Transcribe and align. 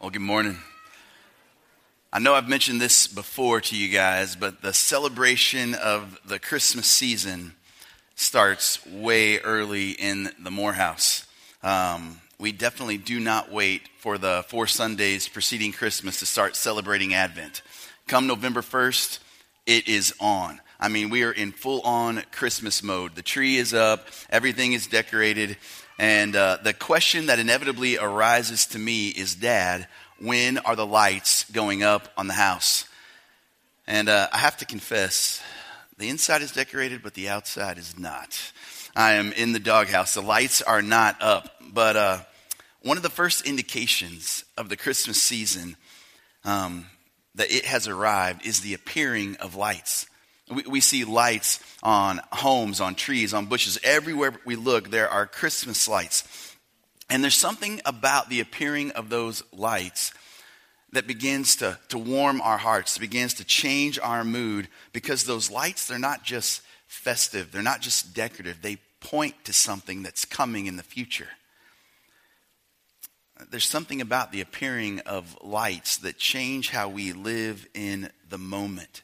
Well, 0.00 0.08
good 0.08 0.22
morning. 0.22 0.56
I 2.10 2.20
know 2.20 2.32
I've 2.32 2.48
mentioned 2.48 2.80
this 2.80 3.06
before 3.06 3.60
to 3.60 3.76
you 3.76 3.92
guys, 3.92 4.34
but 4.34 4.62
the 4.62 4.72
celebration 4.72 5.74
of 5.74 6.18
the 6.24 6.38
Christmas 6.38 6.86
season 6.86 7.52
starts 8.14 8.84
way 8.86 9.40
early 9.40 9.90
in 9.90 10.30
the 10.42 10.50
Morehouse. 10.50 11.26
Um, 11.62 12.22
we 12.38 12.50
definitely 12.50 12.96
do 12.96 13.20
not 13.20 13.52
wait 13.52 13.90
for 13.98 14.16
the 14.16 14.42
four 14.48 14.66
Sundays 14.66 15.28
preceding 15.28 15.70
Christmas 15.70 16.18
to 16.20 16.24
start 16.24 16.56
celebrating 16.56 17.12
Advent. 17.12 17.60
Come 18.06 18.26
November 18.26 18.62
1st, 18.62 19.18
it 19.66 19.86
is 19.86 20.14
on. 20.18 20.62
I 20.80 20.88
mean, 20.88 21.10
we 21.10 21.24
are 21.24 21.32
in 21.32 21.52
full 21.52 21.82
on 21.82 22.22
Christmas 22.32 22.82
mode. 22.82 23.16
The 23.16 23.22
tree 23.22 23.58
is 23.58 23.74
up, 23.74 24.08
everything 24.30 24.72
is 24.72 24.86
decorated. 24.86 25.58
And 26.00 26.34
uh, 26.34 26.56
the 26.62 26.72
question 26.72 27.26
that 27.26 27.38
inevitably 27.38 27.98
arises 27.98 28.64
to 28.68 28.78
me 28.78 29.08
is 29.08 29.34
Dad, 29.34 29.86
when 30.18 30.56
are 30.56 30.74
the 30.74 30.86
lights 30.86 31.44
going 31.50 31.82
up 31.82 32.08
on 32.16 32.26
the 32.26 32.32
house? 32.32 32.86
And 33.86 34.08
uh, 34.08 34.28
I 34.32 34.38
have 34.38 34.56
to 34.56 34.64
confess, 34.64 35.42
the 35.98 36.08
inside 36.08 36.40
is 36.40 36.52
decorated, 36.52 37.02
but 37.02 37.12
the 37.12 37.28
outside 37.28 37.76
is 37.76 37.98
not. 37.98 38.40
I 38.96 39.12
am 39.12 39.34
in 39.34 39.52
the 39.52 39.58
doghouse. 39.58 40.14
The 40.14 40.22
lights 40.22 40.62
are 40.62 40.80
not 40.80 41.20
up. 41.20 41.56
But 41.70 41.96
uh, 41.96 42.18
one 42.80 42.96
of 42.96 43.02
the 43.02 43.10
first 43.10 43.46
indications 43.46 44.46
of 44.56 44.70
the 44.70 44.78
Christmas 44.78 45.20
season 45.20 45.76
um, 46.46 46.86
that 47.34 47.52
it 47.52 47.66
has 47.66 47.86
arrived 47.86 48.46
is 48.46 48.62
the 48.62 48.72
appearing 48.72 49.36
of 49.36 49.54
lights. 49.54 50.06
We, 50.50 50.62
we 50.62 50.80
see 50.80 51.04
lights 51.04 51.60
on 51.82 52.20
homes, 52.32 52.80
on 52.80 52.94
trees, 52.94 53.32
on 53.32 53.46
bushes. 53.46 53.78
Everywhere 53.82 54.34
we 54.44 54.56
look, 54.56 54.90
there 54.90 55.08
are 55.08 55.26
Christmas 55.26 55.86
lights. 55.88 56.56
And 57.08 57.22
there's 57.22 57.34
something 57.34 57.80
about 57.84 58.28
the 58.28 58.40
appearing 58.40 58.92
of 58.92 59.08
those 59.08 59.42
lights 59.52 60.12
that 60.92 61.06
begins 61.06 61.56
to, 61.56 61.78
to 61.88 61.98
warm 61.98 62.40
our 62.40 62.58
hearts, 62.58 62.98
begins 62.98 63.34
to 63.34 63.44
change 63.44 63.98
our 63.98 64.24
mood, 64.24 64.68
because 64.92 65.24
those 65.24 65.50
lights, 65.50 65.86
they're 65.86 65.98
not 65.98 66.24
just 66.24 66.62
festive, 66.86 67.52
they're 67.52 67.62
not 67.62 67.80
just 67.80 68.14
decorative, 68.14 68.60
they 68.60 68.78
point 69.00 69.44
to 69.44 69.52
something 69.52 70.02
that's 70.02 70.24
coming 70.24 70.66
in 70.66 70.76
the 70.76 70.82
future. 70.82 71.28
There's 73.50 73.64
something 73.64 74.00
about 74.00 74.32
the 74.32 74.40
appearing 74.40 75.00
of 75.00 75.36
lights 75.42 75.98
that 75.98 76.18
change 76.18 76.70
how 76.70 76.88
we 76.88 77.12
live 77.12 77.66
in 77.72 78.10
the 78.28 78.38
moment. 78.38 79.02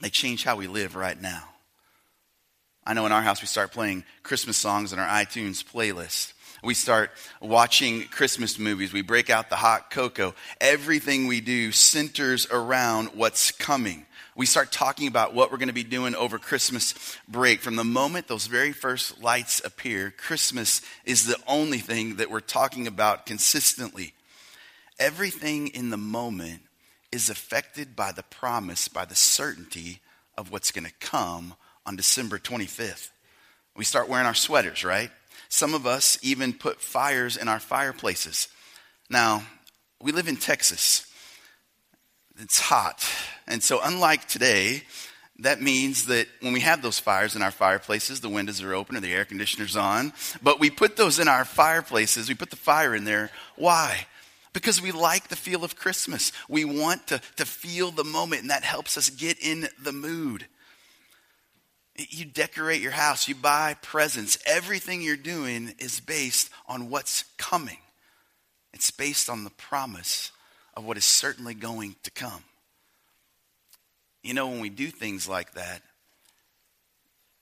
They 0.00 0.10
change 0.10 0.44
how 0.44 0.56
we 0.56 0.66
live 0.66 0.94
right 0.94 1.20
now. 1.20 1.44
I 2.84 2.94
know 2.94 3.06
in 3.06 3.12
our 3.12 3.22
house 3.22 3.40
we 3.40 3.48
start 3.48 3.72
playing 3.72 4.04
Christmas 4.22 4.56
songs 4.56 4.92
in 4.92 4.98
our 4.98 5.08
iTunes 5.08 5.64
playlist. 5.64 6.32
We 6.62 6.74
start 6.74 7.10
watching 7.40 8.04
Christmas 8.04 8.58
movies. 8.58 8.92
We 8.92 9.02
break 9.02 9.30
out 9.30 9.50
the 9.50 9.56
hot 9.56 9.90
cocoa. 9.90 10.34
Everything 10.60 11.26
we 11.26 11.40
do 11.40 11.72
centers 11.72 12.46
around 12.50 13.08
what's 13.14 13.50
coming. 13.50 14.06
We 14.36 14.46
start 14.46 14.70
talking 14.70 15.08
about 15.08 15.34
what 15.34 15.50
we're 15.50 15.58
going 15.58 15.68
to 15.68 15.74
be 15.74 15.82
doing 15.82 16.14
over 16.14 16.38
Christmas 16.38 16.94
break. 17.26 17.60
From 17.60 17.76
the 17.76 17.84
moment 17.84 18.28
those 18.28 18.46
very 18.46 18.72
first 18.72 19.22
lights 19.22 19.62
appear, 19.64 20.10
Christmas 20.10 20.82
is 21.04 21.24
the 21.24 21.38
only 21.46 21.78
thing 21.78 22.16
that 22.16 22.30
we're 22.30 22.40
talking 22.40 22.86
about 22.86 23.26
consistently. 23.26 24.12
Everything 24.98 25.68
in 25.68 25.90
the 25.90 25.96
moment 25.96 26.62
is 27.16 27.30
affected 27.30 27.96
by 27.96 28.12
the 28.12 28.22
promise, 28.22 28.88
by 28.88 29.06
the 29.06 29.14
certainty 29.14 30.00
of 30.36 30.52
what's 30.52 30.70
going 30.70 30.84
to 30.84 30.92
come 31.00 31.54
on 31.86 31.96
December 31.96 32.38
25th. 32.38 33.08
We 33.74 33.84
start 33.84 34.08
wearing 34.08 34.26
our 34.26 34.34
sweaters, 34.34 34.84
right? 34.84 35.10
Some 35.48 35.72
of 35.72 35.86
us 35.86 36.18
even 36.20 36.52
put 36.52 36.80
fires 36.80 37.38
in 37.38 37.48
our 37.48 37.58
fireplaces. 37.58 38.48
Now, 39.08 39.44
we 40.02 40.12
live 40.12 40.28
in 40.28 40.36
Texas. 40.36 41.10
It's 42.38 42.60
hot. 42.60 43.02
And 43.46 43.62
so, 43.62 43.80
unlike 43.82 44.28
today, 44.28 44.82
that 45.38 45.62
means 45.62 46.06
that 46.06 46.28
when 46.40 46.52
we 46.52 46.60
have 46.60 46.82
those 46.82 46.98
fires 46.98 47.34
in 47.34 47.40
our 47.40 47.50
fireplaces, 47.50 48.20
the 48.20 48.28
windows 48.28 48.62
are 48.62 48.74
open 48.74 48.94
or 48.94 49.00
the 49.00 49.14
air 49.14 49.24
conditioner's 49.24 49.76
on. 49.76 50.12
But 50.42 50.60
we 50.60 50.68
put 50.68 50.96
those 50.96 51.18
in 51.18 51.28
our 51.28 51.46
fireplaces, 51.46 52.28
we 52.28 52.34
put 52.34 52.50
the 52.50 52.56
fire 52.56 52.94
in 52.94 53.04
there. 53.04 53.30
Why? 53.56 54.06
Because 54.56 54.80
we 54.80 54.90
like 54.90 55.28
the 55.28 55.36
feel 55.36 55.64
of 55.64 55.76
Christmas. 55.76 56.32
We 56.48 56.64
want 56.64 57.08
to, 57.08 57.20
to 57.36 57.44
feel 57.44 57.90
the 57.90 58.04
moment, 58.04 58.40
and 58.40 58.50
that 58.50 58.64
helps 58.64 58.96
us 58.96 59.10
get 59.10 59.38
in 59.38 59.68
the 59.78 59.92
mood. 59.92 60.46
You 61.94 62.24
decorate 62.24 62.80
your 62.80 62.92
house, 62.92 63.28
you 63.28 63.34
buy 63.34 63.76
presents. 63.82 64.38
Everything 64.46 65.02
you're 65.02 65.14
doing 65.14 65.74
is 65.78 66.00
based 66.00 66.48
on 66.66 66.88
what's 66.88 67.24
coming, 67.36 67.76
it's 68.72 68.90
based 68.90 69.28
on 69.28 69.44
the 69.44 69.50
promise 69.50 70.32
of 70.74 70.86
what 70.86 70.96
is 70.96 71.04
certainly 71.04 71.52
going 71.52 71.96
to 72.04 72.10
come. 72.10 72.42
You 74.22 74.32
know, 74.32 74.48
when 74.48 74.60
we 74.60 74.70
do 74.70 74.88
things 74.88 75.28
like 75.28 75.52
that, 75.52 75.82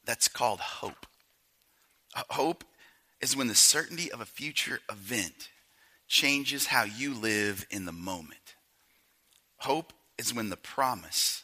that's 0.05 0.27
called 0.27 0.59
hope. 0.59 1.07
Hope 2.31 2.65
is 3.21 3.37
when 3.37 3.47
the 3.47 3.55
certainty 3.55 4.11
of 4.11 4.21
a 4.21 4.27
future 4.27 4.81
event 4.91 5.51
changes 6.07 6.67
how 6.67 6.85
you 6.85 7.15
live 7.15 7.67
in 7.71 7.85
the 7.85 7.93
moment. 7.93 8.55
Hope 9.59 9.93
is 10.19 10.35
when 10.35 10.51
the 10.51 10.57
promise 10.57 11.43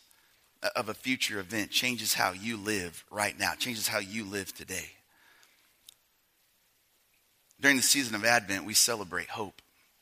of 0.76 0.88
a 0.88 0.94
future 0.94 1.41
event 1.41 1.71
changes 1.71 2.15
how 2.15 2.32
you 2.32 2.56
live 2.56 3.04
right 3.10 3.38
now, 3.38 3.54
changes 3.54 3.88
how 3.88 3.98
you 3.98 4.25
live 4.25 4.54
today. 4.54 4.91
During 7.60 7.76
the 7.76 7.82
season 7.82 8.15
of 8.15 8.25
Advent, 8.25 8.65
we 8.65 8.75
celebrate 8.75 9.28
hope 9.28 9.60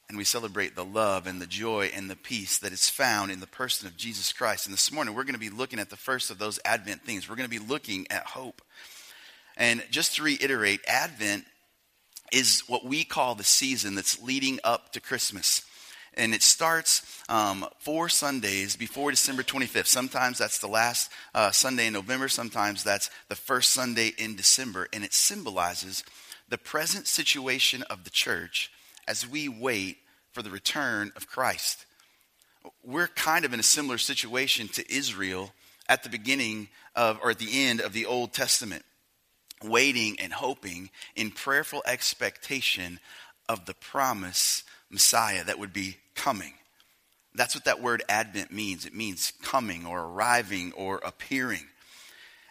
and 0.08 0.16
we 0.16 0.24
celebrate 0.24 0.74
the 0.74 0.84
love 0.84 1.26
and 1.26 1.40
the 1.40 1.46
joy 1.46 1.90
and 1.94 2.08
the 2.08 2.16
peace 2.16 2.58
that 2.58 2.72
is 2.72 2.88
found 2.88 3.30
in 3.30 3.40
the 3.40 3.46
person 3.46 3.86
of 3.86 3.96
Jesus 3.96 4.32
Christ. 4.32 4.66
And 4.66 4.72
this 4.72 4.90
morning, 4.90 5.14
we're 5.14 5.24
going 5.24 5.34
to 5.34 5.40
be 5.40 5.50
looking 5.50 5.78
at 5.78 5.90
the 5.90 5.96
first 5.96 6.30
of 6.30 6.38
those 6.38 6.58
Advent 6.64 7.02
things. 7.02 7.28
We're 7.28 7.36
going 7.36 7.48
to 7.48 7.60
be 7.60 7.64
looking 7.64 8.06
at 8.10 8.24
hope. 8.24 8.62
And 9.56 9.84
just 9.90 10.16
to 10.16 10.22
reiterate, 10.22 10.80
Advent 10.86 11.44
is 12.32 12.62
what 12.66 12.84
we 12.84 13.04
call 13.04 13.34
the 13.34 13.44
season 13.44 13.94
that's 13.94 14.22
leading 14.22 14.58
up 14.64 14.92
to 14.92 15.00
Christmas. 15.00 15.62
And 16.14 16.34
it 16.34 16.42
starts 16.42 17.22
um, 17.28 17.64
four 17.78 18.08
Sundays 18.08 18.76
before 18.76 19.10
December 19.10 19.42
25th. 19.42 19.86
Sometimes 19.86 20.38
that's 20.38 20.58
the 20.58 20.66
last 20.66 21.12
uh, 21.34 21.52
Sunday 21.52 21.86
in 21.86 21.92
November, 21.92 22.28
sometimes 22.28 22.82
that's 22.82 23.10
the 23.28 23.36
first 23.36 23.72
Sunday 23.72 24.12
in 24.18 24.34
December. 24.34 24.88
And 24.92 25.04
it 25.04 25.14
symbolizes 25.14 26.02
the 26.48 26.58
present 26.58 27.06
situation 27.06 27.82
of 27.84 28.04
the 28.04 28.10
church 28.10 28.72
as 29.06 29.28
we 29.28 29.48
wait 29.48 29.98
for 30.32 30.42
the 30.42 30.50
return 30.50 31.12
of 31.14 31.28
Christ. 31.28 31.86
We're 32.84 33.08
kind 33.08 33.44
of 33.44 33.54
in 33.54 33.60
a 33.60 33.64
similar 33.64 33.98
situation 33.98 34.68
to 34.68 34.92
Israel 34.92 35.52
at 35.88 36.02
the 36.02 36.10
beginning 36.10 36.68
of, 36.96 37.18
or 37.22 37.30
at 37.30 37.38
the 37.38 37.64
end 37.64 37.80
of 37.80 37.92
the 37.92 38.06
Old 38.06 38.32
Testament 38.32 38.84
waiting 39.62 40.18
and 40.20 40.32
hoping 40.32 40.90
in 41.16 41.30
prayerful 41.30 41.82
expectation 41.86 43.00
of 43.48 43.66
the 43.66 43.74
promise 43.74 44.64
Messiah 44.90 45.44
that 45.44 45.58
would 45.58 45.72
be 45.72 45.96
coming. 46.14 46.54
That's 47.34 47.54
what 47.54 47.64
that 47.64 47.82
word 47.82 48.02
Advent 48.08 48.52
means. 48.52 48.84
It 48.84 48.94
means 48.94 49.32
coming 49.42 49.86
or 49.86 50.00
arriving 50.00 50.72
or 50.72 50.98
appearing. 50.98 51.66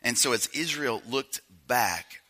And 0.03 0.17
so, 0.17 0.31
as 0.31 0.47
Israel 0.47 1.01
looked 1.07 1.41
back 1.67 2.21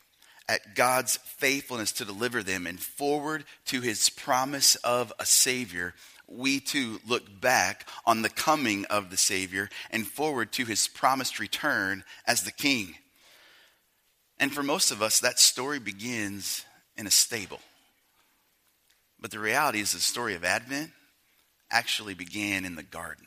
at 0.50 0.76
God's 0.76 1.18
faithfulness 1.18 1.92
to 1.94 2.06
deliver 2.06 2.42
them 2.42 2.66
and 2.66 2.80
forward 2.80 3.44
to 3.66 3.82
his 3.82 4.10
promise 4.10 4.76
of 4.78 5.14
a 5.20 5.26
Savior, 5.26 5.94
we 6.28 6.60
too 6.60 7.00
look 7.08 7.24
back 7.40 7.88
on 8.06 8.22
the 8.22 8.30
coming 8.30 8.86
of 8.86 9.10
the 9.10 9.18
Savior 9.18 9.70
and 9.92 10.08
forward 10.08 10.52
to 10.54 10.66
his 10.66 10.88
promised 10.88 11.40
return 11.40 12.04
as 12.26 12.44
the 12.44 12.52
King. 12.52 12.96
And 14.40 14.54
for 14.54 14.64
most 14.64 14.92
of 14.92 15.02
us, 15.02 15.20
that 15.20 15.40
story 15.40 15.80
begins 15.80 16.64
in 16.96 17.08
a 17.08 17.12
stable. 17.12 17.60
But 19.20 19.32
the 19.32 19.40
reality 19.40 19.80
is, 19.80 19.92
the 19.92 20.00
story 20.00 20.36
of 20.36 20.44
Advent 20.44 20.92
actually 21.72 22.14
began 22.14 22.66
in 22.66 22.76
the 22.76 22.84
garden. 22.84 23.26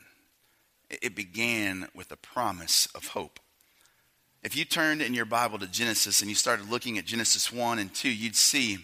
It 0.89 1.15
began 1.15 1.87
with 1.93 2.11
a 2.11 2.17
promise 2.17 2.87
of 2.95 3.07
hope. 3.07 3.39
If 4.43 4.55
you 4.55 4.65
turned 4.65 5.01
in 5.01 5.13
your 5.13 5.25
Bible 5.25 5.59
to 5.59 5.67
Genesis 5.67 6.21
and 6.21 6.29
you 6.29 6.35
started 6.35 6.69
looking 6.69 6.97
at 6.97 7.05
Genesis 7.05 7.51
1 7.51 7.77
and 7.77 7.93
2, 7.93 8.09
you'd 8.09 8.35
see 8.35 8.79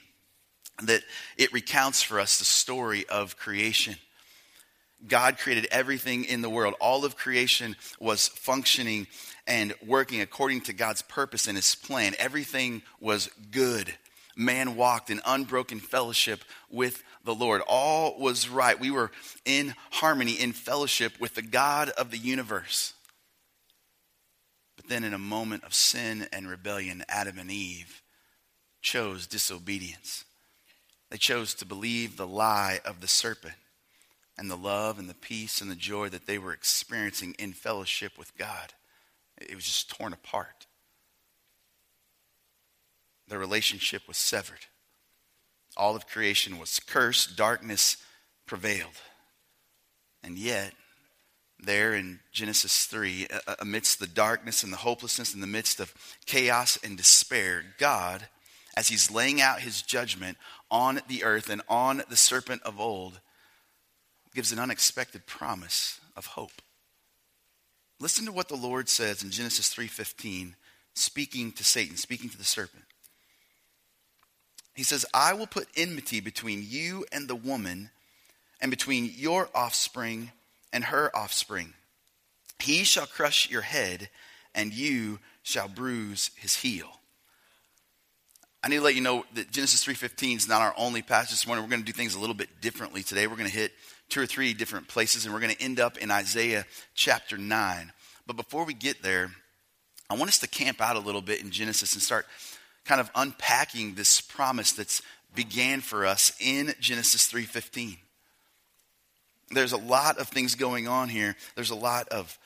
that 0.84 1.02
it 1.38 1.52
recounts 1.52 2.04
for 2.04 2.20
us 2.20 2.38
the 2.38 2.46
story 2.46 3.08
of 3.10 3.38
creation. 3.38 3.96
God 5.06 5.38
created 5.38 5.68
everything 5.70 6.26
in 6.26 6.42
the 6.42 6.50
world. 6.50 6.74
All 6.82 7.06
of 7.06 7.16
creation 7.16 7.76
was 8.00 8.28
functioning 8.28 9.08
and 9.46 9.74
working 9.86 10.22
according 10.22 10.62
to 10.62 10.74
God's 10.74 11.02
purpose 11.04 11.48
and 11.48 11.56
his 11.56 11.76
plan. 11.76 12.16
Everything 12.18 12.82
was 13.00 13.30
good. 13.52 13.94
Man 14.36 14.76
walked 14.76 15.10
in 15.10 15.22
unbroken 15.26 15.80
fellowship 15.80 16.44
with 16.70 17.04
the 17.24 17.36
Lord. 17.36 17.62
All 17.68 18.20
was 18.20 18.50
right. 18.50 18.80
We 18.80 18.92
were 18.92 19.12
in 19.46 19.76
harmony, 19.92 20.34
in 20.34 20.54
fellowship 20.54 21.20
with 21.20 21.36
the 21.36 21.42
God 21.42 21.90
of 21.90 22.12
the 22.12 22.18
universe. 22.18 22.94
But 24.76 24.90
then, 24.90 25.04
in 25.04 25.14
a 25.14 25.20
moment 25.20 25.64
of 25.64 25.74
sin 25.74 26.28
and 26.32 26.48
rebellion, 26.48 27.04
Adam 27.08 27.40
and 27.40 27.50
Eve 27.50 28.04
chose 28.82 29.26
disobedience. 29.26 30.24
They 31.10 31.18
chose 31.18 31.56
to 31.56 31.66
believe 31.66 32.16
the 32.16 32.28
lie 32.28 32.80
of 32.86 33.02
the 33.02 33.08
serpent 33.08 33.56
and 34.38 34.52
the 34.52 34.56
love 34.56 35.00
and 35.00 35.10
the 35.10 35.16
peace 35.16 35.62
and 35.62 35.72
the 35.72 35.76
joy 35.76 36.10
that 36.10 36.28
they 36.28 36.38
were 36.38 36.54
experiencing 36.54 37.36
in 37.40 37.54
fellowship 37.54 38.18
with 38.18 38.38
God. 38.38 38.74
It 39.38 39.56
was 39.56 39.66
just 39.66 39.90
torn 39.90 40.14
apart. 40.14 40.68
Their 43.28 43.40
relationship 43.40 44.04
was 44.08 44.18
severed. 44.18 44.68
All 45.76 45.96
of 45.96 46.08
creation 46.08 46.60
was 46.60 46.80
cursed, 46.80 47.36
darkness 47.36 47.98
prevailed. 48.46 49.02
And 50.24 50.38
yet, 50.38 50.74
there 51.60 51.94
in 51.94 52.20
Genesis 52.32 52.86
3, 52.86 53.28
amidst 53.60 54.00
the 54.00 54.08
darkness 54.08 54.64
and 54.64 54.72
the 54.72 54.78
hopelessness, 54.78 55.34
in 55.34 55.42
the 55.42 55.48
midst 55.48 55.80
of 55.80 55.94
chaos 56.26 56.78
and 56.84 56.98
despair, 56.98 57.64
God, 57.78 58.28
as 58.76 58.88
He's 58.88 59.12
laying 59.12 59.42
out 59.42 59.62
His 59.62 59.82
judgment 59.82 60.38
on 60.70 61.02
the 61.08 61.24
earth 61.24 61.50
and 61.50 61.62
on 61.68 62.04
the 62.10 62.18
serpent 62.18 62.62
of 62.64 62.80
old, 62.80 63.20
gives 64.38 64.52
an 64.52 64.60
unexpected 64.60 65.26
promise 65.26 66.00
of 66.16 66.28
hope. 66.28 66.62
Listen 68.00 68.24
to 68.24 68.32
what 68.32 68.48
the 68.48 68.56
Lord 68.56 68.88
says 68.88 69.24
in 69.24 69.32
Genesis 69.32 69.68
3:15, 69.74 70.56
speaking 70.94 71.52
to 71.54 71.64
Satan, 71.64 71.98
speaking 71.98 72.30
to 72.30 72.38
the 72.38 72.44
serpent. 72.44 72.86
He 74.76 74.84
says, 74.84 75.08
"I 75.12 75.34
will 75.34 75.48
put 75.48 75.68
enmity 75.76 76.20
between 76.20 76.64
you 76.70 77.04
and 77.12 77.28
the 77.28 77.36
woman, 77.36 77.90
and 78.62 78.70
between 78.70 79.06
your 79.06 79.50
offspring 79.58 80.32
and 80.72 80.86
her 80.86 81.10
offspring. 81.16 81.74
He 82.60 82.84
shall 82.84 83.08
crush 83.08 83.50
your 83.50 83.64
head, 83.64 84.12
and 84.54 84.72
you 84.72 85.20
shall 85.42 85.68
bruise 85.68 86.30
his 86.36 86.58
heel." 86.58 87.02
I 88.64 88.68
need 88.68 88.76
to 88.76 88.82
let 88.84 88.94
you 88.94 89.02
know 89.02 89.26
that 89.34 89.50
Genesis 89.50 89.84
3:15 89.84 90.38
is 90.38 90.48
not 90.48 90.62
our 90.62 90.76
only 90.78 91.02
passage 91.02 91.32
this 91.32 91.48
morning. 91.48 91.64
We're 91.64 91.72
going 91.72 91.82
to 91.84 91.92
do 91.92 91.98
things 91.98 92.14
a 92.14 92.20
little 92.20 92.36
bit 92.36 92.62
differently 92.62 93.02
today. 93.02 93.26
We're 93.26 93.36
going 93.36 93.50
to 93.50 93.56
hit 93.56 93.76
two 94.10 94.22
or 94.22 94.26
three 94.26 94.54
different 94.54 94.88
places, 94.88 95.26
and 95.26 95.34
we're 95.34 95.40
going 95.40 95.56
to 95.56 95.62
end 95.62 95.80
up 95.80 95.98
in 95.98 96.12
Isaiah 96.12 96.66
chapter 96.96 97.38
9. 97.38 97.92
But 98.26 98.36
before 98.36 98.66
we 98.66 98.74
get 98.74 99.02
there, 99.02 99.32
I 100.10 100.16
want 100.16 100.30
us 100.30 100.40
to 100.40 100.48
camp 100.48 100.82
out 100.82 100.96
a 100.96 101.00
little 101.00 101.22
bit 101.22 101.42
in 101.42 101.52
Genesis 101.52 101.94
and 101.94 102.02
start 102.02 102.26
kind 102.86 103.02
of 103.02 103.12
unpacking 103.16 103.96
this 103.96 104.22
promise 104.22 104.72
that's 104.72 105.02
began 105.36 105.82
for 105.82 106.06
us 106.06 106.32
in 106.40 106.74
Genesis 106.80 107.28
3:15. 107.28 107.98
There's 109.50 109.74
a 109.74 109.78
lot 109.78 110.18
of 110.18 110.30
things 110.30 110.56
going 110.56 110.88
on 110.88 111.10
here. 111.10 111.36
There's 111.56 111.70
a 111.70 111.76
lot 111.76 112.10
of 112.10 112.38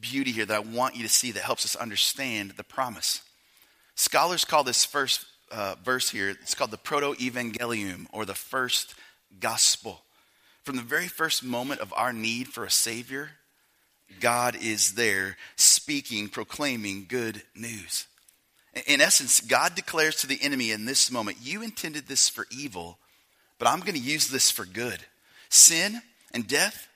beauty 0.00 0.32
here 0.32 0.46
that 0.46 0.56
I 0.56 0.60
want 0.60 0.96
you 0.96 1.02
to 1.02 1.08
see 1.08 1.32
that 1.32 1.42
helps 1.42 1.64
us 1.64 1.76
understand 1.76 2.52
the 2.52 2.64
promise. 2.64 3.22
Scholars 3.94 4.44
call 4.44 4.64
this 4.64 4.84
first 4.84 5.26
uh, 5.50 5.76
verse 5.84 6.10
here, 6.10 6.30
it's 6.30 6.54
called 6.54 6.70
the 6.70 6.78
proto-evangelium 6.78 8.06
or 8.12 8.24
the 8.24 8.34
first 8.34 8.94
gospel. 9.38 10.02
From 10.66 10.74
the 10.74 10.82
very 10.82 11.06
first 11.06 11.44
moment 11.44 11.80
of 11.80 11.94
our 11.96 12.12
need 12.12 12.48
for 12.48 12.64
a 12.64 12.70
Savior, 12.70 13.30
God 14.18 14.56
is 14.60 14.94
there 14.94 15.36
speaking, 15.54 16.28
proclaiming 16.28 17.06
good 17.08 17.42
news. 17.54 18.08
In 18.88 19.00
essence, 19.00 19.40
God 19.40 19.76
declares 19.76 20.16
to 20.16 20.26
the 20.26 20.42
enemy 20.42 20.72
in 20.72 20.84
this 20.84 21.08
moment, 21.08 21.38
You 21.40 21.62
intended 21.62 22.08
this 22.08 22.28
for 22.28 22.48
evil, 22.50 22.98
but 23.60 23.68
I'm 23.68 23.78
going 23.78 23.94
to 23.94 24.00
use 24.00 24.26
this 24.26 24.50
for 24.50 24.64
good. 24.64 24.98
Sin 25.50 26.02
and 26.34 26.48
death, 26.48 26.88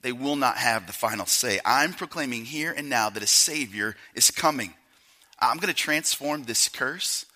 they 0.00 0.12
will 0.12 0.36
not 0.36 0.56
have 0.56 0.86
the 0.86 0.94
final 0.94 1.26
say. 1.26 1.60
I'm 1.62 1.92
proclaiming 1.92 2.46
here 2.46 2.72
and 2.74 2.88
now 2.88 3.10
that 3.10 3.22
a 3.22 3.26
Savior 3.26 3.96
is 4.14 4.30
coming. 4.30 4.72
I'm 5.38 5.58
going 5.58 5.68
to 5.68 5.74
transform 5.74 6.44
this 6.44 6.70
curse 6.70 7.26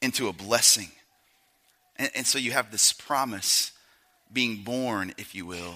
into 0.00 0.28
a 0.28 0.32
blessing. 0.32 0.88
And, 1.96 2.10
and 2.14 2.26
so 2.26 2.38
you 2.38 2.52
have 2.52 2.72
this 2.72 2.94
promise 2.94 3.72
being 4.32 4.62
born, 4.62 5.12
if 5.18 5.34
you 5.34 5.46
will, 5.46 5.74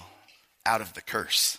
out 0.64 0.80
of 0.80 0.94
the 0.94 1.00
curse. 1.00 1.58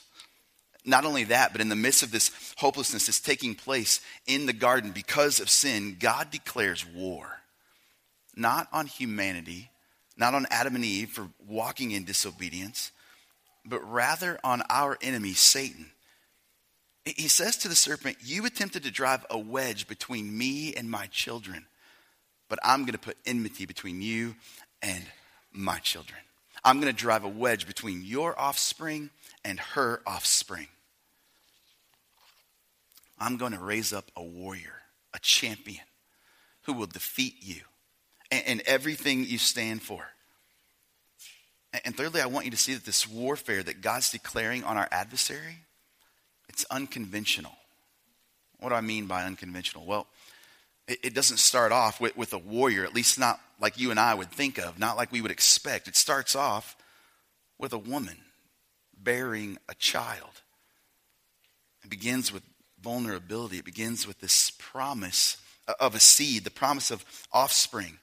Not 0.85 1.05
only 1.05 1.25
that, 1.25 1.51
but 1.51 1.61
in 1.61 1.69
the 1.69 1.75
midst 1.75 2.01
of 2.01 2.11
this 2.11 2.31
hopelessness 2.57 3.07
that's 3.07 3.19
taking 3.19 3.55
place 3.55 3.99
in 4.25 4.45
the 4.45 4.53
garden 4.53 4.91
because 4.91 5.39
of 5.39 5.49
sin, 5.49 5.97
God 5.99 6.31
declares 6.31 6.85
war. 6.85 7.41
Not 8.35 8.67
on 8.71 8.85
humanity, 8.85 9.69
not 10.15 10.33
on 10.33 10.45
Adam 10.49 10.75
and 10.75 10.85
Eve 10.85 11.09
for 11.09 11.27
walking 11.45 11.91
in 11.91 12.05
disobedience, 12.05 12.91
but 13.65 13.79
rather 13.91 14.39
on 14.43 14.63
our 14.69 14.97
enemy, 15.01 15.33
Satan. 15.33 15.91
He 17.03 17.27
says 17.27 17.57
to 17.57 17.67
the 17.67 17.75
serpent, 17.75 18.17
You 18.21 18.45
attempted 18.45 18.83
to 18.83 18.91
drive 18.91 19.25
a 19.29 19.37
wedge 19.37 19.87
between 19.87 20.37
me 20.37 20.73
and 20.73 20.89
my 20.89 21.07
children, 21.07 21.65
but 22.49 22.59
I'm 22.63 22.81
going 22.81 22.93
to 22.93 22.99
put 22.99 23.17
enmity 23.25 23.65
between 23.65 24.01
you 24.01 24.35
and 24.81 25.03
my 25.51 25.79
children. 25.79 26.19
I'm 26.63 26.79
going 26.79 26.93
to 26.93 26.99
drive 26.99 27.23
a 27.23 27.29
wedge 27.29 27.67
between 27.67 28.03
your 28.03 28.37
offspring 28.39 29.09
and 29.43 29.59
her 29.59 30.01
offspring. 30.05 30.67
I'm 33.19 33.37
going 33.37 33.53
to 33.53 33.59
raise 33.59 33.93
up 33.93 34.11
a 34.15 34.23
warrior, 34.23 34.81
a 35.13 35.19
champion 35.19 35.83
who 36.63 36.73
will 36.73 36.87
defeat 36.87 37.35
you 37.41 37.61
and, 38.29 38.61
everything 38.65 39.23
you 39.23 39.37
stand 39.37 39.81
for. 39.81 40.05
And 41.85 41.95
thirdly, 41.95 42.21
I 42.21 42.25
want 42.25 42.45
you 42.45 42.51
to 42.51 42.57
see 42.57 42.73
that 42.73 42.85
this 42.85 43.07
warfare 43.07 43.63
that 43.63 43.81
God's 43.81 44.09
declaring 44.09 44.63
on 44.63 44.77
our 44.77 44.87
adversary, 44.91 45.59
it's 46.49 46.65
unconventional. 46.69 47.53
What 48.59 48.69
do 48.69 48.75
I 48.75 48.81
mean 48.81 49.05
by 49.05 49.23
unconventional? 49.23 49.85
Well, 49.85 50.07
it, 50.87 50.99
it 51.03 51.13
doesn't 51.13 51.37
start 51.37 51.71
off 51.71 52.01
with, 52.01 52.17
with 52.17 52.33
a 52.33 52.37
warrior, 52.37 52.83
at 52.83 52.93
least 52.93 53.19
not 53.19 53.39
like 53.59 53.79
you 53.79 53.91
and 53.91 53.99
I 53.99 54.13
would 54.13 54.31
think 54.31 54.57
of, 54.57 54.79
not 54.79 54.97
like 54.97 55.11
we 55.11 55.21
would 55.21 55.31
expect. 55.31 55.87
It 55.87 55.95
starts 55.95 56.35
off 56.35 56.75
with 57.57 57.73
a 57.73 57.77
woman 57.77 58.17
bearing 58.97 59.57
a 59.69 59.75
child. 59.75 60.41
It 61.83 61.89
begins 61.89 62.31
with 62.31 62.43
vulnerability, 62.81 63.57
it 63.57 63.65
begins 63.65 64.07
with 64.07 64.19
this 64.19 64.51
promise 64.51 65.37
of 65.79 65.95
a 65.95 65.99
seed, 65.99 66.43
the 66.43 66.51
promise 66.51 66.91
of 66.91 67.03
offspring. 67.31 67.99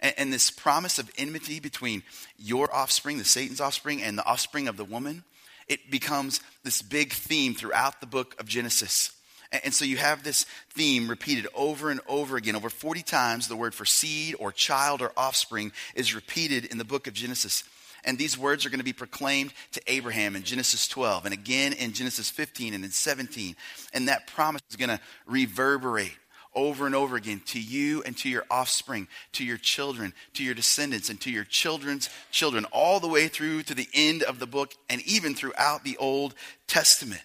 And, 0.00 0.14
and 0.18 0.32
this 0.32 0.50
promise 0.50 0.98
of 0.98 1.10
enmity 1.16 1.60
between 1.60 2.02
your 2.36 2.74
offspring, 2.74 3.18
the 3.18 3.24
Satan's 3.24 3.60
offspring, 3.60 4.02
and 4.02 4.18
the 4.18 4.26
offspring 4.26 4.68
of 4.68 4.76
the 4.76 4.84
woman, 4.84 5.24
it 5.68 5.90
becomes 5.90 6.40
this 6.64 6.82
big 6.82 7.12
theme 7.12 7.54
throughout 7.54 8.00
the 8.00 8.06
book 8.06 8.38
of 8.40 8.46
Genesis. 8.46 9.12
And 9.52 9.74
so 9.74 9.84
you 9.84 9.96
have 9.96 10.22
this 10.22 10.46
theme 10.70 11.08
repeated 11.08 11.48
over 11.54 11.90
and 11.90 12.00
over 12.06 12.36
again. 12.36 12.54
Over 12.54 12.70
40 12.70 13.02
times, 13.02 13.48
the 13.48 13.56
word 13.56 13.74
for 13.74 13.84
seed 13.84 14.36
or 14.38 14.52
child 14.52 15.02
or 15.02 15.12
offspring 15.16 15.72
is 15.94 16.14
repeated 16.14 16.66
in 16.66 16.78
the 16.78 16.84
book 16.84 17.08
of 17.08 17.14
Genesis. 17.14 17.64
And 18.04 18.16
these 18.16 18.38
words 18.38 18.64
are 18.64 18.70
going 18.70 18.78
to 18.78 18.84
be 18.84 18.92
proclaimed 18.92 19.52
to 19.72 19.82
Abraham 19.86 20.36
in 20.36 20.42
Genesis 20.42 20.88
12 20.88 21.26
and 21.26 21.34
again 21.34 21.72
in 21.72 21.92
Genesis 21.92 22.30
15 22.30 22.74
and 22.74 22.84
in 22.84 22.90
17. 22.90 23.56
And 23.92 24.08
that 24.08 24.26
promise 24.28 24.62
is 24.70 24.76
going 24.76 24.88
to 24.88 25.00
reverberate 25.26 26.12
over 26.54 26.86
and 26.86 26.94
over 26.94 27.16
again 27.16 27.40
to 27.46 27.60
you 27.60 28.02
and 28.04 28.16
to 28.18 28.28
your 28.28 28.44
offspring, 28.50 29.06
to 29.32 29.44
your 29.44 29.56
children, 29.56 30.12
to 30.34 30.44
your 30.44 30.54
descendants, 30.54 31.08
and 31.08 31.20
to 31.20 31.30
your 31.30 31.44
children's 31.44 32.08
children, 32.30 32.64
all 32.72 33.00
the 33.00 33.08
way 33.08 33.28
through 33.28 33.62
to 33.64 33.74
the 33.74 33.88
end 33.94 34.22
of 34.22 34.38
the 34.38 34.46
book 34.46 34.74
and 34.88 35.00
even 35.02 35.34
throughout 35.34 35.84
the 35.84 35.96
Old 35.98 36.34
Testament. 36.66 37.22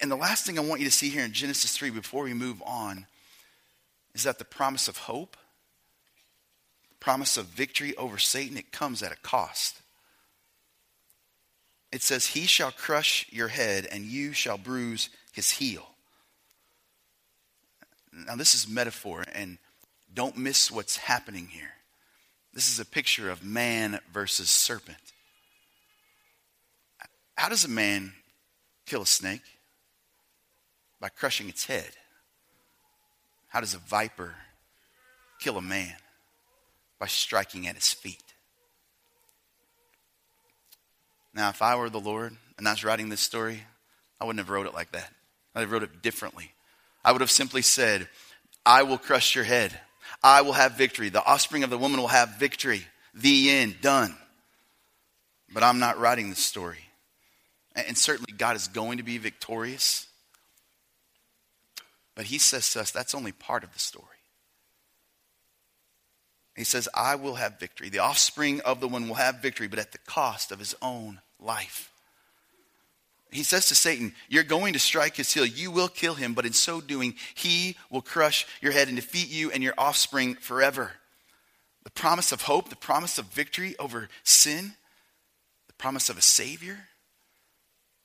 And 0.00 0.10
the 0.10 0.16
last 0.16 0.46
thing 0.46 0.58
I 0.58 0.62
want 0.62 0.80
you 0.80 0.86
to 0.86 0.92
see 0.92 1.10
here 1.10 1.24
in 1.24 1.32
Genesis 1.32 1.76
3 1.76 1.90
before 1.90 2.24
we 2.24 2.32
move 2.32 2.62
on 2.64 3.06
is 4.14 4.22
that 4.22 4.38
the 4.38 4.44
promise 4.44 4.88
of 4.88 4.96
hope, 4.96 5.36
promise 7.00 7.36
of 7.36 7.46
victory 7.46 7.94
over 7.96 8.16
Satan, 8.16 8.56
it 8.56 8.72
comes 8.72 9.02
at 9.02 9.12
a 9.12 9.16
cost. 9.16 9.80
It 11.92 12.02
says, 12.02 12.28
He 12.28 12.46
shall 12.46 12.72
crush 12.72 13.26
your 13.30 13.48
head, 13.48 13.86
and 13.90 14.04
you 14.04 14.32
shall 14.32 14.56
bruise 14.56 15.10
his 15.32 15.50
heel. 15.50 15.86
Now, 18.12 18.36
this 18.36 18.54
is 18.54 18.68
metaphor, 18.68 19.24
and 19.34 19.58
don't 20.12 20.36
miss 20.36 20.70
what's 20.70 20.96
happening 20.96 21.48
here. 21.48 21.72
This 22.54 22.68
is 22.68 22.78
a 22.78 22.84
picture 22.84 23.30
of 23.30 23.44
man 23.44 24.00
versus 24.12 24.48
serpent. 24.48 24.96
How 27.36 27.48
does 27.48 27.64
a 27.64 27.68
man 27.68 28.12
kill 28.86 29.02
a 29.02 29.06
snake? 29.06 29.42
By 31.04 31.10
crushing 31.10 31.50
its 31.50 31.66
head. 31.66 31.90
How 33.48 33.60
does 33.60 33.74
a 33.74 33.78
viper 33.78 34.34
kill 35.38 35.58
a 35.58 35.60
man? 35.60 35.92
By 36.98 37.08
striking 37.08 37.66
at 37.66 37.74
his 37.74 37.92
feet. 37.92 38.24
Now, 41.34 41.50
if 41.50 41.60
I 41.60 41.76
were 41.76 41.90
the 41.90 42.00
Lord 42.00 42.34
and 42.56 42.66
I 42.66 42.70
was 42.70 42.84
writing 42.84 43.10
this 43.10 43.20
story, 43.20 43.64
I 44.18 44.24
wouldn't 44.24 44.38
have 44.38 44.48
wrote 44.48 44.64
it 44.64 44.72
like 44.72 44.92
that. 44.92 45.12
I 45.54 45.58
would 45.58 45.64
have 45.64 45.72
wrote 45.72 45.82
it 45.82 46.00
differently. 46.00 46.52
I 47.04 47.12
would 47.12 47.20
have 47.20 47.30
simply 47.30 47.60
said, 47.60 48.08
I 48.64 48.82
will 48.84 48.96
crush 48.96 49.34
your 49.34 49.44
head. 49.44 49.78
I 50.22 50.40
will 50.40 50.54
have 50.54 50.78
victory. 50.78 51.10
The 51.10 51.22
offspring 51.22 51.64
of 51.64 51.68
the 51.68 51.76
woman 51.76 52.00
will 52.00 52.08
have 52.08 52.38
victory. 52.38 52.86
The 53.12 53.50
end. 53.50 53.82
Done. 53.82 54.16
But 55.52 55.64
I'm 55.64 55.80
not 55.80 56.00
writing 56.00 56.30
this 56.30 56.38
story. 56.38 56.80
And 57.74 57.98
certainly 57.98 58.32
God 58.32 58.56
is 58.56 58.68
going 58.68 58.96
to 58.96 59.04
be 59.04 59.18
victorious. 59.18 60.06
But 62.14 62.26
he 62.26 62.38
says 62.38 62.70
to 62.70 62.80
us 62.80 62.90
that's 62.90 63.14
only 63.14 63.32
part 63.32 63.64
of 63.64 63.72
the 63.72 63.78
story. 63.78 64.06
He 66.56 66.64
says, 66.64 66.88
I 66.94 67.16
will 67.16 67.34
have 67.34 67.58
victory. 67.58 67.88
The 67.88 67.98
offspring 67.98 68.60
of 68.60 68.80
the 68.80 68.86
one 68.86 69.08
will 69.08 69.16
have 69.16 69.42
victory, 69.42 69.66
but 69.66 69.80
at 69.80 69.92
the 69.92 69.98
cost 69.98 70.52
of 70.52 70.60
his 70.60 70.74
own 70.80 71.20
life. 71.40 71.90
He 73.32 73.42
says 73.42 73.66
to 73.66 73.74
Satan, 73.74 74.14
You're 74.28 74.44
going 74.44 74.74
to 74.74 74.78
strike 74.78 75.16
his 75.16 75.32
heel. 75.32 75.44
You 75.44 75.72
will 75.72 75.88
kill 75.88 76.14
him, 76.14 76.34
but 76.34 76.46
in 76.46 76.52
so 76.52 76.80
doing, 76.80 77.14
he 77.34 77.76
will 77.90 78.02
crush 78.02 78.46
your 78.60 78.70
head 78.70 78.86
and 78.86 78.96
defeat 78.96 79.28
you 79.28 79.50
and 79.50 79.62
your 79.62 79.74
offspring 79.76 80.36
forever. 80.36 80.92
The 81.82 81.90
promise 81.90 82.30
of 82.30 82.42
hope, 82.42 82.68
the 82.68 82.76
promise 82.76 83.18
of 83.18 83.26
victory 83.26 83.74
over 83.80 84.08
sin, 84.22 84.74
the 85.66 85.74
promise 85.74 86.08
of 86.08 86.16
a 86.16 86.22
Savior, 86.22 86.78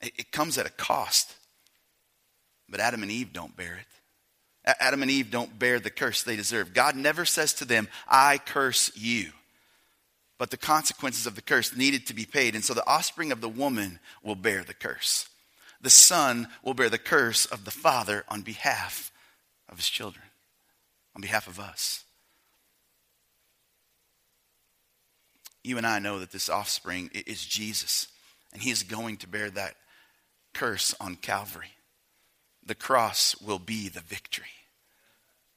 it, 0.00 0.12
it 0.18 0.32
comes 0.32 0.58
at 0.58 0.66
a 0.66 0.70
cost. 0.70 1.36
But 2.68 2.80
Adam 2.80 3.04
and 3.04 3.12
Eve 3.12 3.32
don't 3.32 3.56
bear 3.56 3.74
it. 3.74 3.99
Adam 4.78 5.02
and 5.02 5.10
Eve 5.10 5.30
don't 5.30 5.58
bear 5.58 5.80
the 5.80 5.90
curse 5.90 6.22
they 6.22 6.36
deserve. 6.36 6.74
God 6.74 6.96
never 6.96 7.24
says 7.24 7.54
to 7.54 7.64
them, 7.64 7.88
I 8.06 8.38
curse 8.38 8.90
you. 8.94 9.30
But 10.38 10.50
the 10.50 10.56
consequences 10.56 11.26
of 11.26 11.34
the 11.34 11.42
curse 11.42 11.76
needed 11.76 12.06
to 12.06 12.14
be 12.14 12.24
paid. 12.24 12.54
And 12.54 12.64
so 12.64 12.72
the 12.74 12.86
offspring 12.86 13.32
of 13.32 13.40
the 13.40 13.48
woman 13.48 13.98
will 14.22 14.34
bear 14.34 14.64
the 14.64 14.74
curse. 14.74 15.28
The 15.80 15.90
son 15.90 16.48
will 16.62 16.74
bear 16.74 16.88
the 16.88 16.98
curse 16.98 17.46
of 17.46 17.64
the 17.64 17.70
father 17.70 18.24
on 18.28 18.42
behalf 18.42 19.12
of 19.68 19.76
his 19.76 19.88
children, 19.88 20.24
on 21.14 21.22
behalf 21.22 21.46
of 21.46 21.58
us. 21.60 22.04
You 25.62 25.76
and 25.76 25.86
I 25.86 25.98
know 25.98 26.20
that 26.20 26.32
this 26.32 26.48
offspring 26.48 27.10
is 27.12 27.44
Jesus, 27.44 28.08
and 28.52 28.62
he 28.62 28.70
is 28.70 28.82
going 28.82 29.18
to 29.18 29.28
bear 29.28 29.50
that 29.50 29.76
curse 30.54 30.94
on 31.00 31.16
Calvary. 31.16 31.72
The 32.64 32.74
cross 32.74 33.36
will 33.40 33.58
be 33.58 33.88
the 33.88 34.00
victory. 34.00 34.46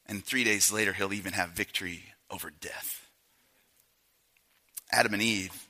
And 0.06 0.24
three 0.24 0.44
days 0.44 0.72
later, 0.72 0.94
he'll 0.94 1.14
even 1.14 1.34
have 1.34 1.50
victory 1.50 2.04
over 2.30 2.50
death. 2.50 3.08
Adam 4.92 5.14
and 5.14 5.24
Eve, 5.24 5.68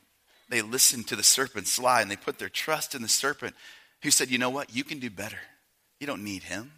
they 0.48 0.62
listened 0.62 1.08
to 1.08 1.16
the 1.16 1.22
serpent's 1.22 1.78
lie 1.78 2.02
and 2.02 2.10
they 2.10 2.16
put 2.16 2.38
their 2.38 2.48
trust 2.48 2.94
in 2.94 3.02
the 3.02 3.08
serpent 3.08 3.54
who 4.02 4.10
said, 4.10 4.30
You 4.30 4.38
know 4.38 4.50
what? 4.50 4.74
You 4.74 4.84
can 4.84 4.98
do 4.98 5.10
better. 5.10 5.38
You 6.00 6.06
don't 6.06 6.24
need 6.24 6.42
him. 6.42 6.72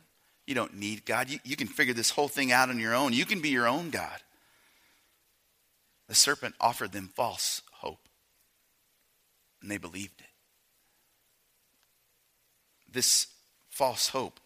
You 0.46 0.54
don't 0.54 0.74
need 0.74 1.04
God. 1.04 1.28
You, 1.28 1.40
you 1.44 1.56
can 1.56 1.66
figure 1.66 1.94
this 1.94 2.10
whole 2.10 2.28
thing 2.28 2.52
out 2.52 2.68
on 2.68 2.78
your 2.78 2.94
own. 2.94 3.12
You 3.12 3.24
can 3.24 3.40
be 3.40 3.48
your 3.48 3.66
own 3.66 3.90
God. 3.90 4.20
The 6.08 6.14
serpent 6.14 6.54
offered 6.60 6.92
them 6.92 7.10
false 7.16 7.62
hope, 7.72 8.08
and 9.60 9.68
they 9.68 9.78
believed 9.78 10.20
it. 10.20 10.26
This 12.92 13.26
false 13.68 14.08
hope 14.08 14.38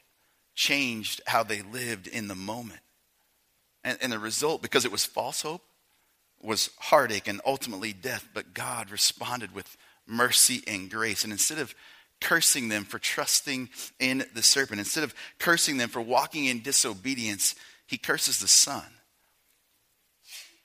changed 0.54 1.20
how 1.26 1.42
they 1.42 1.60
lived 1.60 2.06
in 2.06 2.28
the 2.28 2.34
moment. 2.34 2.80
And, 3.84 3.98
and 4.00 4.12
the 4.12 4.18
result, 4.18 4.62
because 4.62 4.84
it 4.84 4.92
was 4.92 5.04
false 5.04 5.42
hope, 5.42 5.62
was 6.42 6.70
heartache 6.78 7.28
and 7.28 7.40
ultimately 7.44 7.92
death. 7.92 8.28
But 8.34 8.54
God 8.54 8.90
responded 8.90 9.54
with 9.54 9.76
mercy 10.06 10.62
and 10.66 10.90
grace. 10.90 11.24
And 11.24 11.32
instead 11.32 11.58
of 11.58 11.74
cursing 12.20 12.68
them 12.68 12.84
for 12.84 12.98
trusting 12.98 13.70
in 13.98 14.24
the 14.34 14.42
serpent, 14.42 14.78
instead 14.78 15.04
of 15.04 15.14
cursing 15.38 15.78
them 15.78 15.88
for 15.88 16.00
walking 16.00 16.46
in 16.46 16.60
disobedience, 16.62 17.54
he 17.86 17.98
curses 17.98 18.38
the 18.38 18.48
Son. 18.48 18.84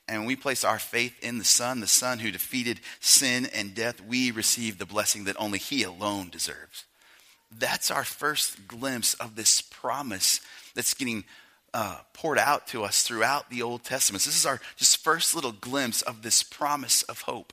And 0.08 0.20
when 0.20 0.26
we 0.28 0.36
place 0.36 0.64
our 0.64 0.78
faith 0.78 1.18
in 1.22 1.38
the 1.38 1.44
Son, 1.44 1.80
the 1.80 1.86
Son 1.86 2.20
who 2.20 2.30
defeated 2.30 2.80
sin 3.00 3.46
and 3.46 3.74
death, 3.74 4.00
we 4.00 4.30
receive 4.30 4.78
the 4.78 4.86
blessing 4.86 5.24
that 5.24 5.36
only 5.38 5.58
He 5.58 5.82
alone 5.82 6.28
deserves. 6.30 6.84
That's 7.50 7.90
our 7.90 8.04
first 8.04 8.68
glimpse 8.68 9.14
of 9.14 9.34
this 9.34 9.60
promise 9.60 10.40
that's 10.74 10.94
getting 10.94 11.24
uh, 11.76 11.98
poured 12.14 12.38
out 12.38 12.66
to 12.68 12.84
us 12.84 13.02
throughout 13.02 13.50
the 13.50 13.60
Old 13.60 13.84
Testament. 13.84 14.24
This 14.24 14.34
is 14.34 14.46
our 14.46 14.62
just 14.76 15.04
first 15.04 15.34
little 15.34 15.52
glimpse 15.52 16.00
of 16.00 16.22
this 16.22 16.42
promise 16.42 17.02
of 17.02 17.20
hope. 17.20 17.52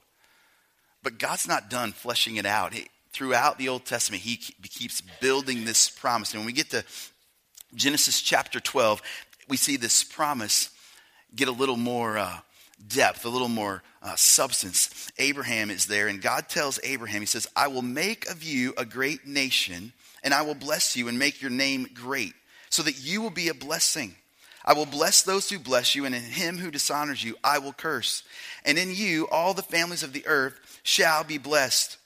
But 1.03 1.17
God's 1.19 1.45
not 1.45 1.69
done 1.69 1.91
fleshing 1.91 2.37
it 2.37 2.45
out. 2.45 2.73
He, 2.73 2.87
throughout 3.11 3.57
the 3.57 3.67
Old 3.67 3.83
Testament, 3.83 4.23
He 4.23 4.37
keeps 4.37 5.01
building 5.19 5.65
this 5.65 5.89
promise. 5.89 6.31
And 6.31 6.39
when 6.39 6.45
we 6.45 6.53
get 6.53 6.69
to 6.69 6.85
Genesis 7.75 8.21
chapter 8.21 8.61
12, 8.61 9.01
we 9.49 9.57
see 9.57 9.75
this 9.75 10.05
promise 10.05 10.69
get 11.35 11.49
a 11.49 11.51
little 11.51 11.75
more 11.75 12.17
uh, 12.17 12.37
depth, 12.87 13.25
a 13.25 13.29
little 13.29 13.49
more 13.49 13.83
uh, 14.01 14.15
substance. 14.15 15.11
Abraham 15.17 15.69
is 15.69 15.87
there, 15.87 16.07
and 16.07 16.21
God 16.21 16.47
tells 16.47 16.79
Abraham, 16.83 17.19
He 17.19 17.25
says, 17.25 17.45
I 17.57 17.67
will 17.67 17.81
make 17.81 18.29
of 18.29 18.41
you 18.41 18.73
a 18.77 18.85
great 18.85 19.27
nation, 19.27 19.91
and 20.23 20.33
I 20.33 20.43
will 20.43 20.55
bless 20.55 20.95
you 20.95 21.09
and 21.09 21.19
make 21.19 21.41
your 21.41 21.51
name 21.51 21.89
great, 21.93 22.35
so 22.73 22.81
that 22.81 22.99
you 22.99 23.21
will 23.21 23.29
be 23.29 23.49
a 23.49 23.53
blessing. 23.53 24.15
I 24.65 24.73
will 24.73 24.87
bless 24.87 25.21
those 25.21 25.47
who 25.47 25.59
bless 25.59 25.93
you, 25.93 26.05
and 26.05 26.15
in 26.15 26.23
him 26.23 26.57
who 26.57 26.71
dishonors 26.71 27.23
you, 27.23 27.35
I 27.43 27.59
will 27.59 27.71
curse. 27.71 28.23
And 28.65 28.79
in 28.79 28.95
you, 28.95 29.27
all 29.29 29.53
the 29.53 29.61
families 29.61 30.01
of 30.01 30.11
the 30.11 30.25
earth 30.25 30.79
shall 30.81 31.23
be 31.23 31.37
blessed. 31.37 31.97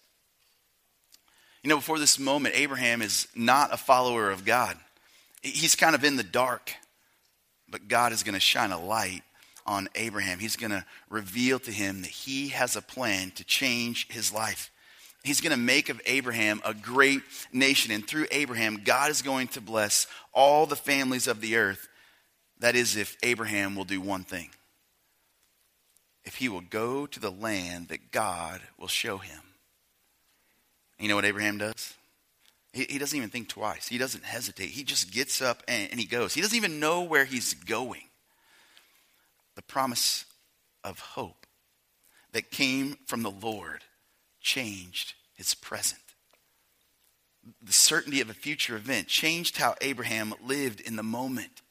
You 1.64 1.70
know, 1.70 1.78
before 1.78 2.00
this 2.00 2.20
moment, 2.20 2.56
Abraham 2.58 3.02
is 3.02 3.30
not 3.34 3.74
a 3.74 3.78
follower 3.78 4.30
of 4.30 4.44
God. 4.44 4.78
He's 5.42 5.76
kind 5.76 5.96
of 5.96 6.04
in 6.04 6.18
the 6.18 6.24
dark. 6.24 6.74
But 7.70 7.88
God 7.88 8.12
is 8.12 8.24
going 8.24 8.34
to 8.34 8.40
shine 8.42 8.72
a 8.74 8.80
light 8.80 9.24
on 9.66 9.88
Abraham. 9.96 10.40
He's 10.40 10.58
going 10.58 10.72
to 10.72 10.84
reveal 11.10 11.60
to 11.60 11.72
him 11.72 12.02
that 12.02 12.12
he 12.12 12.50
has 12.50 12.76
a 12.76 12.82
plan 12.82 13.32
to 13.32 13.46
change 13.46 14.10
his 14.10 14.34
life. 14.34 14.70
He's 15.28 15.42
going 15.42 15.52
to 15.52 15.58
make 15.58 15.90
of 15.90 16.02
Abraham 16.06 16.62
a 16.66 16.74
great 16.74 17.22
nation. 17.54 17.92
And 17.92 18.08
through 18.08 18.28
Abraham, 18.32 18.82
God 18.84 19.12
is 19.12 19.22
going 19.22 19.50
to 19.50 19.62
bless 19.62 20.08
all 20.34 20.66
the 20.66 20.76
families 20.76 21.28
of 21.28 21.42
the 21.42 21.58
earth. 21.58 21.88
That 22.60 22.76
is, 22.76 22.96
if 22.96 23.16
Abraham 23.22 23.76
will 23.76 23.84
do 23.84 24.02
one 24.02 24.24
thing 24.24 24.50
if 26.28 26.36
he 26.36 26.50
will 26.50 26.62
go 26.62 27.08
to 27.08 27.22
the 27.22 27.32
land 27.32 27.88
that 27.88 28.12
God 28.12 28.60
will 28.78 28.90
show 28.90 29.18
him. 29.18 29.40
You 31.00 31.08
know 31.08 31.16
what 31.16 31.24
Abraham 31.24 31.58
does? 31.58 31.94
He, 32.74 33.00
doesn't 33.00 33.18
even 33.18 33.30
think 33.30 33.48
twice. 33.48 33.88
He 33.88 33.98
doesn't 33.98 34.26
hesitate. 34.26 34.70
He 34.70 34.84
just 34.84 35.12
gets 35.12 35.42
up 35.42 35.64
and, 35.68 35.90
and 35.90 36.00
he 36.00 36.06
goes. 36.06 36.34
He 36.34 36.42
doesn't 36.42 36.58
even 36.58 36.82
know 36.82 37.04
where 37.04 37.24
he's 37.24 37.54
going. 37.54 38.04
The 39.56 39.62
promise 39.64 40.26
of 40.84 41.00
hope 41.00 41.48
that 42.34 42.52
came 42.52 42.98
from 43.08 43.24
the 43.24 43.32
Lord 43.32 43.84
changed 44.42 45.14
his 45.38 45.54
present. 45.54 46.02
The 47.62 47.72
certainty 47.72 48.20
of 48.20 48.30
a 48.30 48.34
future 48.34 48.76
event 48.76 49.08
changed 49.08 49.58
how 49.58 49.76
Abraham 49.80 50.34
lived 50.44 50.82
in 50.82 50.98
the 50.98 51.04
moment. 51.04 51.62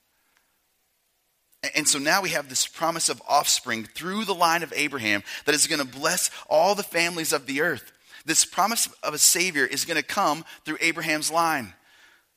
And 1.74 1.86
so 1.88 1.98
now 1.98 2.22
we 2.22 2.30
have 2.30 2.48
this 2.48 2.66
promise 2.66 3.08
of 3.08 3.20
offspring 3.28 3.84
through 3.84 4.24
the 4.24 4.34
line 4.34 4.62
of 4.62 4.72
Abraham 4.74 5.22
that 5.44 5.54
is 5.54 5.66
going 5.66 5.80
to 5.80 5.98
bless 5.98 6.30
all 6.48 6.74
the 6.74 6.82
families 6.82 7.32
of 7.32 7.46
the 7.46 7.60
earth. 7.60 7.92
This 8.24 8.44
promise 8.44 8.88
of 9.02 9.14
a 9.14 9.18
Savior 9.18 9.64
is 9.66 9.84
going 9.84 10.00
to 10.00 10.06
come 10.06 10.44
through 10.64 10.78
Abraham's 10.80 11.30
line. 11.30 11.74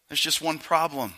There's 0.07 0.19
just 0.19 0.41
one 0.41 0.59
problem 0.59 1.13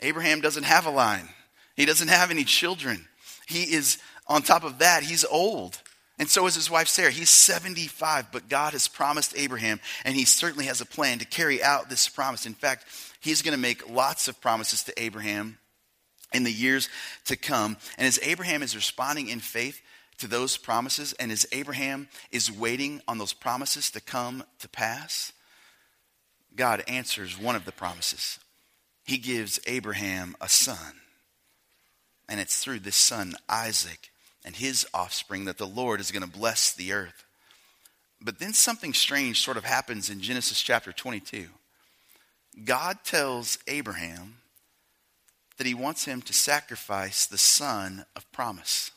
Abraham 0.00 0.40
doesn't 0.40 0.64
have 0.64 0.86
a 0.86 0.90
line, 0.90 1.28
he 1.76 1.86
doesn't 1.86 2.08
have 2.08 2.30
any 2.30 2.44
children. 2.44 3.06
He 3.46 3.74
is, 3.74 3.98
on 4.26 4.42
top 4.42 4.64
of 4.64 4.78
that, 4.78 5.02
he's 5.02 5.24
old. 5.24 5.78
And 6.18 6.28
so 6.28 6.46
is 6.46 6.54
his 6.54 6.70
wife 6.70 6.88
Sarah. 6.88 7.10
He's 7.10 7.30
75, 7.30 8.30
but 8.30 8.48
God 8.48 8.72
has 8.72 8.86
promised 8.86 9.34
Abraham, 9.36 9.80
and 10.04 10.14
he 10.14 10.24
certainly 10.24 10.66
has 10.66 10.80
a 10.80 10.86
plan 10.86 11.18
to 11.18 11.24
carry 11.24 11.62
out 11.62 11.88
this 11.88 12.08
promise. 12.08 12.46
In 12.46 12.54
fact, 12.54 12.86
he's 13.20 13.42
going 13.42 13.54
to 13.54 13.60
make 13.60 13.90
lots 13.90 14.28
of 14.28 14.40
promises 14.40 14.84
to 14.84 15.02
Abraham 15.02 15.58
in 16.32 16.44
the 16.44 16.52
years 16.52 16.88
to 17.26 17.36
come. 17.36 17.76
And 17.98 18.06
as 18.06 18.20
Abraham 18.22 18.62
is 18.62 18.76
responding 18.76 19.28
in 19.28 19.40
faith, 19.40 19.80
to 20.18 20.28
those 20.28 20.56
promises, 20.56 21.12
and 21.14 21.32
as 21.32 21.46
Abraham 21.52 22.08
is 22.30 22.50
waiting 22.50 23.02
on 23.08 23.18
those 23.18 23.32
promises 23.32 23.90
to 23.90 24.00
come 24.00 24.44
to 24.60 24.68
pass, 24.68 25.32
God 26.54 26.84
answers 26.86 27.38
one 27.38 27.56
of 27.56 27.64
the 27.64 27.72
promises. 27.72 28.38
He 29.04 29.18
gives 29.18 29.58
Abraham 29.66 30.36
a 30.40 30.48
son. 30.48 31.00
And 32.28 32.40
it's 32.40 32.62
through 32.62 32.80
this 32.80 32.96
son, 32.96 33.34
Isaac, 33.48 34.10
and 34.44 34.56
his 34.56 34.86
offspring 34.92 35.46
that 35.46 35.58
the 35.58 35.66
Lord 35.66 36.00
is 36.00 36.10
going 36.10 36.22
to 36.22 36.38
bless 36.38 36.72
the 36.72 36.92
earth. 36.92 37.24
But 38.20 38.38
then 38.38 38.52
something 38.52 38.94
strange 38.94 39.40
sort 39.40 39.56
of 39.56 39.64
happens 39.64 40.10
in 40.10 40.20
Genesis 40.20 40.62
chapter 40.62 40.92
22. 40.92 41.46
God 42.64 42.98
tells 43.04 43.58
Abraham 43.66 44.36
that 45.56 45.66
he 45.66 45.74
wants 45.74 46.04
him 46.04 46.22
to 46.22 46.32
sacrifice 46.32 47.26
the 47.26 47.38
son 47.38 48.04
of 48.16 48.30
promise. 48.32 48.90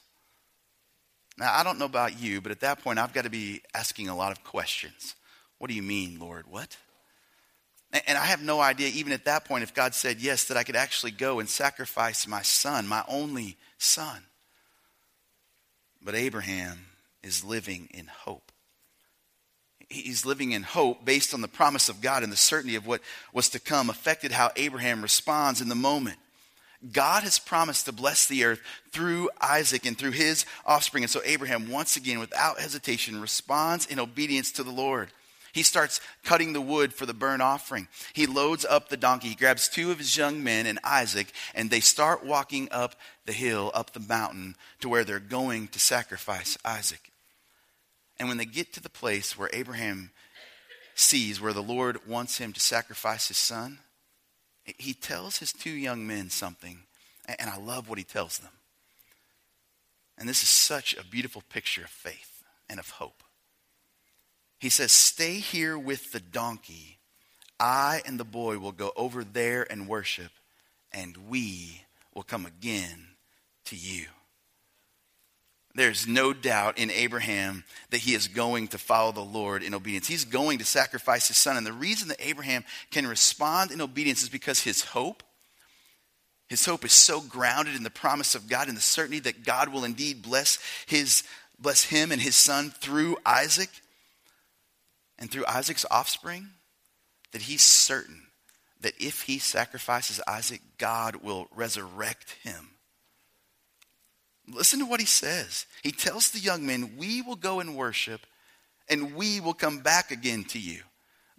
Now, 1.37 1.53
I 1.53 1.63
don't 1.63 1.77
know 1.77 1.85
about 1.85 2.19
you, 2.19 2.41
but 2.41 2.51
at 2.51 2.61
that 2.61 2.83
point, 2.83 2.99
I've 2.99 3.13
got 3.13 3.25
to 3.25 3.29
be 3.29 3.61
asking 3.73 4.09
a 4.09 4.15
lot 4.15 4.31
of 4.31 4.43
questions. 4.43 5.15
What 5.59 5.67
do 5.67 5.75
you 5.75 5.83
mean, 5.83 6.19
Lord? 6.19 6.45
What? 6.47 6.77
And 8.05 8.17
I 8.17 8.25
have 8.25 8.41
no 8.41 8.59
idea, 8.59 8.89
even 8.89 9.13
at 9.13 9.25
that 9.25 9.45
point, 9.45 9.63
if 9.63 9.73
God 9.73 9.95
said 9.95 10.19
yes, 10.19 10.45
that 10.45 10.57
I 10.57 10.63
could 10.63 10.75
actually 10.75 11.11
go 11.11 11.39
and 11.39 11.47
sacrifice 11.47 12.27
my 12.27 12.41
son, 12.41 12.87
my 12.87 13.03
only 13.07 13.55
son. 13.77 14.23
But 16.01 16.15
Abraham 16.15 16.85
is 17.23 17.43
living 17.43 17.89
in 17.91 18.07
hope. 18.07 18.51
He's 19.89 20.25
living 20.25 20.51
in 20.51 20.63
hope 20.63 21.05
based 21.05 21.33
on 21.33 21.41
the 21.41 21.47
promise 21.47 21.87
of 21.87 22.01
God 22.01 22.23
and 22.23 22.31
the 22.31 22.37
certainty 22.37 22.75
of 22.75 22.85
what 22.85 23.01
was 23.33 23.49
to 23.49 23.59
come, 23.59 23.89
affected 23.89 24.31
how 24.31 24.51
Abraham 24.55 25.01
responds 25.01 25.61
in 25.61 25.69
the 25.69 25.75
moment. 25.75 26.17
God 26.91 27.23
has 27.23 27.39
promised 27.39 27.85
to 27.85 27.91
bless 27.91 28.27
the 28.27 28.43
earth 28.43 28.61
through 28.91 29.29
Isaac 29.41 29.85
and 29.85 29.97
through 29.97 30.11
his 30.11 30.45
offspring. 30.65 31.03
And 31.03 31.09
so 31.09 31.21
Abraham, 31.25 31.71
once 31.71 31.95
again, 31.95 32.19
without 32.19 32.59
hesitation, 32.59 33.19
responds 33.19 33.85
in 33.85 33.99
obedience 33.99 34.51
to 34.53 34.63
the 34.63 34.71
Lord. 34.71 35.11
He 35.57 35.63
starts 35.63 35.99
cutting 36.23 36.53
the 36.53 36.61
wood 36.61 36.93
for 36.93 37.07
the 37.07 37.15
burnt 37.15 37.41
offering. 37.41 37.87
He 38.13 38.27
loads 38.27 38.63
up 38.63 38.89
the 38.89 38.95
donkey. 38.95 39.29
He 39.29 39.33
grabs 39.33 39.67
two 39.67 39.89
of 39.89 39.97
his 39.97 40.15
young 40.15 40.43
men 40.43 40.67
and 40.67 40.77
Isaac, 40.83 41.31
and 41.55 41.71
they 41.71 41.79
start 41.79 42.23
walking 42.23 42.67
up 42.69 42.93
the 43.25 43.33
hill, 43.33 43.71
up 43.73 43.93
the 43.93 43.99
mountain, 43.99 44.55
to 44.81 44.87
where 44.87 45.03
they're 45.03 45.19
going 45.19 45.69
to 45.69 45.79
sacrifice 45.79 46.59
Isaac. 46.63 47.11
And 48.19 48.27
when 48.27 48.37
they 48.37 48.45
get 48.45 48.71
to 48.73 48.79
the 48.79 48.87
place 48.87 49.35
where 49.35 49.49
Abraham 49.51 50.11
sees 50.93 51.41
where 51.41 51.53
the 51.53 51.63
Lord 51.63 52.07
wants 52.07 52.37
him 52.37 52.53
to 52.53 52.59
sacrifice 52.59 53.27
his 53.27 53.39
son, 53.39 53.79
he 54.63 54.93
tells 54.93 55.39
his 55.39 55.51
two 55.51 55.71
young 55.71 56.05
men 56.05 56.29
something, 56.29 56.81
and 57.39 57.49
I 57.49 57.57
love 57.57 57.89
what 57.89 57.97
he 57.97 58.03
tells 58.03 58.37
them. 58.37 58.51
And 60.19 60.29
this 60.29 60.43
is 60.43 60.49
such 60.49 60.95
a 60.95 61.03
beautiful 61.03 61.41
picture 61.49 61.85
of 61.85 61.89
faith 61.89 62.43
and 62.69 62.79
of 62.79 62.91
hope. 62.91 63.23
He 64.59 64.69
says, 64.69 64.91
Stay 64.91 65.35
here 65.35 65.77
with 65.77 66.11
the 66.11 66.19
donkey. 66.19 66.97
I 67.59 68.01
and 68.05 68.19
the 68.19 68.23
boy 68.23 68.59
will 68.59 68.71
go 68.71 68.91
over 68.95 69.23
there 69.23 69.65
and 69.69 69.87
worship, 69.87 70.31
and 70.91 71.17
we 71.29 71.81
will 72.13 72.23
come 72.23 72.45
again 72.45 73.07
to 73.65 73.75
you. 73.75 74.05
There's 75.75 76.07
no 76.07 76.33
doubt 76.33 76.79
in 76.79 76.89
Abraham 76.89 77.63
that 77.91 77.99
he 77.99 78.15
is 78.15 78.27
going 78.27 78.69
to 78.69 78.79
follow 78.79 79.11
the 79.11 79.21
Lord 79.21 79.61
in 79.61 79.75
obedience. 79.75 80.07
He's 80.07 80.25
going 80.25 80.57
to 80.57 80.65
sacrifice 80.65 81.27
his 81.27 81.37
son. 81.37 81.55
And 81.55 81.67
the 81.67 81.71
reason 81.71 82.07
that 82.07 82.17
Abraham 82.19 82.63
can 82.89 83.05
respond 83.05 83.69
in 83.69 83.79
obedience 83.79 84.23
is 84.23 84.29
because 84.29 84.61
his 84.61 84.83
hope, 84.83 85.21
his 86.49 86.65
hope 86.65 86.83
is 86.83 86.93
so 86.93 87.21
grounded 87.21 87.75
in 87.75 87.83
the 87.83 87.91
promise 87.91 88.33
of 88.33 88.49
God 88.49 88.69
and 88.69 88.75
the 88.75 88.81
certainty 88.81 89.19
that 89.19 89.43
God 89.43 89.69
will 89.69 89.83
indeed 89.83 90.23
bless 90.23 90.57
his 90.87 91.23
bless 91.59 91.83
him 91.83 92.11
and 92.11 92.21
his 92.21 92.35
son 92.35 92.71
through 92.71 93.17
Isaac 93.25 93.69
and 95.19 95.31
through 95.31 95.45
Isaac's 95.47 95.85
offspring 95.89 96.49
that 97.31 97.43
he's 97.43 97.63
certain 97.63 98.23
that 98.81 98.93
if 98.99 99.23
he 99.23 99.39
sacrifices 99.39 100.21
Isaac, 100.27 100.61
God 100.77 101.17
will 101.17 101.47
resurrect 101.55 102.37
him 102.43 102.77
Listen 104.49 104.79
to 104.79 104.85
what 104.85 104.99
he 104.99 105.05
says. 105.05 105.65
He 105.83 105.91
tells 105.91 106.31
the 106.31 106.39
young 106.39 106.65
men, 106.65 106.93
We 106.97 107.21
will 107.21 107.35
go 107.35 107.59
and 107.59 107.75
worship, 107.75 108.21
and 108.89 109.15
we 109.15 109.39
will 109.39 109.53
come 109.53 109.79
back 109.79 110.11
again 110.11 110.45
to 110.45 110.59
you. 110.59 110.81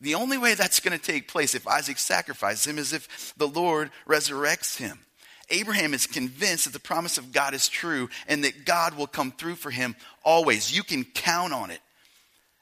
The 0.01 0.15
only 0.15 0.39
way 0.39 0.55
that's 0.55 0.81
going 0.81 0.97
to 0.97 1.05
take 1.05 1.27
place 1.27 1.55
if 1.55 1.67
Isaac 1.67 1.99
sacrifices 1.99 2.67
him 2.67 2.79
is 2.79 2.93
if 2.93 3.35
the 3.37 3.49
Lord 3.49 3.91
resurrects 4.07 4.77
him. 4.77 5.01
Abraham 5.51 5.95
is 5.95 6.07
convinced 6.07 6.67
that 6.67 6.75
the 6.75 6.79
promise 6.79 7.17
of 7.17 7.33
God 7.33 7.55
is 7.55 7.69
true 7.69 8.11
and 8.29 8.45
that 8.45 8.67
God 8.67 8.97
will 8.97 9.07
come 9.07 9.33
through 9.33 9.55
for 9.55 9.71
him 9.71 9.97
always. 10.23 10.77
You 10.77 10.83
can 10.83 11.05
count 11.05 11.55
on 11.55 11.71
it. 11.71 11.81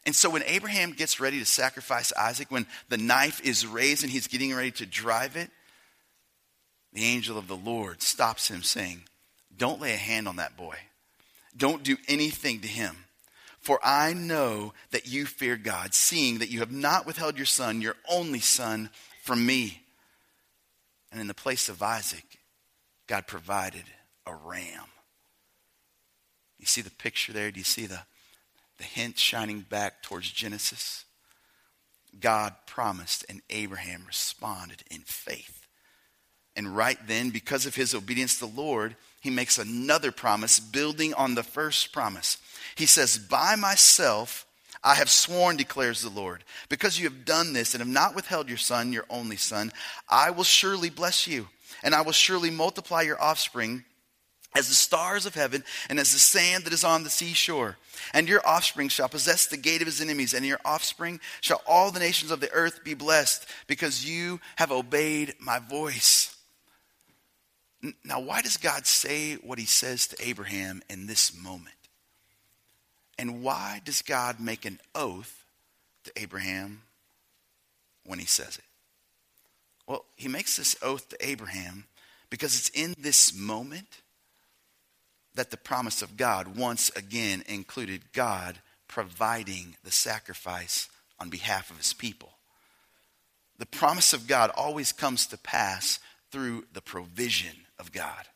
And 0.07 0.15
so 0.15 0.31
when 0.31 0.45
Abraham 0.45 0.93
gets 0.93 1.19
ready 1.19 1.41
to 1.41 1.45
sacrifice 1.45 2.13
Isaac, 2.13 2.51
when 2.51 2.67
the 2.89 2.97
knife 2.97 3.45
is 3.45 3.67
raised 3.67 4.05
and 4.05 4.13
he's 4.13 4.29
getting 4.29 4.55
ready 4.55 4.71
to 4.71 4.87
drive 4.87 5.37
it, 5.37 5.51
the 6.93 7.05
angel 7.05 7.37
of 7.37 7.49
the 7.49 7.57
Lord 7.57 8.01
stops 8.01 8.49
him, 8.49 8.63
saying, 8.63 9.03
don't 9.59 9.81
lay 9.81 9.93
a 9.93 9.99
hand 9.99 10.29
on 10.29 10.37
that 10.37 10.57
boy. 10.57 10.77
Don't 11.57 11.83
do 11.83 11.97
anything 12.09 12.61
to 12.61 12.69
him. 12.69 12.97
For 13.59 13.81
I 13.83 14.13
know 14.13 14.75
that 14.93 15.09
you 15.09 15.27
fear 15.27 15.57
God, 15.57 15.93
seeing 15.93 16.39
that 16.39 16.51
you 16.51 16.61
have 16.61 16.71
not 16.71 17.05
withheld 17.05 17.37
your 17.37 17.47
son, 17.47 17.81
your 17.81 17.97
only 18.09 18.39
son, 18.39 18.91
from 19.23 19.45
me. 19.45 19.83
And 21.11 21.21
in 21.21 21.27
the 21.27 21.35
place 21.35 21.69
of 21.69 21.83
Isaac, 21.83 22.39
God 23.09 23.27
provided 23.27 23.83
a 24.25 24.35
ram. 24.35 24.85
You 26.61 26.67
see 26.67 26.81
the 26.81 26.91
picture 26.91 27.33
there? 27.33 27.51
Do 27.51 27.59
you 27.59 27.65
see 27.65 27.87
the, 27.87 28.03
the 28.79 28.85
hint 28.85 29.19
shining 29.19 29.61
back 29.61 30.03
towards 30.03 30.31
Genesis? 30.31 31.05
God 32.19 32.55
promised, 32.67 33.25
and 33.29 33.43
Abraham 33.51 34.05
responded 34.07 34.83
in 34.91 35.01
faith. 35.01 35.67
And 36.55 36.75
right 36.75 36.99
then, 37.07 37.31
because 37.31 37.67
of 37.67 37.75
his 37.75 37.95
obedience 37.95 38.39
to 38.39 38.47
the 38.47 38.61
Lord, 38.61 38.97
he 39.21 39.29
makes 39.29 39.59
another 39.59 40.11
promise 40.11 40.59
building 40.59 41.13
on 41.15 41.35
the 41.35 41.43
first 41.43 41.93
promise. 41.93 42.39
He 42.75 42.87
says, 42.87 43.19
By 43.19 43.57
myself 43.57 44.47
I 44.83 44.95
have 44.95 45.11
sworn, 45.11 45.57
declares 45.57 46.01
the 46.01 46.09
Lord, 46.11 46.45
because 46.69 46.99
you 46.99 47.05
have 47.05 47.25
done 47.25 47.53
this 47.53 47.75
and 47.75 47.81
have 47.81 47.89
not 47.89 48.15
withheld 48.15 48.49
your 48.49 48.57
son, 48.57 48.93
your 48.93 49.05
only 49.11 49.37
son, 49.37 49.73
I 50.09 50.31
will 50.31 50.45
surely 50.45 50.91
bless 50.91 51.27
you, 51.27 51.49
and 51.83 51.95
I 51.95 52.03
will 52.03 52.13
surely 52.13 52.51
multiply 52.51 53.03
your 53.03 53.21
offspring 53.21 53.85
as 54.57 54.69
the 54.69 54.75
stars 54.75 55.27
of 55.27 55.35
heaven 55.35 55.63
and 55.89 55.99
as 55.99 56.13
the 56.13 56.19
sand 56.19 56.65
that 56.65 56.73
is 56.73 56.83
on 56.83 57.05
the 57.05 57.11
seashore. 57.11 57.77
And 58.15 58.29
your 58.29 58.47
offspring 58.47 58.89
shall 58.89 59.09
possess 59.09 59.47
the 59.47 59.57
gate 59.57 59.83
of 59.83 59.87
his 59.87 60.01
enemies, 60.01 60.33
and 60.33 60.45
your 60.45 60.61
offspring 60.65 61.21
shall 61.41 61.63
all 61.67 61.91
the 61.91 62.01
nations 62.01 62.31
of 62.31 62.41
the 62.41 62.53
earth 62.53 62.83
be 62.83 62.95
blessed, 62.95 63.47
because 63.67 64.09
you 64.09 64.41
have 64.57 64.73
obeyed 64.73 65.35
my 65.39 65.59
voice. 65.59 66.37
Now, 68.05 68.21
why 68.21 68.43
does 68.43 68.57
God 68.57 68.87
say 68.87 69.35
what 69.35 69.59
he 69.59 69.67
says 69.67 70.07
to 70.09 70.17
Abraham 70.27 70.83
in 70.89 71.07
this 71.07 71.37
moment? 71.37 71.75
And 73.19 73.43
why 73.43 73.81
does 73.85 74.03
God 74.03 74.41
make 74.41 74.65
an 74.65 74.81
oath 74.95 75.45
to 76.05 76.13
Abraham 76.17 76.83
when 78.05 78.19
he 78.19 78.27
says 78.27 78.57
it? 78.59 78.65
Well, 79.87 80.05
he 80.17 80.29
makes 80.29 80.57
this 80.57 80.77
oath 80.83 81.09
to 81.11 81.17
Abraham 81.21 81.85
because 82.31 82.59
it's 82.59 82.71
in 82.71 82.95
this 82.99 83.35
moment 83.35 84.03
that 85.37 85.51
the 85.51 85.57
promise 85.57 86.03
of 86.03 86.17
God 86.17 86.57
once 86.57 86.91
again 86.91 87.45
included 87.47 88.13
God 88.13 88.59
providing 88.89 89.77
the 89.85 89.93
sacrifice 89.93 90.89
on 91.21 91.31
behalf 91.31 91.71
of 91.71 91.79
his 91.79 91.93
people. 91.93 92.33
The 93.59 93.67
promise 93.67 94.13
of 94.13 94.27
God 94.27 94.51
always 94.51 94.93
comes 94.93 95.27
to 95.29 95.39
pass 95.39 95.99
through 96.31 96.65
the 96.73 96.83
provision 96.83 97.67
of 97.79 97.93
God. 97.93 98.27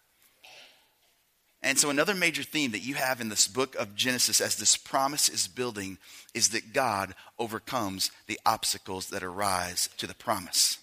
And 1.63 1.79
so, 1.79 1.91
another 1.91 2.15
major 2.15 2.43
theme 2.43 2.71
that 2.71 2.83
you 2.83 2.95
have 2.95 3.21
in 3.21 3.29
this 3.29 3.47
book 3.47 3.75
of 3.75 3.95
Genesis 3.95 4.41
as 4.41 4.57
this 4.57 4.79
promise 4.79 5.29
is 5.29 5.47
building 5.47 5.99
is 6.33 6.51
that 6.51 6.73
God 6.73 7.15
overcomes 7.39 8.11
the 8.27 8.41
obstacles 8.47 9.09
that 9.11 9.23
arise 9.23 9.91
to 9.99 10.07
the 10.07 10.15
promise. 10.15 10.79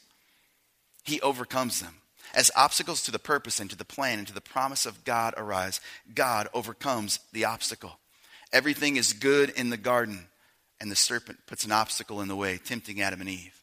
He 1.04 1.20
overcomes 1.22 1.82
them. 1.82 1.96
As 2.34 2.52
obstacles 2.56 3.04
to 3.04 3.12
the 3.12 3.20
purpose 3.20 3.60
and 3.60 3.70
to 3.70 3.76
the 3.76 3.86
plan 3.86 4.20
and 4.20 4.28
to 4.28 4.34
the 4.34 4.42
promise 4.42 4.86
of 4.86 5.04
God 5.04 5.34
arise, 5.38 5.80
God 6.14 6.48
overcomes 6.54 7.20
the 7.32 7.46
obstacle. 7.46 8.00
Everything 8.52 8.98
is 8.98 9.14
good 9.14 9.50
in 9.52 9.70
the 9.70 9.78
garden, 9.78 10.28
and 10.80 10.92
the 10.92 10.96
serpent 10.96 11.40
puts 11.48 11.66
an 11.66 11.72
obstacle 11.72 12.22
in 12.22 12.28
the 12.28 12.36
way, 12.36 12.58
tempting 12.58 13.02
Adam 13.02 13.22
and 13.22 13.30
Eve. 13.30 13.62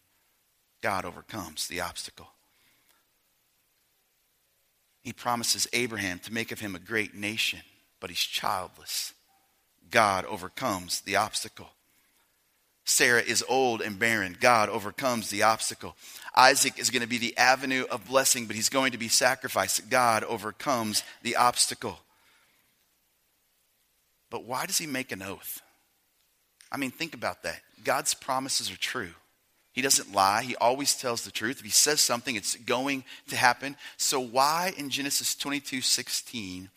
God 0.83 1.05
overcomes 1.05 1.66
the 1.66 1.81
obstacle. 1.81 2.29
He 5.03 5.12
promises 5.12 5.68
Abraham 5.72 6.18
to 6.20 6.33
make 6.33 6.50
of 6.50 6.61
him 6.61 6.74
a 6.74 6.79
great 6.79 7.14
nation, 7.14 7.61
but 8.00 8.11
he's 8.11 8.18
childless. 8.18 9.12
God 9.90 10.24
overcomes 10.24 11.03
the 11.03 11.16
obstacle. 11.16 11.70
Sarah 12.85 13.23
is 13.23 13.44
old 13.49 13.81
and 13.81 13.99
barren. 13.99 14.37
God 14.38 14.68
overcomes 14.68 15.31
the 15.31 15.42
obstacle. 15.42 15.97
Isaac 16.37 16.79
is 16.79 16.90
going 16.90 17.03
to 17.03 17.09
be 17.09 17.18
the 17.18 17.37
avenue 17.37 17.85
of 17.90 18.07
blessing, 18.07 18.47
but 18.47 18.57
he's 18.57 18.68
going 18.68 18.92
to 18.92 18.99
be 18.99 19.09
sacrificed. 19.09 19.88
God 19.88 20.23
overcomes 20.25 21.03
the 21.23 21.37
obstacle. 21.37 21.99
But 24.31 24.44
why 24.44 24.66
does 24.66 24.79
he 24.79 24.87
make 24.87 25.12
an 25.12 25.23
oath? 25.23 25.62
I 26.70 26.77
mean, 26.77 26.90
think 26.90 27.14
about 27.14 27.42
that. 27.44 27.61
God's 27.85 28.14
promises 28.14 28.70
are 28.70 28.77
true. 28.77 29.12
He 29.73 29.83
doesn't 29.83 30.12
lie. 30.12 30.42
He 30.42 30.57
always 30.57 30.94
tells 30.94 31.25
the 31.25 31.31
truth. 31.31 31.59
If 31.59 31.64
he 31.64 31.70
says 31.70 32.01
something, 32.01 32.37
it's 32.37 32.57
going 32.57 33.05
to 33.29 33.37
happen. 33.37 33.77
So 33.97 34.20
why 34.20 34.73
in 34.77 34.90
Genesis 34.90 35.35
22, 35.35 35.81
16 35.81 36.68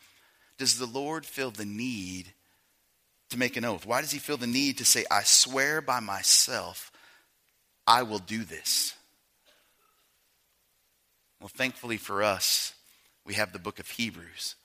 does 0.57 0.79
the 0.79 0.85
Lord 0.85 1.25
feel 1.25 1.51
the 1.51 1.65
need 1.65 2.33
to 3.29 3.37
make 3.37 3.57
an 3.57 3.65
oath? 3.65 3.85
Why 3.85 4.01
does 4.01 4.11
he 4.11 4.19
feel 4.19 4.37
the 4.37 4.47
need 4.47 4.77
to 4.77 4.85
say, 4.85 5.05
I 5.11 5.23
swear 5.23 5.81
by 5.81 5.99
myself, 5.99 6.91
I 7.85 8.03
will 8.03 8.19
do 8.19 8.43
this? 8.43 8.93
Well, 11.39 11.51
thankfully 11.53 11.97
for 11.97 12.23
us, 12.23 12.73
we 13.25 13.35
have 13.35 13.53
the 13.53 13.59
book 13.59 13.79
of 13.79 13.89
Hebrews. 13.89 14.55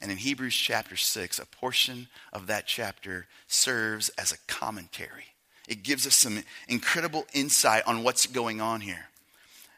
And 0.00 0.10
in 0.10 0.18
Hebrews 0.18 0.54
chapter 0.54 0.96
6, 0.96 1.38
a 1.38 1.46
portion 1.46 2.08
of 2.32 2.46
that 2.46 2.66
chapter 2.66 3.26
serves 3.46 4.08
as 4.10 4.32
a 4.32 4.38
commentary 4.46 5.34
it 5.68 5.82
gives 5.82 6.06
us 6.06 6.14
some 6.14 6.42
incredible 6.66 7.26
insight 7.34 7.86
on 7.86 8.02
what's 8.02 8.26
going 8.26 8.60
on 8.60 8.80
here. 8.80 9.08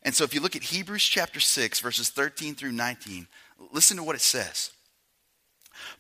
And 0.03 0.15
so 0.15 0.25
if 0.25 0.33
you 0.33 0.41
look 0.41 0.57
at 0.57 0.63
Hebrews 0.63 1.03
chapter 1.03 1.41
6, 1.41 1.81
verses 1.81 2.09
13 2.09 2.55
through 2.55 2.73
19, 2.73 3.27
listen 3.73 3.97
to 3.99 4.03
what 4.03 4.15
it 4.15 4.23
says. 4.23 4.71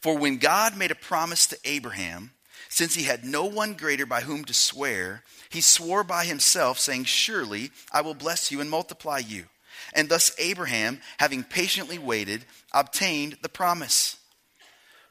For 0.01 0.17
when 0.17 0.39
God 0.39 0.77
made 0.77 0.91
a 0.91 0.97
promise 0.97 1.47
to 1.49 1.59
Abraham, 1.65 2.33
since 2.69 2.95
he 2.95 3.03
had 3.03 3.25
no 3.25 3.45
one 3.45 3.75
greater 3.75 4.07
by 4.07 4.21
whom 4.21 4.45
to 4.45 4.55
swear, 4.55 5.25
he 5.49 5.61
swore 5.61 6.05
by 6.05 6.25
himself, 6.25 6.79
saying, 6.79 7.05
Surely 7.05 7.71
I 7.93 8.01
will 8.01 8.15
bless 8.15 8.51
you 8.51 8.61
and 8.61 8.71
multiply 8.71 9.19
you. 9.19 9.47
And 9.93 10.09
thus 10.09 10.33
Abraham, 10.39 11.01
having 11.19 11.43
patiently 11.43 11.99
waited, 11.99 12.45
obtained 12.73 13.39
the 13.43 13.49
promise. 13.49 14.17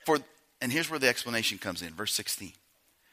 For 0.05 0.19
and 0.61 0.71
here's 0.71 0.89
where 0.89 0.99
the 0.99 1.07
explanation 1.07 1.57
comes 1.57 1.81
in, 1.81 1.93
verse 1.93 2.13
16. 2.13 2.53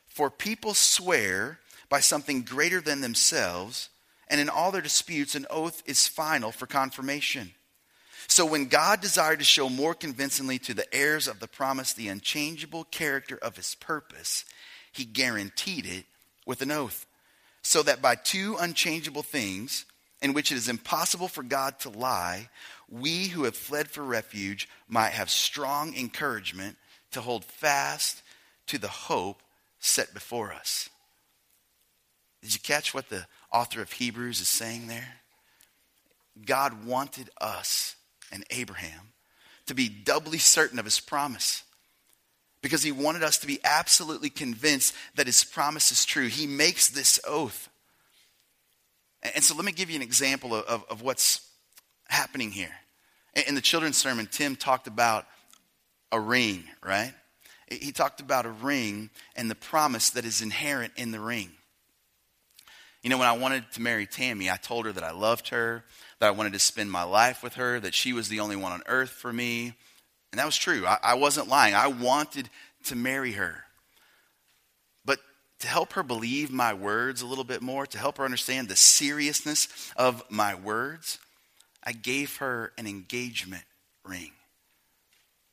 For 0.08 0.30
people 0.30 0.74
swear 0.74 1.60
by 1.88 2.00
something 2.00 2.42
greater 2.42 2.80
than 2.80 3.00
themselves, 3.00 3.88
and 4.28 4.40
in 4.40 4.48
all 4.48 4.72
their 4.72 4.82
disputes 4.82 5.34
an 5.34 5.46
oath 5.50 5.82
is 5.86 6.08
final 6.08 6.50
for 6.50 6.66
confirmation. 6.66 7.52
So 8.28 8.44
when 8.44 8.66
God 8.66 9.00
desired 9.00 9.38
to 9.38 9.44
show 9.44 9.68
more 9.68 9.94
convincingly 9.94 10.58
to 10.60 10.74
the 10.74 10.92
heirs 10.94 11.28
of 11.28 11.40
the 11.40 11.48
promise 11.48 11.92
the 11.92 12.08
unchangeable 12.08 12.84
character 12.84 13.38
of 13.40 13.56
his 13.56 13.74
purpose, 13.76 14.44
he 14.92 15.04
guaranteed 15.04 15.86
it 15.86 16.04
with 16.44 16.62
an 16.62 16.70
oath, 16.70 17.06
so 17.62 17.82
that 17.82 18.02
by 18.02 18.14
two 18.14 18.56
unchangeable 18.58 19.22
things, 19.22 19.84
in 20.22 20.32
which 20.32 20.50
it 20.50 20.56
is 20.56 20.68
impossible 20.68 21.28
for 21.28 21.42
God 21.42 21.78
to 21.80 21.90
lie, 21.90 22.48
we 22.88 23.28
who 23.28 23.44
have 23.44 23.56
fled 23.56 23.88
for 23.88 24.02
refuge 24.02 24.68
might 24.88 25.10
have 25.10 25.30
strong 25.30 25.94
encouragement 25.96 26.76
to 27.12 27.20
hold 27.20 27.44
fast 27.44 28.22
to 28.66 28.78
the 28.78 28.88
hope 28.88 29.42
set 29.78 30.14
before 30.14 30.52
us. 30.52 30.88
Did 32.42 32.54
you 32.54 32.60
catch 32.60 32.94
what 32.94 33.08
the 33.08 33.26
author 33.52 33.82
of 33.82 33.92
Hebrews 33.92 34.40
is 34.40 34.48
saying 34.48 34.86
there? 34.86 35.14
God 36.44 36.84
wanted 36.84 37.30
us 37.40 37.96
and 38.32 38.44
Abraham 38.50 39.12
to 39.66 39.74
be 39.74 39.88
doubly 39.88 40.38
certain 40.38 40.78
of 40.78 40.84
his 40.84 41.00
promise 41.00 41.64
because 42.62 42.82
he 42.82 42.92
wanted 42.92 43.22
us 43.22 43.38
to 43.38 43.46
be 43.46 43.60
absolutely 43.64 44.30
convinced 44.30 44.94
that 45.14 45.26
his 45.26 45.44
promise 45.44 45.92
is 45.92 46.04
true. 46.04 46.26
He 46.26 46.46
makes 46.46 46.88
this 46.88 47.20
oath. 47.26 47.68
And 49.34 49.44
so 49.44 49.54
let 49.54 49.64
me 49.64 49.72
give 49.72 49.90
you 49.90 49.96
an 49.96 50.02
example 50.02 50.54
of, 50.54 50.64
of, 50.66 50.84
of 50.90 51.02
what's 51.02 51.48
happening 52.08 52.50
here. 52.50 52.74
In 53.46 53.54
the 53.54 53.60
children's 53.60 53.96
sermon, 53.96 54.28
Tim 54.30 54.56
talked 54.56 54.86
about 54.86 55.26
a 56.10 56.18
ring, 56.18 56.64
right? 56.82 57.12
He 57.68 57.92
talked 57.92 58.20
about 58.20 58.46
a 58.46 58.50
ring 58.50 59.10
and 59.34 59.50
the 59.50 59.56
promise 59.56 60.10
that 60.10 60.24
is 60.24 60.40
inherent 60.40 60.92
in 60.96 61.10
the 61.10 61.20
ring. 61.20 61.50
You 63.02 63.10
know, 63.10 63.18
when 63.18 63.28
I 63.28 63.36
wanted 63.36 63.70
to 63.72 63.82
marry 63.82 64.06
Tammy, 64.06 64.50
I 64.50 64.56
told 64.56 64.86
her 64.86 64.92
that 64.92 65.04
I 65.04 65.12
loved 65.12 65.48
her, 65.50 65.84
that 66.18 66.26
I 66.26 66.30
wanted 66.30 66.54
to 66.54 66.58
spend 66.58 66.90
my 66.90 67.04
life 67.04 67.42
with 67.42 67.54
her, 67.54 67.78
that 67.80 67.94
she 67.94 68.12
was 68.12 68.28
the 68.28 68.40
only 68.40 68.56
one 68.56 68.72
on 68.72 68.82
earth 68.86 69.10
for 69.10 69.32
me. 69.32 69.74
And 70.32 70.38
that 70.38 70.46
was 70.46 70.56
true. 70.56 70.86
I, 70.86 70.98
I 71.02 71.14
wasn't 71.14 71.48
lying. 71.48 71.74
I 71.74 71.86
wanted 71.86 72.50
to 72.84 72.96
marry 72.96 73.32
her. 73.32 73.64
But 75.04 75.20
to 75.60 75.68
help 75.68 75.92
her 75.92 76.02
believe 76.02 76.50
my 76.50 76.74
words 76.74 77.22
a 77.22 77.26
little 77.26 77.44
bit 77.44 77.62
more, 77.62 77.86
to 77.86 77.98
help 77.98 78.18
her 78.18 78.24
understand 78.24 78.68
the 78.68 78.76
seriousness 78.76 79.92
of 79.96 80.22
my 80.28 80.54
words, 80.54 81.18
I 81.82 81.92
gave 81.92 82.38
her 82.38 82.72
an 82.76 82.86
engagement 82.86 83.64
ring. 84.04 84.32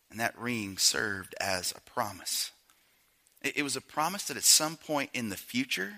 And 0.10 0.19
that 0.19 0.38
ring 0.38 0.77
served 0.77 1.36
as 1.39 1.71
a 1.71 1.82
promise. 1.82 2.51
It, 3.41 3.58
it 3.58 3.63
was 3.63 3.75
a 3.75 3.82
promise 3.82 4.23
that 4.25 4.38
at 4.38 4.43
some 4.43 4.75
point 4.75 5.10
in 5.13 5.29
the 5.29 5.38
future, 5.38 5.93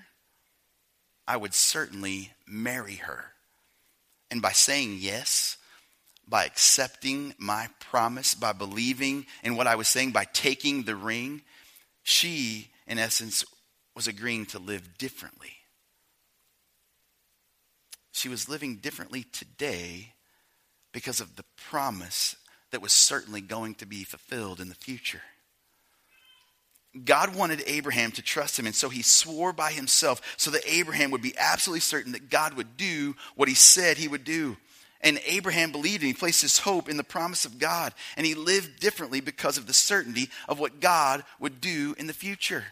I 1.28 1.38
would 1.38 1.54
certainly 1.54 2.32
marry 2.48 2.96
her. 2.96 3.26
And 4.32 4.42
by 4.42 4.52
saying 4.52 4.98
yes, 5.00 5.58
by 6.28 6.46
accepting 6.46 7.34
my 7.38 7.70
promise, 7.80 8.34
by 8.34 8.54
believing 8.54 9.26
in 9.44 9.56
what 9.56 9.68
I 9.68 9.76
was 9.76 9.88
saying, 9.88 10.12
by 10.12 10.26
taking 10.26 10.84
the 10.84 10.96
ring, 10.96 11.42
she, 12.04 12.70
in 12.88 12.98
essence, 12.98 13.44
was 13.96 14.08
agreeing 14.08 14.46
to 14.48 14.60
live 14.60 14.98
differently. 14.98 15.54
She 18.12 18.30
was 18.30 18.50
living 18.50 18.78
differently 18.78 19.24
today 19.24 20.14
because 20.94 21.20
of 21.20 21.36
the 21.36 21.46
promise 21.70 22.36
that 22.72 22.82
was 22.82 22.94
certainly 22.94 23.42
going 23.42 23.76
to 23.76 23.86
be 23.86 24.04
fulfilled 24.04 24.60
in 24.60 24.70
the 24.70 24.76
future. 24.76 25.22
God 27.04 27.36
wanted 27.36 27.64
Abraham 27.66 28.12
to 28.14 28.22
trust 28.22 28.58
him, 28.58 28.66
and 28.66 28.76
so 28.76 28.88
he 28.88 29.02
swore 29.02 29.52
by 29.52 29.72
himself 29.72 30.22
so 30.38 30.52
that 30.52 30.64
Abraham 30.66 31.12
would 31.12 31.22
be 31.22 31.38
absolutely 31.38 31.82
certain 31.82 32.14
that 32.14 32.30
God 32.30 32.54
would 32.54 32.78
do 32.78 33.16
what 33.36 33.50
he 33.50 33.56
said 33.56 33.98
he 33.98 34.08
would 34.08 34.24
do. 34.24 34.56
And 35.02 35.20
Abraham 35.26 35.72
believed 35.72 36.02
and 36.02 36.08
he 36.08 36.14
placed 36.14 36.42
his 36.42 36.60
hope 36.60 36.88
in 36.88 36.98
the 36.98 37.04
promise 37.04 37.44
of 37.46 37.60
God, 37.60 37.94
and 38.16 38.26
he 38.26 38.34
lived 38.34 38.80
differently 38.80 39.20
because 39.20 39.58
of 39.58 39.68
the 39.68 39.74
certainty 39.74 40.30
of 40.48 40.60
what 40.60 40.80
God 40.80 41.24
would 41.40 41.60
do 41.60 41.96
in 41.98 42.08
the 42.08 42.14
future. 42.14 42.64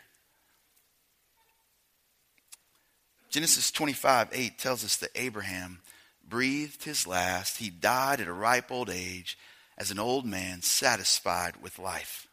Genesis 3.29 3.71
25 3.71 4.29
8 4.31 4.57
tells 4.57 4.85
us 4.85 4.95
that 4.97 5.09
Abraham 5.15 5.79
breathed 6.27 6.83
his 6.83 7.05
last. 7.05 7.57
He 7.57 7.69
died 7.69 8.21
at 8.21 8.27
a 8.27 8.33
ripe 8.33 8.71
old 8.71 8.89
age 8.89 9.37
as 9.77 9.91
an 9.91 9.99
old 9.99 10.25
man 10.25 10.61
satisfied 10.61 11.57
with 11.61 11.79
life. 11.79 12.27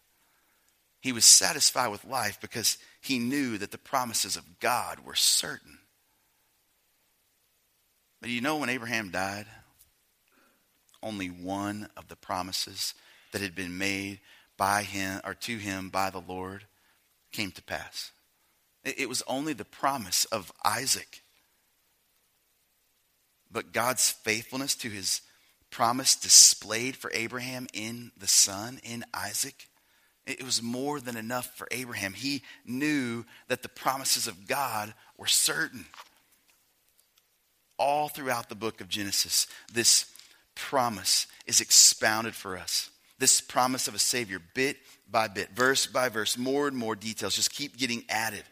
He 1.01 1.13
was 1.13 1.25
satisfied 1.25 1.89
with 1.89 2.05
life 2.05 2.39
because 2.41 2.77
he 3.01 3.19
knew 3.19 3.57
that 3.59 3.71
the 3.71 3.79
promises 3.79 4.37
of 4.37 4.61
God 4.61 5.01
were 5.01 5.15
certain. 5.15 5.79
But 8.21 8.31
you 8.31 8.43
know 8.43 8.59
when 8.59 8.69
Abraham 8.69 9.11
died? 9.11 9.47
Only 11.03 11.29
one 11.29 11.89
of 11.97 12.09
the 12.09 12.17
promises 12.17 12.95
that 13.33 13.41
had 13.41 13.55
been 13.55 13.79
made 13.79 14.21
by 14.59 14.83
him 14.83 15.23
or 15.25 15.33
to 15.33 15.57
him 15.57 15.89
by 15.89 16.11
the 16.11 16.21
Lord 16.21 16.65
came 17.33 17.51
to 17.53 17.63
pass. 17.63 18.11
It 18.85 19.09
was 19.09 19.23
only 19.27 19.55
the 19.55 19.65
promise 19.65 20.27
of 20.27 20.53
Isaac. 20.65 21.23
But 23.51 23.73
God's 23.73 24.11
faithfulness 24.11 24.75
to 24.77 24.91
his 24.91 25.23
promise 25.71 26.15
displayed 26.15 26.97
for 26.97 27.11
Abraham 27.15 27.67
in 27.73 28.13
the 28.17 28.27
son, 28.27 28.81
in 28.83 29.05
Isaac, 29.15 29.70
it 30.27 30.43
was 30.43 30.63
more 30.63 31.01
than 31.01 31.17
enough 31.17 31.57
for 31.57 31.67
Abraham. 31.71 32.13
He 32.13 32.43
knew 32.65 33.25
that 33.49 33.63
the 33.63 33.69
promises 33.69 34.27
of 34.27 34.47
God 34.47 34.95
were 35.17 35.27
certain. 35.27 35.87
All 37.79 38.09
throughout 38.09 38.49
the 38.49 38.55
book 38.55 38.81
of 38.81 38.89
Genesis, 38.89 39.47
this 39.73 40.07
promise 40.55 41.27
is 41.47 41.61
expounded 41.61 42.35
for 42.35 42.59
us. 42.59 42.91
This 43.19 43.41
promise 43.41 43.89
of 43.89 43.95
a 43.95 43.99
Savior, 43.99 44.41
bit 44.55 44.77
by 45.11 45.29
bit, 45.29 45.51
verse 45.51 45.87
by 45.87 46.09
verse, 46.09 46.39
more 46.39 46.69
and 46.69 46.77
more 46.77 46.95
details 46.95 47.37
just 47.37 47.53
keep 47.53 47.77
getting 47.77 48.05
added. 48.09 48.45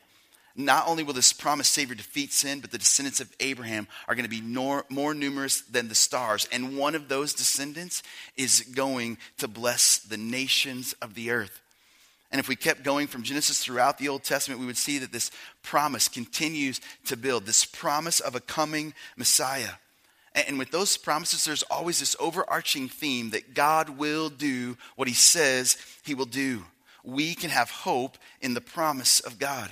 Not 0.61 0.89
only 0.89 1.05
will 1.05 1.15
this 1.15 1.33
promised 1.33 1.73
Savior 1.73 1.95
defeat 1.95 2.33
sin, 2.33 2.59
but 2.59 2.73
the 2.73 2.79
descendants 2.79 3.21
of 3.21 3.33
Abraham 3.39 3.87
are 4.09 4.17
going 4.17 4.25
to 4.25 4.29
be 4.29 4.41
nor, 4.41 4.85
more 4.89 5.15
numerous 5.15 5.61
than 5.61 5.89
the 5.89 5.95
stars. 5.95 6.49
And 6.51 6.77
one 6.77 6.97
of 6.97 7.09
those 7.09 7.33
descendants 7.33 8.03
is 8.37 8.63
going 8.75 9.19
to 9.37 9.47
bless 9.47 9.99
the 9.99 10.17
nations 10.17 10.95
of 10.95 11.15
the 11.15 11.31
earth. 11.31 11.61
And 12.33 12.41
if 12.41 12.49
we 12.49 12.57
kept 12.57 12.83
going 12.83 13.07
from 13.07 13.23
Genesis 13.23 13.63
throughout 13.63 13.99
the 13.99 14.09
Old 14.09 14.25
Testament, 14.25 14.61
we 14.61 14.67
would 14.67 14.77
see 14.77 14.99
that 14.99 15.13
this 15.13 15.31
promise 15.63 16.09
continues 16.09 16.81
to 17.07 17.17
build 17.17 17.47
this 17.47 17.65
promise 17.65 18.19
of 18.19 18.35
a 18.35 18.41
coming 18.41 18.95
Messiah. 19.17 19.75
And 20.35 20.59
with 20.59 20.73
those 20.73 20.97
promises, 20.97 21.45
there's 21.45 21.63
always 21.63 22.01
this 22.01 22.17
overarching 22.19 22.89
theme 22.89 23.31
that 23.31 23.55
God 23.55 23.91
will 23.91 24.29
do 24.29 24.77
what 24.97 25.07
he 25.07 25.15
says 25.15 25.77
he 26.05 26.17
will 26.17 26.27
do. 26.27 26.65
We 27.05 27.37
can 27.37 27.51
have 27.51 27.71
hope 27.71 28.19
in 28.41 28.55
the 28.55 28.61
promise 28.61 29.21
of 29.21 29.39
God. 29.39 29.71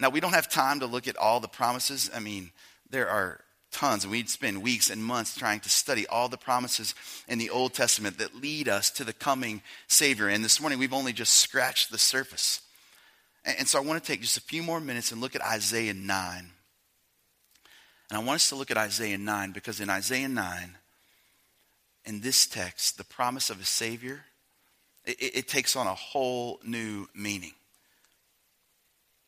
Now, 0.00 0.08
we 0.08 0.20
don't 0.20 0.32
have 0.32 0.48
time 0.48 0.80
to 0.80 0.86
look 0.86 1.06
at 1.06 1.18
all 1.18 1.40
the 1.40 1.48
promises. 1.48 2.10
I 2.14 2.20
mean, 2.20 2.52
there 2.88 3.08
are 3.08 3.40
tons, 3.70 4.04
and 4.04 4.10
we'd 4.10 4.30
spend 4.30 4.62
weeks 4.62 4.88
and 4.88 5.04
months 5.04 5.36
trying 5.36 5.60
to 5.60 5.68
study 5.68 6.06
all 6.06 6.28
the 6.28 6.38
promises 6.38 6.94
in 7.28 7.38
the 7.38 7.50
Old 7.50 7.74
Testament 7.74 8.16
that 8.18 8.34
lead 8.34 8.66
us 8.66 8.90
to 8.92 9.04
the 9.04 9.12
coming 9.12 9.60
Savior. 9.88 10.28
And 10.28 10.42
this 10.42 10.58
morning, 10.58 10.78
we've 10.78 10.94
only 10.94 11.12
just 11.12 11.34
scratched 11.34 11.90
the 11.90 11.98
surface. 11.98 12.62
And 13.44 13.68
so 13.68 13.78
I 13.78 13.82
want 13.84 14.02
to 14.02 14.06
take 14.06 14.22
just 14.22 14.38
a 14.38 14.42
few 14.42 14.62
more 14.62 14.80
minutes 14.80 15.12
and 15.12 15.20
look 15.20 15.36
at 15.36 15.42
Isaiah 15.42 15.94
9. 15.94 16.50
And 18.08 18.18
I 18.18 18.18
want 18.18 18.36
us 18.36 18.48
to 18.48 18.56
look 18.56 18.70
at 18.70 18.78
Isaiah 18.78 19.18
9 19.18 19.52
because 19.52 19.80
in 19.80 19.90
Isaiah 19.90 20.28
9, 20.28 20.78
in 22.06 22.20
this 22.22 22.46
text, 22.46 22.96
the 22.96 23.04
promise 23.04 23.50
of 23.50 23.60
a 23.60 23.64
Savior, 23.64 24.24
it, 25.04 25.16
it 25.20 25.48
takes 25.48 25.76
on 25.76 25.86
a 25.86 25.94
whole 25.94 26.58
new 26.64 27.06
meaning 27.14 27.52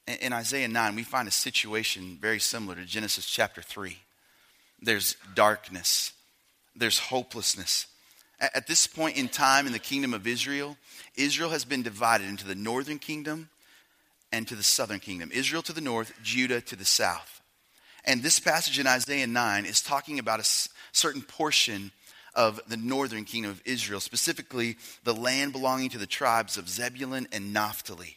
in 0.06 0.32
Isaiah 0.32 0.68
9, 0.68 0.96
we 0.96 1.02
find 1.02 1.28
a 1.28 1.32
situation 1.32 2.18
very 2.20 2.40
similar 2.40 2.74
to 2.74 2.84
Genesis 2.84 3.26
chapter 3.26 3.62
3. 3.62 3.96
There's 4.80 5.16
darkness, 5.34 6.12
there's 6.74 6.98
hopelessness. 6.98 7.86
At 8.40 8.66
this 8.66 8.88
point 8.88 9.16
in 9.16 9.28
time 9.28 9.66
in 9.66 9.72
the 9.72 9.78
kingdom 9.78 10.12
of 10.12 10.26
Israel, 10.26 10.76
Israel 11.14 11.50
has 11.50 11.64
been 11.64 11.82
divided 11.82 12.28
into 12.28 12.46
the 12.46 12.56
northern 12.56 12.98
kingdom 12.98 13.50
and 14.32 14.48
to 14.48 14.56
the 14.56 14.64
southern 14.64 14.98
kingdom. 14.98 15.30
Israel 15.32 15.62
to 15.62 15.72
the 15.72 15.80
north, 15.80 16.12
Judah 16.24 16.60
to 16.62 16.74
the 16.74 16.84
south. 16.84 17.40
And 18.04 18.20
this 18.22 18.40
passage 18.40 18.80
in 18.80 18.86
Isaiah 18.88 19.28
9 19.28 19.64
is 19.64 19.80
talking 19.80 20.18
about 20.18 20.40
a 20.40 20.68
certain 20.90 21.22
portion 21.22 21.92
of 22.34 22.60
the 22.66 22.76
northern 22.76 23.24
kingdom 23.24 23.52
of 23.52 23.62
Israel, 23.64 24.00
specifically 24.00 24.76
the 25.04 25.14
land 25.14 25.52
belonging 25.52 25.90
to 25.90 25.98
the 25.98 26.06
tribes 26.06 26.56
of 26.56 26.68
Zebulun 26.68 27.28
and 27.30 27.52
Naphtali. 27.52 28.16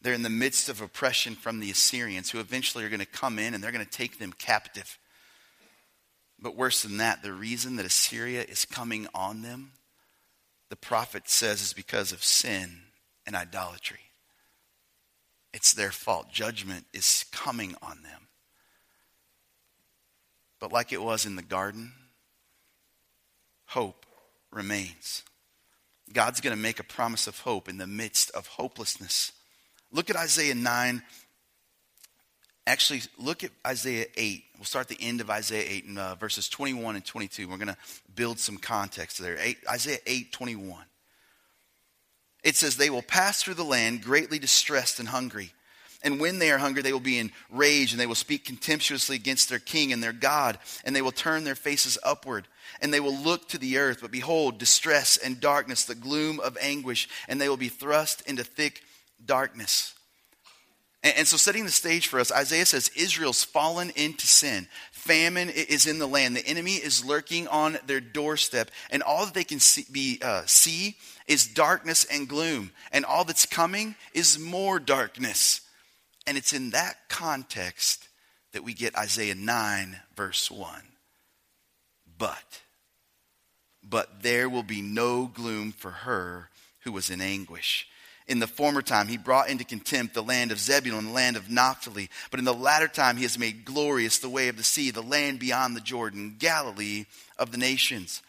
They're 0.00 0.14
in 0.14 0.22
the 0.22 0.30
midst 0.30 0.68
of 0.68 0.80
oppression 0.80 1.34
from 1.34 1.60
the 1.60 1.70
Assyrians, 1.70 2.30
who 2.30 2.38
eventually 2.38 2.84
are 2.84 2.88
going 2.88 3.00
to 3.00 3.06
come 3.06 3.38
in 3.38 3.54
and 3.54 3.62
they're 3.62 3.72
going 3.72 3.84
to 3.84 3.90
take 3.90 4.18
them 4.18 4.32
captive. 4.32 4.98
But 6.38 6.56
worse 6.56 6.82
than 6.82 6.98
that, 6.98 7.22
the 7.22 7.32
reason 7.32 7.76
that 7.76 7.86
Assyria 7.86 8.42
is 8.42 8.64
coming 8.64 9.08
on 9.12 9.42
them, 9.42 9.72
the 10.70 10.76
prophet 10.76 11.28
says, 11.28 11.60
is 11.60 11.72
because 11.72 12.12
of 12.12 12.22
sin 12.22 12.82
and 13.26 13.34
idolatry. 13.34 13.98
It's 15.52 15.72
their 15.72 15.90
fault. 15.90 16.30
Judgment 16.30 16.86
is 16.92 17.24
coming 17.32 17.74
on 17.82 18.02
them. 18.02 18.28
But 20.60 20.72
like 20.72 20.92
it 20.92 21.02
was 21.02 21.26
in 21.26 21.36
the 21.36 21.42
garden, 21.42 21.92
hope 23.66 24.06
remains. 24.52 25.24
God's 26.12 26.40
going 26.40 26.54
to 26.54 26.62
make 26.62 26.78
a 26.78 26.84
promise 26.84 27.26
of 27.26 27.40
hope 27.40 27.68
in 27.68 27.78
the 27.78 27.86
midst 27.86 28.30
of 28.30 28.46
hopelessness. 28.46 29.32
Look 29.92 30.10
at 30.10 30.16
Isaiah 30.16 30.54
9. 30.54 31.02
Actually, 32.66 33.00
look 33.16 33.44
at 33.44 33.50
Isaiah 33.66 34.06
8. 34.14 34.44
We'll 34.58 34.64
start 34.64 34.88
the 34.88 35.00
end 35.00 35.20
of 35.20 35.30
Isaiah 35.30 35.64
8 35.66 35.84
in 35.86 35.98
uh, 35.98 36.14
verses 36.16 36.48
21 36.48 36.96
and 36.96 37.04
22. 37.04 37.48
We're 37.48 37.56
going 37.56 37.68
to 37.68 37.76
build 38.14 38.38
some 38.38 38.58
context 38.58 39.18
there. 39.18 39.36
Eight, 39.40 39.58
Isaiah 39.70 39.98
8, 40.06 40.32
21. 40.32 40.84
It 42.44 42.56
says, 42.56 42.76
They 42.76 42.90
will 42.90 43.02
pass 43.02 43.42
through 43.42 43.54
the 43.54 43.64
land 43.64 44.02
greatly 44.02 44.38
distressed 44.38 45.00
and 45.00 45.08
hungry. 45.08 45.52
And 46.02 46.20
when 46.20 46.38
they 46.38 46.52
are 46.52 46.58
hungry, 46.58 46.82
they 46.82 46.92
will 46.92 47.00
be 47.00 47.18
in 47.18 47.32
rage, 47.50 47.92
and 47.92 48.00
they 48.00 48.06
will 48.06 48.14
speak 48.14 48.44
contemptuously 48.44 49.16
against 49.16 49.48
their 49.48 49.58
king 49.58 49.92
and 49.92 50.02
their 50.02 50.12
God, 50.12 50.58
and 50.84 50.94
they 50.94 51.02
will 51.02 51.10
turn 51.10 51.42
their 51.42 51.56
faces 51.56 51.98
upward, 52.04 52.46
and 52.80 52.94
they 52.94 53.00
will 53.00 53.16
look 53.16 53.48
to 53.48 53.58
the 53.58 53.78
earth. 53.78 53.98
But 54.00 54.12
behold, 54.12 54.58
distress 54.58 55.16
and 55.16 55.40
darkness, 55.40 55.84
the 55.84 55.96
gloom 55.96 56.38
of 56.38 56.56
anguish, 56.60 57.08
and 57.28 57.40
they 57.40 57.48
will 57.48 57.56
be 57.56 57.68
thrust 57.68 58.20
into 58.28 58.44
thick 58.44 58.82
darkness. 59.24 59.94
And, 61.04 61.28
so, 61.28 61.36
setting 61.36 61.64
the 61.64 61.70
stage 61.70 62.08
for 62.08 62.18
us, 62.18 62.32
Isaiah 62.32 62.66
says 62.66 62.90
Israel's 62.96 63.44
fallen 63.44 63.90
into 63.94 64.26
sin. 64.26 64.66
Famine 64.90 65.48
is 65.48 65.86
in 65.86 66.00
the 66.00 66.08
land. 66.08 66.36
The 66.36 66.46
enemy 66.46 66.72
is 66.72 67.04
lurking 67.04 67.46
on 67.46 67.78
their 67.86 68.00
doorstep, 68.00 68.70
and 68.90 69.02
all 69.04 69.24
that 69.24 69.32
they 69.32 69.44
can 69.44 69.60
see, 69.60 69.86
be, 69.92 70.18
uh, 70.22 70.42
see 70.46 70.96
is 71.28 71.46
darkness 71.46 72.04
and 72.04 72.28
gloom. 72.28 72.72
And 72.90 73.04
all 73.04 73.24
that's 73.24 73.46
coming 73.46 73.94
is 74.12 74.40
more 74.40 74.80
darkness. 74.80 75.60
And 76.26 76.36
it's 76.36 76.52
in 76.52 76.70
that 76.70 76.96
context 77.08 78.08
that 78.52 78.64
we 78.64 78.74
get 78.74 78.96
Isaiah 78.96 79.36
9, 79.36 80.00
verse 80.16 80.50
1. 80.50 80.82
But, 82.18 82.60
but 83.82 84.22
there 84.22 84.48
will 84.48 84.64
be 84.64 84.82
no 84.82 85.26
gloom 85.26 85.70
for 85.70 85.90
her 85.90 86.50
who 86.80 86.92
was 86.92 87.08
in 87.08 87.20
anguish. 87.20 87.86
In 88.28 88.40
the 88.40 88.46
former 88.46 88.82
time, 88.82 89.08
he 89.08 89.16
brought 89.16 89.48
into 89.48 89.64
contempt 89.64 90.12
the 90.12 90.22
land 90.22 90.52
of 90.52 90.60
Zebulun, 90.60 91.00
and 91.00 91.08
the 91.08 91.12
land 91.12 91.36
of 91.36 91.50
Naphtali. 91.50 92.10
But 92.30 92.38
in 92.38 92.44
the 92.44 92.52
latter 92.52 92.88
time, 92.88 93.16
he 93.16 93.22
has 93.22 93.38
made 93.38 93.64
glorious 93.64 94.18
the 94.18 94.28
way 94.28 94.48
of 94.48 94.58
the 94.58 94.62
sea, 94.62 94.90
the 94.90 95.02
land 95.02 95.38
beyond 95.38 95.74
the 95.74 95.80
Jordan, 95.80 96.36
Galilee 96.38 97.06
of 97.38 97.52
the 97.52 97.58
nations. 97.58 98.22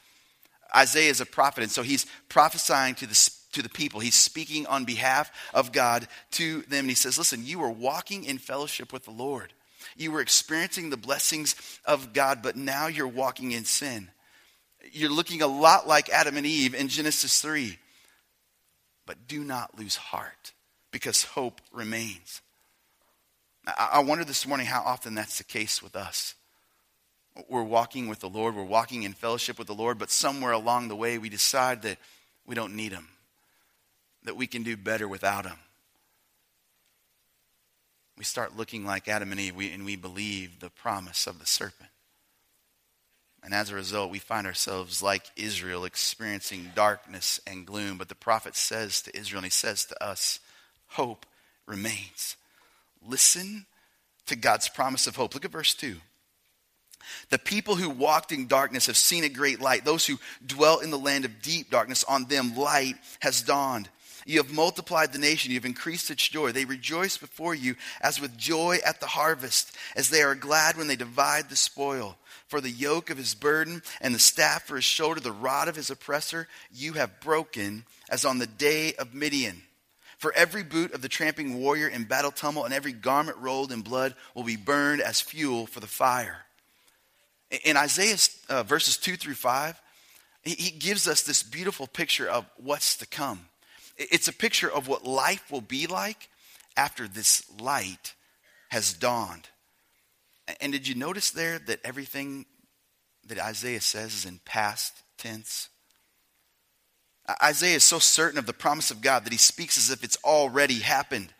Isaiah 0.73 1.09
is 1.09 1.19
a 1.19 1.25
prophet, 1.25 1.63
and 1.63 1.71
so 1.71 1.83
he's 1.83 2.05
prophesying 2.29 2.95
to 2.95 3.07
the 3.07 3.31
to 3.53 3.61
the 3.61 3.69
people. 3.69 3.99
He's 3.99 4.15
speaking 4.15 4.67
on 4.67 4.85
behalf 4.85 5.31
of 5.53 5.71
God 5.71 6.07
to 6.31 6.61
them. 6.63 6.81
And 6.81 6.89
he 6.89 6.95
says, 6.95 7.17
Listen, 7.17 7.45
you 7.45 7.59
were 7.59 7.69
walking 7.69 8.23
in 8.23 8.37
fellowship 8.37 8.93
with 8.93 9.05
the 9.05 9.11
Lord. 9.11 9.53
You 9.97 10.11
were 10.11 10.21
experiencing 10.21 10.89
the 10.89 10.97
blessings 10.97 11.55
of 11.85 12.13
God, 12.13 12.41
but 12.43 12.55
now 12.55 12.87
you're 12.87 13.07
walking 13.07 13.51
in 13.51 13.65
sin. 13.65 14.09
You're 14.91 15.11
looking 15.11 15.41
a 15.41 15.47
lot 15.47 15.87
like 15.87 16.09
Adam 16.09 16.37
and 16.37 16.45
Eve 16.45 16.75
in 16.75 16.87
Genesis 16.87 17.41
3. 17.41 17.77
But 19.09 19.27
do 19.27 19.43
not 19.43 19.75
lose 19.75 19.95
heart 19.95 20.53
because 20.91 21.23
hope 21.23 21.61
remains. 21.73 22.43
I 23.75 24.03
wonder 24.03 24.23
this 24.23 24.45
morning 24.45 24.67
how 24.67 24.83
often 24.83 25.15
that's 25.15 25.39
the 25.39 25.43
case 25.43 25.81
with 25.81 25.95
us. 25.95 26.35
We're 27.47 27.63
walking 27.63 28.07
with 28.07 28.19
the 28.19 28.29
Lord, 28.29 28.55
we're 28.55 28.63
walking 28.63 29.01
in 29.01 29.13
fellowship 29.13 29.57
with 29.57 29.67
the 29.67 29.73
Lord, 29.73 29.97
but 29.97 30.11
somewhere 30.11 30.51
along 30.51 30.89
the 30.89 30.95
way 30.95 31.17
we 31.17 31.29
decide 31.29 31.81
that 31.81 31.97
we 32.45 32.53
don't 32.53 32.75
need 32.75 32.91
Him 32.91 33.07
that 34.23 34.35
we 34.35 34.47
can 34.47 34.63
do 34.63 34.77
better 34.77 35.07
without 35.07 35.45
him. 35.45 35.57
We 38.17 38.23
start 38.23 38.57
looking 38.57 38.85
like 38.85 39.07
Adam 39.07 39.31
and 39.31 39.39
Eve, 39.39 39.55
we, 39.55 39.71
and 39.71 39.85
we 39.85 39.95
believe 39.95 40.59
the 40.59 40.69
promise 40.69 41.25
of 41.25 41.39
the 41.39 41.45
serpent. 41.45 41.89
And 43.43 43.53
as 43.53 43.69
a 43.69 43.75
result, 43.75 44.11
we 44.11 44.19
find 44.19 44.45
ourselves 44.45 45.01
like 45.01 45.23
Israel, 45.35 45.85
experiencing 45.85 46.71
darkness 46.75 47.39
and 47.47 47.65
gloom. 47.65 47.97
But 47.97 48.09
the 48.09 48.15
prophet 48.15 48.55
says 48.55 49.01
to 49.03 49.17
Israel, 49.17 49.39
and 49.39 49.45
he 49.45 49.51
says 49.51 49.85
to 49.85 50.03
us, 50.03 50.39
hope 50.87 51.25
remains. 51.65 52.35
Listen 53.07 53.65
to 54.25 54.35
God's 54.35 54.67
promise 54.67 55.07
of 55.07 55.15
hope. 55.15 55.33
Look 55.33 55.45
at 55.45 55.51
verse 55.51 55.73
2. 55.73 55.95
The 57.29 57.39
people 57.39 57.75
who 57.75 57.89
walked 57.89 58.31
in 58.31 58.47
darkness 58.47 58.87
have 58.87 58.97
seen 58.97 59.23
a 59.23 59.29
great 59.29 59.61
light. 59.61 59.85
Those 59.85 60.05
who 60.05 60.19
dwell 60.45 60.79
in 60.79 60.91
the 60.91 60.99
land 60.99 61.23
of 61.23 61.41
deep 61.41 61.69
darkness, 61.71 62.03
on 62.03 62.25
them 62.25 62.55
light 62.55 62.95
has 63.21 63.41
dawned. 63.41 63.89
You 64.25 64.37
have 64.37 64.51
multiplied 64.51 65.13
the 65.13 65.17
nation. 65.17 65.51
You 65.51 65.57
have 65.57 65.65
increased 65.65 66.11
its 66.11 66.27
joy. 66.27 66.51
They 66.51 66.65
rejoice 66.65 67.17
before 67.17 67.55
you 67.55 67.75
as 68.01 68.19
with 68.19 68.37
joy 68.37 68.79
at 68.85 68.99
the 68.99 69.07
harvest, 69.07 69.75
as 69.95 70.09
they 70.09 70.21
are 70.21 70.35
glad 70.35 70.77
when 70.77 70.87
they 70.87 70.97
divide 70.97 71.49
the 71.49 71.55
spoil. 71.55 72.17
For 72.49 72.61
the 72.61 72.71
yoke 72.71 73.11
of 73.11 73.17
his 73.17 73.35
burden 73.35 73.83
and 74.01 74.13
the 74.13 74.19
staff 74.19 74.63
for 74.65 74.75
his 74.75 74.83
shoulder, 74.83 75.19
the 75.19 75.31
rod 75.31 75.67
of 75.67 75.75
his 75.75 75.91
oppressor, 75.91 76.47
you 76.71 76.93
have 76.93 77.19
broken 77.19 77.85
as 78.09 78.25
on 78.25 78.39
the 78.39 78.47
day 78.47 78.93
of 78.95 79.13
Midian. 79.13 79.61
For 80.17 80.33
every 80.33 80.63
boot 80.63 80.93
of 80.93 81.03
the 81.03 81.09
tramping 81.09 81.59
warrior 81.59 81.87
in 81.87 82.05
battle 82.05 82.31
tumult 82.31 82.65
and 82.65 82.73
every 82.73 82.91
garment 82.91 83.37
rolled 83.37 83.71
in 83.71 83.81
blood 83.81 84.15
will 84.33 84.43
be 84.43 84.55
burned 84.55 84.99
as 84.99 85.21
fuel 85.21 85.67
for 85.67 85.79
the 85.79 85.87
fire. 85.87 86.39
In 87.63 87.77
Isaiah 87.77 88.17
uh, 88.49 88.63
verses 88.63 88.97
2 88.97 89.15
through 89.15 89.35
5, 89.35 89.79
he 90.41 90.71
gives 90.71 91.07
us 91.07 91.21
this 91.21 91.43
beautiful 91.43 91.85
picture 91.85 92.27
of 92.27 92.45
what's 92.57 92.97
to 92.97 93.05
come. 93.05 93.45
It's 93.95 94.27
a 94.27 94.33
picture 94.33 94.71
of 94.71 94.87
what 94.87 95.05
life 95.05 95.51
will 95.51 95.61
be 95.61 95.85
like 95.85 96.29
after 96.75 97.07
this 97.07 97.43
light 97.59 98.15
has 98.69 98.93
dawned. 98.93 99.49
And 100.61 100.71
did 100.71 100.87
you 100.87 100.95
notice 100.95 101.31
there 101.31 101.59
that 101.59 101.79
everything 101.83 102.45
that 103.27 103.39
Isaiah 103.39 103.81
says 103.81 104.13
is 104.13 104.25
in 104.25 104.39
past 104.45 104.93
tense? 105.17 105.69
Isaiah 107.43 107.75
is 107.75 107.83
so 107.83 107.99
certain 107.99 108.39
of 108.39 108.45
the 108.45 108.53
promise 108.53 108.89
of 108.89 109.01
God 109.01 109.25
that 109.25 109.33
he 109.33 109.37
speaks 109.37 109.77
as 109.77 109.91
if 109.91 110.03
it's 110.03 110.17
already 110.23 110.79
happened. 110.79 111.31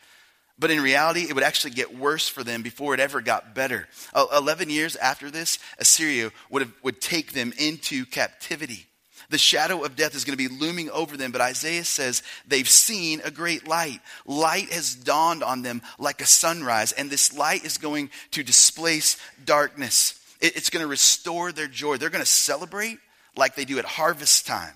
But 0.59 0.71
in 0.71 0.81
reality, 0.81 1.21
it 1.21 1.33
would 1.33 1.43
actually 1.43 1.71
get 1.71 1.97
worse 1.97 2.27
for 2.27 2.43
them 2.43 2.63
before 2.63 2.93
it 2.93 2.99
ever 2.99 3.21
got 3.21 3.55
better. 3.55 3.87
Eleven 4.13 4.69
years 4.69 4.97
after 4.97 5.31
this, 5.31 5.57
Assyria 5.77 6.31
would, 6.49 6.63
have, 6.63 6.73
would 6.83 6.99
take 6.99 7.31
them 7.31 7.53
into 7.57 8.05
captivity. 8.05 8.85
The 9.29 9.37
shadow 9.37 9.83
of 9.83 9.95
death 9.95 10.15
is 10.15 10.25
going 10.25 10.37
to 10.37 10.49
be 10.49 10.53
looming 10.53 10.89
over 10.89 11.15
them, 11.15 11.31
but 11.31 11.41
Isaiah 11.41 11.83
says 11.83 12.23
they've 12.47 12.67
seen 12.67 13.21
a 13.23 13.29
great 13.29 13.67
light. 13.67 14.01
Light 14.25 14.71
has 14.73 14.95
dawned 14.95 15.43
on 15.43 15.61
them 15.61 15.83
like 15.99 16.21
a 16.21 16.25
sunrise, 16.25 16.91
and 16.93 17.09
this 17.11 17.31
light 17.37 17.63
is 17.63 17.77
going 17.77 18.09
to 18.31 18.43
displace 18.43 19.17
darkness. 19.45 20.19
It's 20.41 20.69
going 20.69 20.83
to 20.83 20.89
restore 20.89 21.51
their 21.51 21.67
joy. 21.67 21.97
They're 21.97 22.09
going 22.09 22.23
to 22.23 22.25
celebrate 22.25 22.97
like 23.35 23.55
they 23.55 23.65
do 23.65 23.77
at 23.77 23.85
harvest 23.85 24.47
time. 24.47 24.73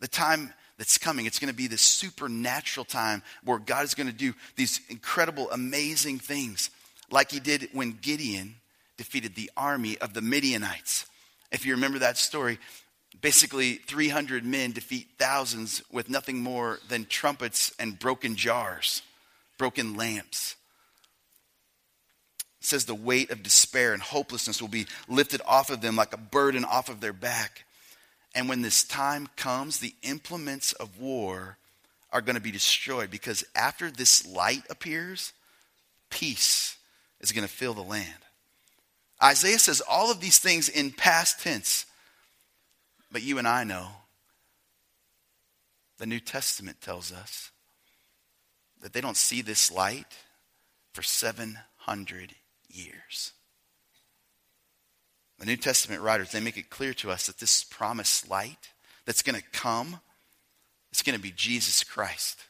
The 0.00 0.08
time 0.08 0.52
that's 0.78 0.98
coming, 0.98 1.26
it's 1.26 1.38
going 1.38 1.50
to 1.50 1.56
be 1.56 1.66
this 1.66 1.80
supernatural 1.80 2.84
time 2.84 3.22
where 3.42 3.58
God 3.58 3.84
is 3.84 3.94
going 3.94 4.08
to 4.08 4.12
do 4.12 4.34
these 4.54 4.80
incredible, 4.88 5.50
amazing 5.50 6.18
things, 6.18 6.70
like 7.10 7.30
he 7.30 7.40
did 7.40 7.70
when 7.72 7.98
Gideon 8.00 8.56
defeated 8.96 9.34
the 9.34 9.50
army 9.56 9.98
of 9.98 10.14
the 10.14 10.20
Midianites. 10.20 11.06
If 11.50 11.64
you 11.64 11.74
remember 11.74 12.00
that 12.00 12.18
story, 12.18 12.58
Basically, 13.20 13.74
300 13.74 14.44
men 14.44 14.72
defeat 14.72 15.08
thousands 15.18 15.82
with 15.90 16.10
nothing 16.10 16.42
more 16.42 16.80
than 16.88 17.06
trumpets 17.06 17.72
and 17.78 17.98
broken 17.98 18.36
jars, 18.36 19.02
broken 19.58 19.96
lamps. 19.96 20.56
It 22.60 22.66
says 22.66 22.84
the 22.84 22.94
weight 22.94 23.30
of 23.30 23.42
despair 23.42 23.92
and 23.92 24.02
hopelessness 24.02 24.60
will 24.60 24.68
be 24.68 24.86
lifted 25.08 25.40
off 25.46 25.70
of 25.70 25.80
them 25.80 25.96
like 25.96 26.12
a 26.12 26.18
burden 26.18 26.64
off 26.64 26.88
of 26.88 27.00
their 27.00 27.12
back. 27.12 27.64
And 28.34 28.48
when 28.48 28.60
this 28.60 28.84
time 28.84 29.28
comes, 29.36 29.78
the 29.78 29.94
implements 30.02 30.72
of 30.74 31.00
war 31.00 31.56
are 32.12 32.20
going 32.20 32.34
to 32.34 32.40
be 32.40 32.50
destroyed 32.50 33.10
because 33.10 33.44
after 33.54 33.90
this 33.90 34.26
light 34.26 34.62
appears, 34.68 35.32
peace 36.10 36.76
is 37.20 37.32
going 37.32 37.46
to 37.46 37.52
fill 37.52 37.74
the 37.74 37.82
land. 37.82 38.12
Isaiah 39.22 39.58
says 39.58 39.82
all 39.88 40.10
of 40.10 40.20
these 40.20 40.38
things 40.38 40.68
in 40.68 40.90
past 40.90 41.40
tense. 41.40 41.86
But 43.10 43.22
you 43.22 43.38
and 43.38 43.46
I 43.46 43.64
know 43.64 43.88
the 45.98 46.06
New 46.06 46.20
Testament 46.20 46.80
tells 46.80 47.12
us 47.12 47.50
that 48.82 48.92
they 48.92 49.00
don't 49.00 49.16
see 49.16 49.42
this 49.42 49.72
light 49.72 50.14
for 50.92 51.02
700 51.02 52.34
years. 52.68 53.32
The 55.38 55.46
New 55.46 55.56
Testament 55.56 56.02
writers, 56.02 56.32
they 56.32 56.40
make 56.40 56.56
it 56.56 56.70
clear 56.70 56.94
to 56.94 57.10
us 57.10 57.26
that 57.26 57.38
this 57.38 57.64
promised 57.64 58.28
light 58.28 58.70
that's 59.04 59.22
going 59.22 59.38
to 59.38 59.46
come, 59.52 60.00
it's 60.90 61.02
going 61.02 61.16
to 61.16 61.22
be 61.22 61.32
Jesus 61.34 61.84
Christ. 61.84 62.40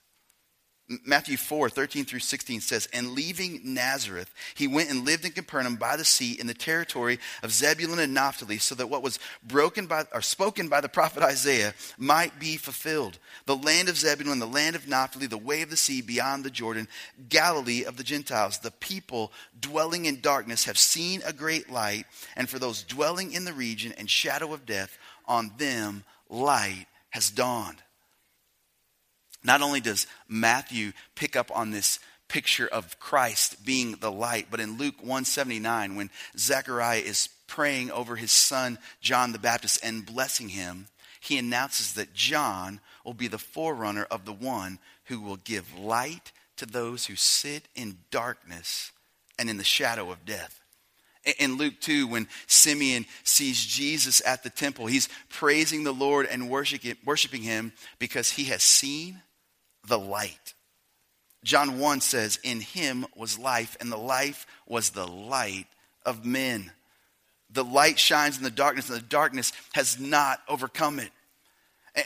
Matthew 1.05 1.37
4, 1.37 1.69
13 1.69 2.05
through 2.05 2.21
16 2.21 2.61
says, 2.61 2.89
And 2.93 3.11
leaving 3.11 3.61
Nazareth, 3.65 4.33
he 4.55 4.69
went 4.69 4.89
and 4.89 5.05
lived 5.05 5.25
in 5.25 5.33
Capernaum 5.33 5.75
by 5.75 5.97
the 5.97 6.05
sea 6.05 6.39
in 6.39 6.47
the 6.47 6.55
territory 6.55 7.19
of 7.43 7.51
Zebulun 7.51 7.99
and 7.99 8.15
Naphtali, 8.15 8.59
so 8.59 8.77
that 8.77 8.89
what 8.89 9.03
was 9.03 9.19
broken 9.43 9.87
by 9.87 10.05
or 10.15 10.23
spoken 10.23 10.69
by 10.69 10.81
the 10.81 10.89
prophet 10.89 11.25
Isaiah 11.25 11.75
might 11.99 12.39
be 12.39 12.57
fulfilled. 12.57 13.19
The 13.47 13.57
land 13.57 13.89
of 13.89 13.97
Zebulun, 13.97 14.39
the 14.39 14.47
land 14.47 14.77
of 14.77 14.87
Naphtali, 14.87 15.27
the 15.27 15.37
way 15.37 15.63
of 15.63 15.71
the 15.71 15.77
sea 15.77 16.03
beyond 16.03 16.45
the 16.45 16.51
Jordan, 16.51 16.87
Galilee 17.29 17.83
of 17.83 17.97
the 17.97 18.05
Gentiles. 18.05 18.59
The 18.59 18.71
people 18.71 19.33
dwelling 19.61 20.05
in 20.05 20.21
darkness 20.21 20.67
have 20.67 20.79
seen 20.79 21.21
a 21.27 21.33
great 21.33 21.69
light, 21.69 22.05
and 22.37 22.49
for 22.49 22.61
those 22.61 22.85
dwelling 22.85 23.33
in 23.33 23.45
the 23.45 23.53
region 23.53 23.93
and 23.99 24.09
shadow 24.09 24.53
of 24.53 24.65
death, 24.65 24.97
on 25.27 25.51
them 25.59 26.05
light 26.29 26.87
has 27.11 27.29
dawned. 27.31 27.83
Not 29.47 29.63
only 29.63 29.81
does 29.81 30.09
Matthew 30.29 30.93
pick 31.15 31.37
up 31.37 31.57
on 31.57 31.71
this 31.71 32.01
picture 32.27 32.67
of 32.67 32.99
Christ 32.99 33.65
being 33.65 33.93
the 33.93 34.11
light, 34.11 34.49
but 34.51 34.59
in 34.59 34.77
Luke 34.77 34.97
179, 34.99 35.95
when 35.95 36.11
Zechariah 36.37 36.99
is 36.99 37.29
praying 37.47 37.93
over 37.93 38.17
his 38.17 38.33
son 38.33 38.77
John 39.01 39.31
the 39.31 39.39
Baptist 39.39 39.79
and 39.85 40.05
blessing 40.05 40.49
him, 40.49 40.89
he 41.21 41.39
announces 41.39 41.95
that 41.95 42.13
John 42.13 42.81
will 43.05 43.15
be 43.15 43.29
the 43.29 43.39
forerunner 43.39 44.05
of 44.11 44.25
the 44.25 44.33
one 44.33 44.81
who 45.05 45.21
will 45.21 45.37
give 45.37 45.79
light 45.79 46.33
to 46.57 46.67
those 46.67 47.07
who 47.07 47.15
sit 47.15 47.69
in 47.77 47.99
darkness 48.11 48.91
and 49.39 49.49
in 49.49 49.59
the 49.59 49.65
shadow 49.65 50.11
of 50.11 50.25
death. 50.25 50.61
In 51.39 51.57
Luke 51.57 51.75
2, 51.81 52.09
when 52.09 52.27
Simeon 52.49 53.07
sees 53.23 53.65
Jesus 53.65 54.21
at 54.27 54.43
the 54.43 54.51
temple, 54.51 54.87
he's 54.87 55.09
praising 55.29 55.85
the 55.85 55.95
Lord 55.95 56.27
and 56.27 56.51
worshiping 56.51 57.43
him 57.43 57.73
because 58.01 58.33
he 58.33 58.45
has 58.45 58.65
seen 58.65 59.23
the 59.87 59.99
light. 59.99 60.55
John 61.45 61.79
1 61.79 62.01
says, 62.01 62.39
In 62.43 62.61
him 62.61 63.07
was 63.15 63.39
life, 63.39 63.77
and 63.81 63.91
the 63.91 63.97
life 63.97 64.47
was 64.67 64.91
the 64.91 65.07
light 65.07 65.67
of 66.05 66.25
men. 66.25 66.73
The 67.51 67.65
light 67.65 67.99
shines 67.99 68.37
in 68.37 68.43
the 68.43 68.51
darkness, 68.51 68.91
and 68.91 68.99
the 68.99 69.07
darkness 69.07 69.53
has 69.75 70.01
not 70.01 70.41
overcome 70.49 70.99
it. 70.99 71.11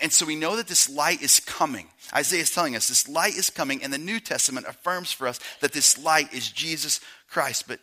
And 0.03 0.12
so 0.12 0.25
we 0.25 0.37
know 0.37 0.57
that 0.57 0.69
this 0.69 0.88
light 0.88 1.21
is 1.21 1.40
coming. 1.40 1.88
Isaiah 2.14 2.43
is 2.43 2.51
telling 2.51 2.77
us 2.77 2.87
this 2.87 3.09
light 3.09 3.37
is 3.37 3.51
coming, 3.51 3.83
and 3.83 3.93
the 3.93 3.99
New 3.99 4.21
Testament 4.21 4.66
affirms 4.69 5.11
for 5.11 5.27
us 5.27 5.40
that 5.61 5.73
this 5.73 5.99
light 5.99 6.33
is 6.33 6.51
Jesus 6.51 7.01
Christ. 7.29 7.66
But 7.66 7.81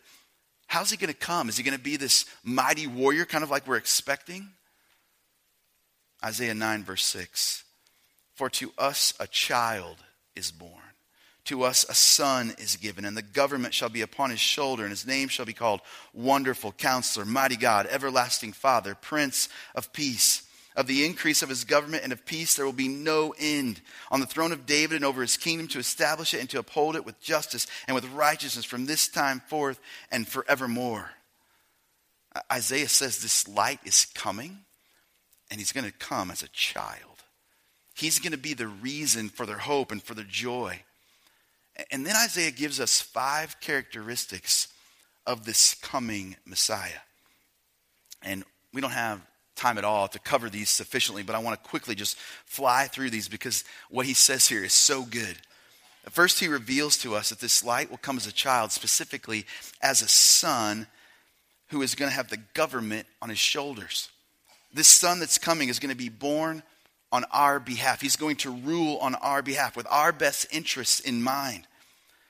how's 0.67 0.89
he 0.89 0.97
going 0.97 1.11
to 1.11 1.19
come? 1.19 1.49
Is 1.49 1.57
he 1.57 1.63
going 1.63 1.77
to 1.77 1.83
be 1.83 1.97
this 1.97 2.25
mighty 2.43 2.87
warrior, 2.87 3.25
kind 3.25 3.43
of 3.43 3.49
like 3.49 3.67
we're 3.67 3.77
expecting? 3.77 4.49
Isaiah 6.23 6.53
9, 6.53 6.83
verse 6.83 7.03
6. 7.03 7.63
For 8.37 8.51
to 8.51 8.71
us 8.77 9.15
a 9.19 9.25
child 9.25 9.97
is 10.35 10.51
born. 10.51 10.71
To 11.45 11.63
us 11.63 11.85
a 11.89 11.95
son 11.95 12.53
is 12.59 12.75
given, 12.75 13.03
and 13.03 13.17
the 13.17 13.23
government 13.23 13.73
shall 13.73 13.89
be 13.89 14.01
upon 14.01 14.29
his 14.29 14.39
shoulder, 14.39 14.83
and 14.83 14.91
his 14.91 15.07
name 15.07 15.27
shall 15.27 15.45
be 15.45 15.53
called 15.53 15.81
Wonderful 16.13 16.71
Counselor, 16.73 17.25
Mighty 17.25 17.55
God, 17.55 17.87
Everlasting 17.89 18.53
Father, 18.53 18.93
Prince 18.93 19.49
of 19.73 19.91
Peace. 19.91 20.43
Of 20.75 20.85
the 20.85 21.03
increase 21.03 21.41
of 21.41 21.49
his 21.49 21.63
government 21.63 22.03
and 22.03 22.13
of 22.13 22.27
peace 22.27 22.55
there 22.55 22.65
will 22.65 22.73
be 22.73 22.87
no 22.87 23.33
end. 23.39 23.81
On 24.11 24.19
the 24.19 24.27
throne 24.27 24.51
of 24.51 24.67
David 24.67 24.97
and 24.97 25.05
over 25.05 25.21
his 25.21 25.35
kingdom 25.35 25.67
to 25.69 25.79
establish 25.79 26.35
it 26.35 26.39
and 26.39 26.49
to 26.51 26.59
uphold 26.59 26.95
it 26.95 27.05
with 27.05 27.19
justice 27.19 27.65
and 27.87 27.95
with 27.95 28.05
righteousness 28.11 28.65
from 28.65 28.85
this 28.85 29.07
time 29.07 29.39
forth 29.47 29.79
and 30.11 30.27
forevermore. 30.27 31.09
Uh, 32.35 32.41
Isaiah 32.53 32.87
says 32.87 33.19
this 33.19 33.47
light 33.47 33.79
is 33.85 34.05
coming, 34.13 34.59
and 35.49 35.59
he's 35.59 35.71
going 35.71 35.87
to 35.89 35.97
come 35.97 36.29
as 36.29 36.43
a 36.43 36.49
child. 36.49 37.06
He's 37.97 38.19
going 38.19 38.31
to 38.31 38.37
be 38.37 38.53
the 38.53 38.67
reason 38.67 39.29
for 39.29 39.47
their 39.47 39.57
hope 39.57 39.91
and 39.91 40.03
for 40.03 40.13
their 40.13 40.23
joy. 40.23 40.79
And 41.89 42.05
then 42.05 42.15
Isaiah 42.15 42.51
gives 42.51 42.79
us 42.79 43.01
five 43.01 43.59
characteristics 43.59 44.67
of 45.25 45.45
this 45.45 45.73
coming 45.75 46.35
Messiah. 46.45 47.01
And 48.21 48.43
we 48.71 48.81
don't 48.81 48.91
have 48.91 49.21
time 49.55 49.79
at 49.79 49.83
all 49.83 50.07
to 50.09 50.19
cover 50.19 50.47
these 50.47 50.69
sufficiently, 50.69 51.23
but 51.23 51.35
I 51.35 51.39
want 51.39 51.61
to 51.61 51.69
quickly 51.69 51.95
just 51.95 52.17
fly 52.45 52.85
through 52.85 53.09
these 53.09 53.27
because 53.27 53.63
what 53.89 54.05
he 54.05 54.13
says 54.13 54.47
here 54.47 54.63
is 54.63 54.73
so 54.73 55.01
good. 55.01 55.35
First, 56.11 56.39
he 56.39 56.47
reveals 56.47 56.97
to 56.99 57.15
us 57.15 57.29
that 57.29 57.39
this 57.39 57.63
light 57.63 57.89
will 57.89 57.97
come 57.97 58.17
as 58.17 58.27
a 58.27 58.31
child, 58.31 58.71
specifically 58.71 59.45
as 59.81 60.03
a 60.03 60.07
son 60.07 60.85
who 61.69 61.81
is 61.81 61.95
going 61.95 62.09
to 62.09 62.15
have 62.15 62.29
the 62.29 62.37
government 62.53 63.07
on 63.21 63.29
his 63.29 63.39
shoulders. 63.39 64.09
This 64.73 64.87
son 64.87 65.19
that's 65.19 65.39
coming 65.39 65.69
is 65.69 65.79
going 65.79 65.89
to 65.89 65.97
be 65.97 66.09
born 66.09 66.61
on 67.11 67.25
our 67.31 67.59
behalf. 67.59 68.01
He's 68.01 68.15
going 68.15 68.35
to 68.37 68.51
rule 68.51 68.97
on 68.97 69.15
our 69.15 69.41
behalf 69.41 69.75
with 69.75 69.87
our 69.89 70.11
best 70.11 70.47
interests 70.51 70.99
in 70.99 71.23
mind. 71.23 71.67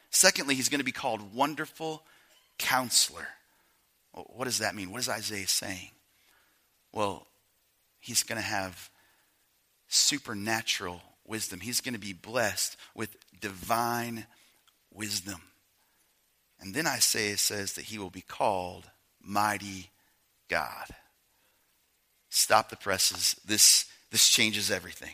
Secondly, 0.09 0.55
he's 0.55 0.69
going 0.69 0.79
to 0.79 0.85
be 0.85 0.91
called 0.91 1.33
Wonderful 1.33 2.03
Counselor. 2.57 3.27
What 4.11 4.45
does 4.45 4.59
that 4.59 4.75
mean? 4.75 4.91
What 4.91 4.99
is 4.99 5.09
Isaiah 5.09 5.47
saying? 5.47 5.91
Well, 6.91 7.27
he's 7.99 8.23
going 8.23 8.41
to 8.41 8.47
have 8.47 8.89
supernatural 9.87 11.01
wisdom. 11.25 11.59
He's 11.59 11.81
going 11.81 11.93
to 11.93 11.99
be 11.99 12.13
blessed 12.13 12.77
with 12.95 13.15
divine 13.39 14.25
wisdom. 14.93 15.41
And 16.59 16.73
then 16.73 16.87
Isaiah 16.87 17.37
says 17.37 17.73
that 17.73 17.85
he 17.85 17.99
will 17.99 18.09
be 18.09 18.21
called 18.21 18.89
Mighty 19.21 19.91
God. 20.49 20.87
Stop 22.29 22.69
the 22.69 22.75
presses. 22.75 23.35
This 23.45 23.85
this 24.11 24.29
changes 24.29 24.71
everything. 24.71 25.13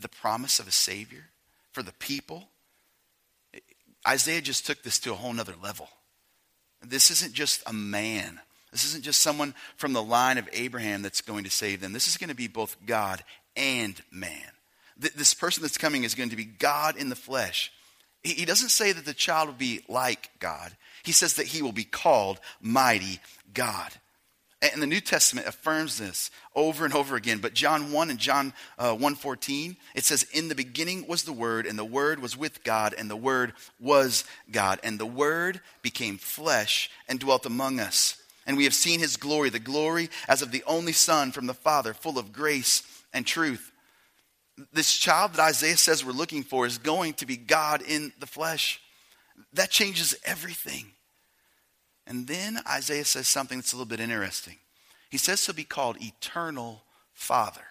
The 0.00 0.08
promise 0.08 0.58
of 0.58 0.68
a 0.68 0.72
Savior 0.72 1.24
for 1.72 1.82
the 1.82 1.92
people. 1.92 2.48
Isaiah 4.06 4.40
just 4.40 4.66
took 4.66 4.82
this 4.82 4.98
to 5.00 5.12
a 5.12 5.16
whole 5.16 5.32
nother 5.32 5.54
level. 5.62 5.88
This 6.82 7.10
isn't 7.10 7.34
just 7.34 7.62
a 7.66 7.72
man. 7.72 8.40
This 8.72 8.84
isn't 8.84 9.04
just 9.04 9.20
someone 9.20 9.54
from 9.76 9.92
the 9.92 10.02
line 10.02 10.38
of 10.38 10.48
Abraham 10.52 11.02
that's 11.02 11.20
going 11.20 11.44
to 11.44 11.50
save 11.50 11.80
them. 11.80 11.92
This 11.92 12.08
is 12.08 12.16
going 12.16 12.30
to 12.30 12.36
be 12.36 12.48
both 12.48 12.76
God 12.86 13.24
and 13.56 14.00
man. 14.10 14.50
This 14.98 15.34
person 15.34 15.62
that's 15.62 15.78
coming 15.78 16.04
is 16.04 16.14
going 16.14 16.30
to 16.30 16.36
be 16.36 16.44
God 16.44 16.96
in 16.96 17.08
the 17.08 17.16
flesh. 17.16 17.72
He 18.22 18.44
doesn't 18.44 18.70
say 18.70 18.92
that 18.92 19.04
the 19.04 19.14
child 19.14 19.48
will 19.48 19.54
be 19.54 19.82
like 19.88 20.30
God. 20.40 20.72
He 21.04 21.12
says 21.12 21.34
that 21.34 21.46
he 21.46 21.62
will 21.62 21.72
be 21.72 21.84
called 21.84 22.40
mighty 22.60 23.20
God. 23.52 23.92
And 24.62 24.82
the 24.82 24.86
New 24.86 25.00
Testament 25.00 25.46
affirms 25.46 25.98
this 25.98 26.30
over 26.54 26.86
and 26.86 26.94
over 26.94 27.14
again. 27.14 27.38
But 27.38 27.52
John 27.52 27.92
1 27.92 28.10
and 28.10 28.18
John 28.18 28.54
uh, 28.78 28.94
1.14, 28.94 29.76
it 29.94 30.04
says, 30.04 30.26
In 30.32 30.48
the 30.48 30.54
beginning 30.54 31.06
was 31.06 31.24
the 31.24 31.32
Word, 31.32 31.66
and 31.66 31.78
the 31.78 31.84
Word 31.84 32.20
was 32.20 32.38
with 32.38 32.64
God, 32.64 32.94
and 32.96 33.10
the 33.10 33.16
Word 33.16 33.52
was 33.78 34.24
God. 34.50 34.80
And 34.82 34.98
the 34.98 35.04
Word 35.04 35.60
became 35.82 36.16
flesh 36.16 36.90
and 37.06 37.20
dwelt 37.20 37.44
among 37.44 37.80
us. 37.80 38.16
And 38.46 38.56
we 38.56 38.64
have 38.64 38.74
seen 38.74 39.00
his 39.00 39.18
glory, 39.18 39.50
the 39.50 39.58
glory 39.58 40.08
as 40.28 40.40
of 40.40 40.52
the 40.52 40.64
only 40.66 40.92
Son 40.92 41.32
from 41.32 41.46
the 41.46 41.54
Father, 41.54 41.92
full 41.92 42.18
of 42.18 42.32
grace 42.32 42.82
and 43.12 43.26
truth. 43.26 43.72
This 44.72 44.96
child 44.96 45.34
that 45.34 45.40
Isaiah 45.40 45.76
says 45.76 46.04
we're 46.04 46.12
looking 46.12 46.44
for 46.44 46.64
is 46.64 46.78
going 46.78 47.14
to 47.14 47.26
be 47.26 47.36
God 47.36 47.82
in 47.82 48.12
the 48.20 48.26
flesh. 48.26 48.80
That 49.52 49.70
changes 49.70 50.14
everything. 50.24 50.92
And 52.06 52.26
then 52.26 52.60
Isaiah 52.68 53.04
says 53.04 53.26
something 53.26 53.58
that's 53.58 53.72
a 53.72 53.76
little 53.76 53.88
bit 53.88 54.00
interesting. 54.00 54.56
He 55.10 55.18
says 55.18 55.44
to 55.46 55.54
be 55.54 55.64
called 55.64 56.00
Eternal 56.00 56.82
Father. 57.12 57.64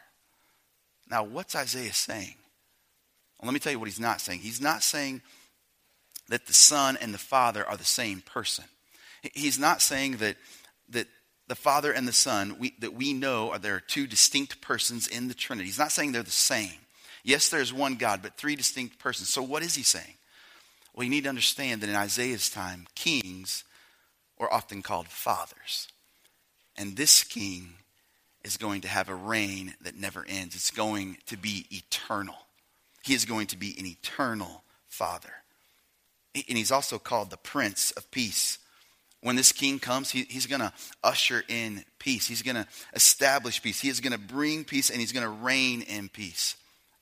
Now, 1.10 1.24
what's 1.24 1.56
Isaiah 1.56 1.94
saying? 1.94 2.36
Well, 3.40 3.48
let 3.48 3.54
me 3.54 3.60
tell 3.60 3.72
you 3.72 3.80
what 3.80 3.88
he's 3.88 4.00
not 4.00 4.22
saying. 4.22 4.40
He's 4.40 4.62
not 4.62 4.84
saying 4.84 5.22
that 6.30 6.48
the 6.48 6.54
Son 6.54 6.98
and 7.00 7.14
the 7.14 7.20
Father 7.20 7.68
are 7.68 7.78
the 7.78 7.84
same 7.84 8.22
person. 8.22 8.66
He's 9.34 9.60
not 9.60 9.82
saying 9.82 10.18
that, 10.18 10.38
that 10.90 11.08
the 11.48 11.56
Father 11.56 11.92
and 11.92 12.08
the 12.08 12.14
Son, 12.14 12.58
we, 12.60 12.74
that 12.80 12.94
we 12.94 13.14
know 13.14 13.52
are 13.52 13.60
there 13.60 13.76
are 13.76 13.82
two 13.82 14.08
distinct 14.08 14.62
persons 14.62 15.08
in 15.08 15.28
the 15.28 15.34
Trinity. 15.34 15.68
He's 15.68 15.80
not 15.80 15.92
saying 15.92 16.12
they're 16.12 16.24
the 16.24 16.32
same. 16.32 16.74
Yes, 17.24 17.50
there's 17.50 17.74
one 17.74 17.96
God, 17.96 18.22
but 18.22 18.38
three 18.38 18.56
distinct 18.56 19.00
persons. 19.00 19.30
So 19.30 19.42
what 19.42 19.64
is 19.64 19.76
he 19.76 19.84
saying? 19.84 20.16
Well, 20.94 21.04
you 21.04 21.10
need 21.10 21.24
to 21.24 21.30
understand 21.30 21.82
that 21.82 21.90
in 21.90 21.96
Isaiah's 21.96 22.50
time, 22.50 22.88
kings 22.96 23.64
or 24.38 24.54
often 24.54 24.82
called 24.82 25.08
fathers. 25.08 25.88
And 26.78 26.96
this 26.96 27.24
king 27.24 27.76
is 28.44 28.58
going 28.58 28.82
to 28.82 28.88
have 28.88 29.10
a 29.10 29.16
reign 29.16 29.76
that 29.82 29.96
never 29.96 30.26
ends. 30.28 30.56
It's 30.56 30.72
going 30.72 31.18
to 31.28 31.38
be 31.38 31.66
eternal. 31.72 32.36
He 33.04 33.14
is 33.14 33.26
going 33.26 33.48
to 33.48 33.58
be 33.58 33.76
an 33.80 33.86
eternal 33.86 34.64
father. 34.88 35.34
And 36.36 36.58
he's 36.58 36.72
also 36.72 37.00
called 37.00 37.30
the 37.30 37.38
Prince 37.38 37.92
of 37.92 38.12
Peace. 38.12 38.60
When 39.22 39.36
this 39.36 39.52
king 39.52 39.80
comes, 39.80 40.12
he, 40.12 40.24
he's 40.30 40.46
going 40.46 40.62
to 40.62 40.74
usher 41.04 41.44
in 41.48 41.84
peace. 41.98 42.28
He's 42.28 42.44
going 42.44 42.56
to 42.56 42.68
establish 42.94 43.62
peace. 43.62 43.80
He 43.80 43.90
is 43.90 44.00
going 44.00 44.14
to 44.14 44.20
bring 44.20 44.64
peace 44.64 44.90
and 44.90 45.00
he's 45.00 45.12
going 45.12 45.24
to 45.26 45.30
reign 45.30 45.82
in 45.82 46.10
peace. 46.10 46.56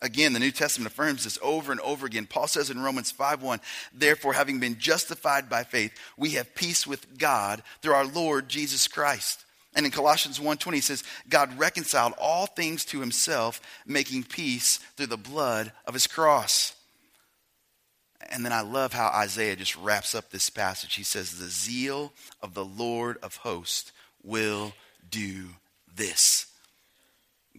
Again, 0.04 0.34
the 0.34 0.40
New 0.40 0.52
Testament 0.52 0.92
affirms 0.92 1.24
this 1.24 1.40
over 1.42 1.72
and 1.72 1.80
over 1.80 2.06
again. 2.06 2.26
Paul 2.26 2.48
says 2.48 2.70
in 2.70 2.82
Romans 2.82 3.10
5:1, 3.10 3.62
"Therefore, 3.94 4.34
having 4.34 4.60
been 4.60 4.78
justified 4.78 5.50
by 5.50 5.64
faith, 5.64 5.98
we 6.18 6.32
have 6.32 6.54
peace 6.54 6.86
with 6.86 7.18
God 7.18 7.64
through 7.82 7.94
our 7.94 8.06
Lord 8.06 8.50
Jesus 8.50 8.86
Christ." 8.90 9.46
And 9.74 9.86
in 9.86 9.94
Colossians 9.94 10.42
1:20 10.42 10.78
he 10.78 10.82
says, 10.82 11.06
"God 11.30 11.58
reconciled 11.58 12.14
all 12.18 12.48
things 12.48 12.84
to 12.86 13.00
himself, 13.00 13.62
making 13.86 14.26
peace 14.26 14.78
through 14.98 15.08
the 15.08 15.18
blood 15.18 15.72
of 15.86 15.94
his 15.94 16.06
cross." 16.06 16.74
And 18.30 18.44
then 18.44 18.52
I 18.52 18.62
love 18.62 18.92
how 18.92 19.08
Isaiah 19.08 19.56
just 19.56 19.76
wraps 19.78 20.14
up 20.14 20.30
this 20.30 20.50
passage. 20.50 20.96
He 20.96 21.04
says, 21.04 21.38
The 21.38 21.50
zeal 21.50 22.14
of 22.42 22.54
the 22.54 22.66
Lord 22.66 23.18
of 23.24 23.38
hosts 23.38 23.92
will 24.22 24.74
do 25.10 25.56
this. 25.94 26.48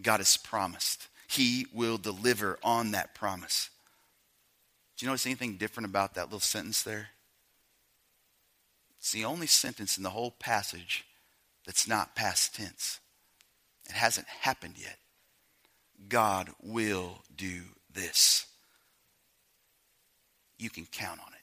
God 0.01 0.21
has 0.21 0.37
promised. 0.37 1.09
He 1.35 1.67
will 1.73 1.99
deliver 1.99 2.59
on 2.63 2.93
that 2.93 3.15
promise. 3.15 3.71
Do 4.97 5.05
you 5.05 5.11
notice 5.11 5.27
anything 5.27 5.57
different 5.57 5.89
about 5.89 6.15
that 6.15 6.27
little 6.27 6.39
sentence 6.39 6.83
there? 6.85 7.09
It's 9.01 9.11
the 9.11 9.25
only 9.25 9.49
sentence 9.49 9.97
in 9.97 10.05
the 10.05 10.11
whole 10.11 10.31
passage 10.31 11.05
that's 11.67 11.89
not 11.89 12.15
past 12.15 12.55
tense. 12.55 13.01
It 13.89 13.97
hasn't 13.97 14.29
happened 14.29 14.77
yet. 14.79 14.99
God 16.09 16.51
will 16.63 17.23
do 17.35 17.63
this. 17.93 18.47
You 20.57 20.71
can 20.71 20.87
count 20.87 21.19
on 21.19 21.33
it 21.33 21.43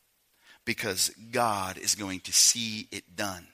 because 0.63 1.09
God 1.31 1.77
is 1.77 1.95
going 1.95 2.21
to 2.21 2.31
see 2.31 2.87
it 2.91 3.17
done. 3.17 3.47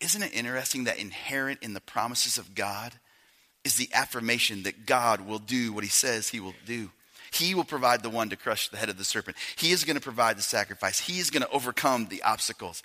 Isn't 0.00 0.22
it 0.22 0.34
interesting 0.34 0.84
that 0.84 0.98
inherent 0.98 1.62
in 1.62 1.72
the 1.72 1.80
promises 1.80 2.36
of 2.36 2.54
God 2.54 2.92
is 3.64 3.76
the 3.76 3.88
affirmation 3.92 4.64
that 4.64 4.86
God 4.86 5.22
will 5.22 5.38
do 5.38 5.72
what 5.72 5.84
he 5.84 5.90
says 5.90 6.28
he 6.28 6.40
will 6.40 6.54
do? 6.66 6.90
He 7.32 7.54
will 7.54 7.64
provide 7.64 8.02
the 8.02 8.10
one 8.10 8.30
to 8.30 8.36
crush 8.36 8.68
the 8.68 8.76
head 8.76 8.88
of 8.88 8.98
the 8.98 9.04
serpent. 9.04 9.36
He 9.56 9.72
is 9.72 9.84
going 9.84 9.96
to 9.96 10.02
provide 10.02 10.38
the 10.38 10.42
sacrifice. 10.42 11.00
He 11.00 11.18
is 11.18 11.30
going 11.30 11.42
to 11.42 11.50
overcome 11.50 12.06
the 12.06 12.22
obstacles. 12.22 12.82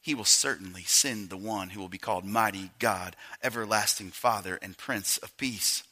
He 0.00 0.14
will 0.14 0.24
certainly 0.24 0.84
send 0.84 1.28
the 1.28 1.36
one 1.36 1.70
who 1.70 1.80
will 1.80 1.88
be 1.88 1.98
called 1.98 2.24
Mighty 2.24 2.70
God, 2.78 3.16
Everlasting 3.42 4.10
Father, 4.10 4.58
and 4.62 4.78
Prince 4.78 5.18
of 5.18 5.36
Peace. 5.36 5.82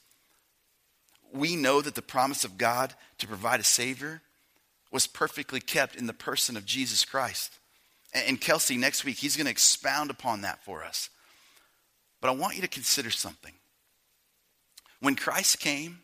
We 1.32 1.56
know 1.56 1.82
that 1.82 1.96
the 1.96 2.00
promise 2.00 2.44
of 2.44 2.56
God 2.56 2.94
to 3.18 3.26
provide 3.26 3.58
a 3.58 3.64
Savior 3.64 4.22
was 4.92 5.08
perfectly 5.08 5.60
kept 5.60 5.96
in 5.96 6.06
the 6.06 6.12
person 6.12 6.56
of 6.56 6.64
Jesus 6.64 7.04
Christ. 7.04 7.58
And 8.14 8.40
Kelsey, 8.40 8.76
next 8.76 9.04
week, 9.04 9.18
he's 9.18 9.36
going 9.36 9.46
to 9.46 9.50
expound 9.50 10.10
upon 10.10 10.42
that 10.42 10.64
for 10.64 10.84
us. 10.84 11.10
But 12.24 12.30
I 12.30 12.36
want 12.36 12.56
you 12.56 12.62
to 12.62 12.68
consider 12.68 13.10
something. 13.10 13.52
When 15.00 15.14
Christ 15.14 15.60
came, 15.60 15.98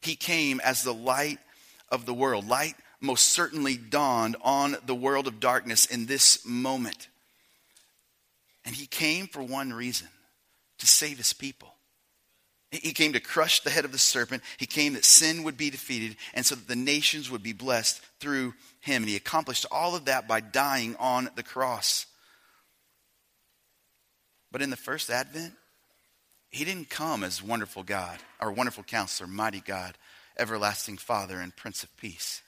he 0.00 0.14
came 0.14 0.60
as 0.60 0.84
the 0.84 0.94
light 0.94 1.40
of 1.88 2.06
the 2.06 2.14
world. 2.14 2.46
Light 2.46 2.76
most 3.00 3.30
certainly 3.30 3.76
dawned 3.76 4.36
on 4.42 4.76
the 4.86 4.94
world 4.94 5.26
of 5.26 5.40
darkness 5.40 5.84
in 5.84 6.06
this 6.06 6.46
moment. 6.46 7.08
And 8.64 8.76
he 8.76 8.86
came 8.86 9.26
for 9.26 9.42
one 9.42 9.72
reason 9.72 10.06
to 10.78 10.86
save 10.86 11.16
his 11.16 11.32
people. 11.32 11.74
He 12.70 12.92
came 12.92 13.14
to 13.14 13.20
crush 13.20 13.58
the 13.58 13.70
head 13.70 13.84
of 13.84 13.90
the 13.90 13.98
serpent. 13.98 14.44
He 14.58 14.66
came 14.66 14.92
that 14.92 15.04
sin 15.04 15.42
would 15.42 15.56
be 15.56 15.70
defeated 15.70 16.16
and 16.32 16.46
so 16.46 16.54
that 16.54 16.68
the 16.68 16.76
nations 16.76 17.28
would 17.28 17.42
be 17.42 17.52
blessed 17.52 18.00
through 18.20 18.54
him. 18.78 19.02
And 19.02 19.08
he 19.08 19.16
accomplished 19.16 19.66
all 19.72 19.96
of 19.96 20.04
that 20.04 20.28
by 20.28 20.38
dying 20.38 20.94
on 21.00 21.28
the 21.34 21.42
cross. 21.42 22.06
But 24.56 24.62
in 24.62 24.70
the 24.70 24.76
first 24.78 25.10
advent, 25.10 25.52
he 26.48 26.64
didn't 26.64 26.88
come 26.88 27.22
as 27.22 27.42
wonderful 27.42 27.82
God, 27.82 28.20
our 28.40 28.50
wonderful 28.50 28.84
counselor, 28.84 29.28
mighty 29.28 29.60
God, 29.60 29.98
everlasting 30.38 30.96
Father, 30.96 31.40
and 31.40 31.54
Prince 31.54 31.82
of 31.82 31.94
Peace. 31.98 32.40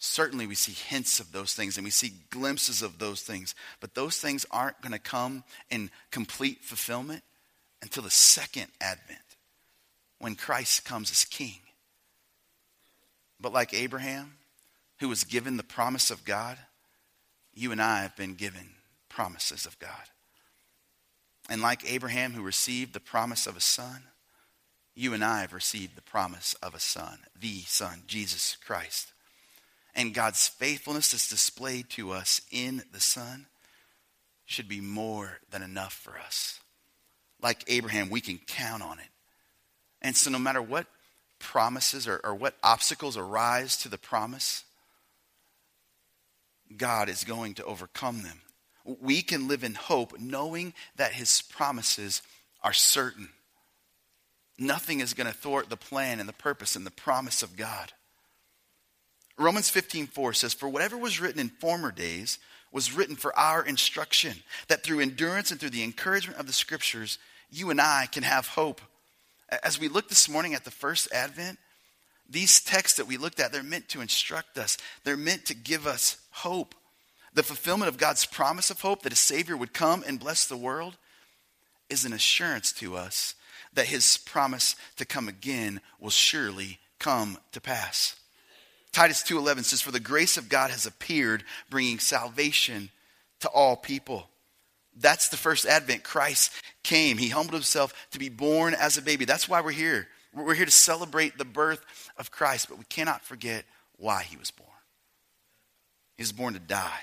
Certainly, 0.00 0.48
we 0.48 0.56
see 0.56 0.72
hints 0.72 1.20
of 1.20 1.30
those 1.30 1.54
things 1.54 1.76
and 1.76 1.84
we 1.84 1.92
see 1.92 2.14
glimpses 2.30 2.82
of 2.82 2.98
those 2.98 3.22
things, 3.22 3.54
but 3.78 3.94
those 3.94 4.18
things 4.18 4.46
aren't 4.50 4.80
going 4.80 4.90
to 4.94 4.98
come 4.98 5.44
in 5.70 5.92
complete 6.10 6.64
fulfillment 6.64 7.22
until 7.82 8.02
the 8.02 8.10
second 8.10 8.66
advent 8.80 9.20
when 10.18 10.34
Christ 10.34 10.84
comes 10.84 11.12
as 11.12 11.24
king. 11.24 11.60
But 13.40 13.52
like 13.52 13.72
Abraham, 13.72 14.38
who 14.98 15.08
was 15.08 15.22
given 15.22 15.56
the 15.56 15.62
promise 15.62 16.10
of 16.10 16.24
God, 16.24 16.58
you 17.54 17.70
and 17.70 17.80
I 17.80 18.02
have 18.02 18.16
been 18.16 18.34
given 18.34 18.70
promises 19.08 19.66
of 19.66 19.78
God. 19.78 20.02
And 21.48 21.62
like 21.62 21.90
Abraham, 21.90 22.32
who 22.32 22.42
received 22.42 22.92
the 22.92 23.00
promise 23.00 23.46
of 23.46 23.56
a 23.56 23.60
son, 23.60 24.02
you 24.94 25.12
and 25.14 25.24
I 25.24 25.42
have 25.42 25.52
received 25.52 25.94
the 25.94 26.02
promise 26.02 26.54
of 26.62 26.74
a 26.74 26.80
son, 26.80 27.18
the 27.38 27.60
Son, 27.66 28.02
Jesus 28.06 28.56
Christ. 28.66 29.12
And 29.94 30.14
God's 30.14 30.48
faithfulness 30.48 31.14
is 31.14 31.28
displayed 31.28 31.90
to 31.90 32.12
us 32.12 32.40
in 32.50 32.82
the 32.92 33.00
Son 33.00 33.46
should 34.46 34.68
be 34.68 34.80
more 34.80 35.38
than 35.50 35.62
enough 35.62 35.92
for 35.92 36.18
us. 36.18 36.60
Like 37.42 37.64
Abraham, 37.68 38.10
we 38.10 38.20
can 38.20 38.38
count 38.46 38.82
on 38.82 38.98
it. 38.98 39.08
And 40.00 40.16
so, 40.16 40.30
no 40.30 40.38
matter 40.38 40.62
what 40.62 40.86
promises 41.38 42.08
or, 42.08 42.20
or 42.24 42.34
what 42.34 42.54
obstacles 42.62 43.16
arise 43.16 43.76
to 43.78 43.88
the 43.88 43.98
promise, 43.98 44.64
God 46.76 47.08
is 47.08 47.24
going 47.24 47.54
to 47.54 47.64
overcome 47.64 48.22
them 48.22 48.40
we 49.00 49.22
can 49.22 49.48
live 49.48 49.64
in 49.64 49.74
hope 49.74 50.18
knowing 50.18 50.74
that 50.96 51.12
his 51.12 51.42
promises 51.42 52.22
are 52.62 52.72
certain. 52.72 53.28
Nothing 54.58 55.00
is 55.00 55.14
going 55.14 55.26
to 55.26 55.36
thwart 55.36 55.68
the 55.68 55.76
plan 55.76 56.20
and 56.20 56.28
the 56.28 56.32
purpose 56.32 56.76
and 56.76 56.86
the 56.86 56.90
promise 56.90 57.42
of 57.42 57.56
God. 57.56 57.92
Romans 59.38 59.70
15:4 59.70 60.34
says 60.34 60.54
for 60.54 60.68
whatever 60.68 60.96
was 60.96 61.20
written 61.20 61.40
in 61.40 61.50
former 61.50 61.92
days 61.92 62.38
was 62.72 62.92
written 62.92 63.16
for 63.16 63.38
our 63.38 63.64
instruction 63.64 64.42
that 64.68 64.82
through 64.82 65.00
endurance 65.00 65.50
and 65.50 65.60
through 65.60 65.70
the 65.70 65.84
encouragement 65.84 66.38
of 66.38 66.46
the 66.46 66.52
scriptures 66.52 67.18
you 67.50 67.70
and 67.70 67.80
I 67.80 68.06
can 68.10 68.22
have 68.22 68.48
hope. 68.48 68.80
As 69.62 69.78
we 69.78 69.88
look 69.88 70.08
this 70.08 70.28
morning 70.28 70.54
at 70.54 70.64
the 70.64 70.70
first 70.70 71.12
advent, 71.12 71.58
these 72.28 72.60
texts 72.60 72.96
that 72.96 73.06
we 73.06 73.18
looked 73.18 73.38
at 73.38 73.52
they're 73.52 73.62
meant 73.62 73.88
to 73.90 74.00
instruct 74.00 74.56
us. 74.58 74.78
They're 75.04 75.16
meant 75.16 75.44
to 75.46 75.54
give 75.54 75.86
us 75.86 76.16
hope 76.30 76.74
the 77.36 77.42
fulfillment 77.42 77.90
of 77.90 77.98
God's 77.98 78.24
promise 78.24 78.70
of 78.70 78.80
hope 78.80 79.02
that 79.02 79.12
a 79.12 79.16
Savior 79.16 79.58
would 79.58 79.74
come 79.74 80.02
and 80.06 80.18
bless 80.18 80.46
the 80.46 80.56
world 80.56 80.96
is 81.90 82.06
an 82.06 82.14
assurance 82.14 82.72
to 82.72 82.96
us 82.96 83.34
that 83.74 83.86
his 83.86 84.16
promise 84.16 84.74
to 84.96 85.04
come 85.04 85.28
again 85.28 85.82
will 86.00 86.10
surely 86.10 86.78
come 86.98 87.36
to 87.52 87.60
pass. 87.60 88.16
Titus 88.90 89.22
2:11 89.22 89.64
says 89.64 89.82
for 89.82 89.90
the 89.90 90.00
grace 90.00 90.38
of 90.38 90.48
God 90.48 90.70
has 90.70 90.86
appeared 90.86 91.44
bringing 91.68 91.98
salvation 91.98 92.90
to 93.40 93.48
all 93.50 93.76
people. 93.76 94.30
That's 94.94 95.28
the 95.28 95.36
first 95.36 95.66
advent. 95.66 96.04
Christ 96.04 96.50
came. 96.82 97.18
He 97.18 97.28
humbled 97.28 97.52
himself 97.52 97.92
to 98.12 98.18
be 98.18 98.30
born 98.30 98.72
as 98.72 98.96
a 98.96 99.02
baby. 99.02 99.26
That's 99.26 99.46
why 99.46 99.60
we're 99.60 99.72
here. 99.72 100.08
We're 100.32 100.54
here 100.54 100.64
to 100.64 100.70
celebrate 100.70 101.36
the 101.36 101.44
birth 101.44 101.84
of 102.16 102.30
Christ, 102.30 102.70
but 102.70 102.78
we 102.78 102.84
cannot 102.84 103.26
forget 103.26 103.66
why 103.98 104.22
he 104.22 104.38
was 104.38 104.50
born. 104.50 104.70
He 106.16 106.22
was 106.22 106.32
born 106.32 106.54
to 106.54 106.60
die 106.60 107.02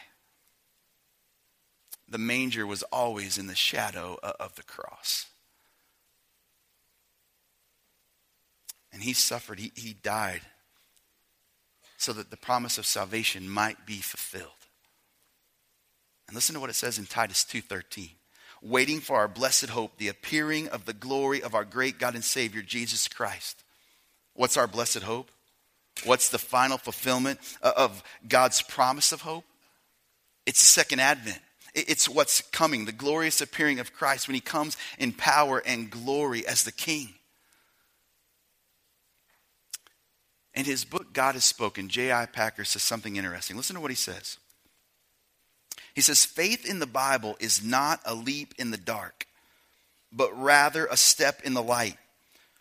the 2.14 2.20
manger 2.20 2.68
was 2.68 2.84
always 2.84 3.40
in 3.40 3.48
the 3.48 3.56
shadow 3.56 4.20
of 4.22 4.54
the 4.54 4.62
cross. 4.62 5.26
And 8.94 9.02
he 9.02 9.14
suffered, 9.14 9.60
he, 9.60 9.72
he 9.76 9.94
died 9.94 10.42
so 11.98 12.14
that 12.14 12.30
the 12.30 12.38
promise 12.38 12.78
of 12.78 12.86
salvation 12.86 13.50
might 13.50 13.88
be 13.88 13.98
fulfilled. 13.98 14.52
And 16.28 16.36
listen 16.36 16.54
to 16.54 16.62
what 16.62 16.70
it 16.70 16.76
says 16.76 17.00
in 17.00 17.08
Titus 17.08 17.44
2:13. 17.44 18.12
Waiting 18.62 19.00
for 19.00 19.18
our 19.18 19.28
blessed 19.28 19.70
hope, 19.70 19.98
the 19.98 20.08
appearing 20.08 20.70
of 20.70 20.86
the 20.86 20.94
glory 20.94 21.42
of 21.42 21.56
our 21.56 21.66
great 21.66 21.98
God 21.98 22.14
and 22.14 22.24
Savior 22.24 22.62
Jesus 22.62 23.08
Christ. 23.08 23.64
What's 24.36 24.56
our 24.56 24.68
blessed 24.68 25.02
hope? 25.02 25.32
What's 26.04 26.30
the 26.30 26.38
final 26.38 26.78
fulfillment 26.78 27.40
of 27.62 28.04
God's 28.28 28.62
promise 28.62 29.12
of 29.12 29.22
hope? 29.22 29.46
It's 30.46 30.60
the 30.60 30.68
second 30.68 31.00
advent. 31.00 31.42
It's 31.76 32.08
what's 32.08 32.42
coming, 32.42 32.86
the 32.86 32.92
glorious 32.92 33.42
appearing 33.42 33.80
of 33.80 33.94
Christ 33.94 34.28
when 34.28 34.36
he 34.36 34.42
comes 34.42 34.78
in 35.00 35.12
power 35.12 35.62
and 35.66 35.90
glory 35.90 36.46
as 36.46 36.64
the 36.64 36.72
king. 36.72 37.16
In 40.54 40.66
his 40.66 40.86
book, 40.86 41.14
God 41.14 41.34
has 41.34 41.46
Spoken, 41.46 41.90
J.I. 41.90 42.28
Packer 42.28 42.64
says 42.64 42.84
something 42.84 43.16
interesting. 43.16 43.58
Listen 43.58 43.76
to 43.76 43.82
what 43.82 43.90
he 43.90 43.96
says. 43.96 44.38
He 45.96 46.02
says, 46.02 46.26
Faith 46.26 46.70
in 46.70 46.80
the 46.80 46.86
Bible 46.86 47.38
is 47.40 47.64
not 47.64 48.00
a 48.06 48.14
leap 48.14 48.54
in 48.60 48.70
the 48.70 48.78
dark, 48.78 49.26
but 50.12 50.32
rather 50.40 50.86
a 50.86 50.98
step 50.98 51.42
in 51.44 51.56
the 51.56 51.64
light, 51.64 51.98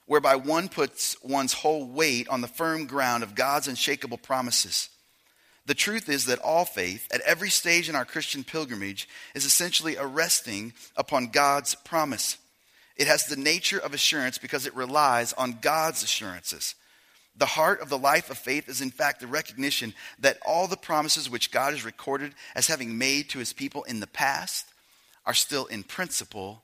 whereby 0.06 0.36
one 0.36 0.68
puts 0.68 1.22
one's 1.22 1.52
whole 1.52 1.86
weight 1.86 2.28
on 2.28 2.40
the 2.40 2.48
firm 2.48 2.86
ground 2.86 3.22
of 3.22 3.34
God's 3.34 3.68
unshakable 3.68 4.18
promises. 4.18 4.88
The 5.66 5.74
truth 5.74 6.08
is 6.08 6.26
that 6.26 6.40
all 6.40 6.64
faith, 6.64 7.06
at 7.12 7.20
every 7.20 7.50
stage 7.50 7.88
in 7.88 7.94
our 7.94 8.04
Christian 8.04 8.42
pilgrimage, 8.42 9.08
is 9.34 9.44
essentially 9.44 9.96
a 9.96 10.06
resting 10.06 10.72
upon 10.96 11.28
God's 11.28 11.74
promise. 11.76 12.36
It 12.96 13.06
has 13.06 13.26
the 13.26 13.36
nature 13.36 13.78
of 13.78 13.94
assurance 13.94 14.38
because 14.38 14.66
it 14.66 14.74
relies 14.74 15.32
on 15.34 15.58
God's 15.60 16.02
assurances. 16.02 16.74
The 17.36 17.46
heart 17.46 17.80
of 17.80 17.88
the 17.88 17.98
life 17.98 18.28
of 18.28 18.36
faith 18.36 18.68
is, 18.68 18.80
in 18.80 18.90
fact, 18.90 19.20
the 19.20 19.26
recognition 19.26 19.94
that 20.18 20.38
all 20.44 20.66
the 20.66 20.76
promises 20.76 21.30
which 21.30 21.50
God 21.50 21.72
has 21.72 21.84
recorded 21.84 22.34
as 22.54 22.66
having 22.66 22.98
made 22.98 23.30
to 23.30 23.38
his 23.38 23.52
people 23.52 23.84
in 23.84 24.00
the 24.00 24.06
past 24.06 24.66
are 25.24 25.32
still, 25.32 25.66
in 25.66 25.84
principle, 25.84 26.62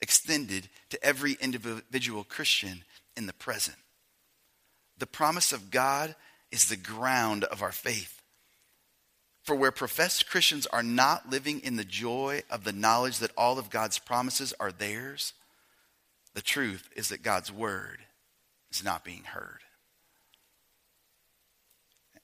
extended 0.00 0.68
to 0.90 1.02
every 1.02 1.36
individual 1.40 2.22
Christian 2.22 2.84
in 3.16 3.26
the 3.26 3.32
present. 3.32 3.76
The 4.98 5.06
promise 5.06 5.52
of 5.52 5.70
God 5.70 6.14
is 6.52 6.68
the 6.68 6.76
ground 6.76 7.42
of 7.44 7.62
our 7.62 7.72
faith. 7.72 8.20
For 9.44 9.54
where 9.54 9.70
professed 9.70 10.28
Christians 10.28 10.66
are 10.66 10.82
not 10.82 11.28
living 11.28 11.60
in 11.60 11.76
the 11.76 11.84
joy 11.84 12.42
of 12.50 12.64
the 12.64 12.72
knowledge 12.72 13.18
that 13.18 13.30
all 13.36 13.58
of 13.58 13.68
God's 13.68 13.98
promises 13.98 14.54
are 14.58 14.72
theirs, 14.72 15.34
the 16.32 16.42
truth 16.42 16.88
is 16.96 17.10
that 17.10 17.22
God's 17.22 17.52
word 17.52 17.98
is 18.72 18.82
not 18.82 19.04
being 19.04 19.24
heard. 19.24 19.60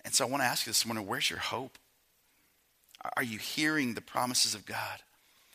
And 0.02 0.14
so 0.14 0.26
I 0.26 0.30
want 0.30 0.42
to 0.42 0.46
ask 0.46 0.66
you 0.66 0.70
this 0.70 0.86
morning 0.86 1.06
where's 1.06 1.28
your 1.28 1.38
hope? 1.38 1.78
Are 3.16 3.22
you 3.22 3.38
hearing 3.38 3.92
the 3.92 4.00
promises 4.00 4.54
of 4.54 4.64
God? 4.64 5.02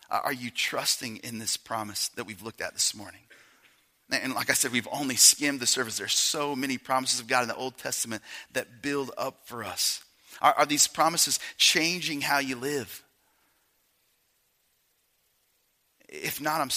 Are 0.10 0.34
you 0.34 0.52
trusting 0.52 1.18
in 1.18 1.40
this 1.40 1.58
promise 1.58 2.10
that 2.10 2.26
we've 2.28 2.44
looked 2.44 2.62
at 2.62 2.74
this 2.74 2.96
morning? 2.96 3.22
And 4.12 4.36
like 4.36 4.52
I 4.52 4.54
said, 4.54 4.72
we've 4.72 4.88
only 4.92 5.16
skimmed 5.16 5.60
the 5.60 5.66
surface. 5.66 5.98
There's 5.98 6.14
so 6.14 6.56
many 6.56 6.78
promises 6.78 7.20
of 7.20 7.28
God 7.28 7.42
in 7.42 7.48
the 7.48 7.56
Old 7.56 7.78
Testament 7.80 8.22
that 8.54 8.84
build 8.84 9.10
up 9.18 9.40
for 9.46 9.64
us. 9.64 10.04
Are, 10.42 10.54
are 10.54 10.66
these 10.66 10.88
promises 10.88 11.40
changing 11.58 12.22
how 12.22 12.40
you 12.40 12.56
live? 12.56 13.04
If 16.08 16.40
not, 16.42 16.62
I'm, 16.62 16.70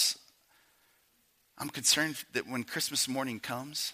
I'm 1.57 1.69
concerned 1.69 2.23
that 2.33 2.47
when 2.47 2.63
Christmas 2.63 3.07
morning 3.07 3.39
comes, 3.39 3.93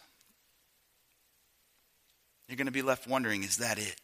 you're 2.48 2.58
going 2.58 2.68
to 2.68 2.72
be 2.72 2.82
left 2.82 3.08
wondering 3.08 3.44
is 3.44 3.58
that 3.58 3.78
it? 3.78 3.96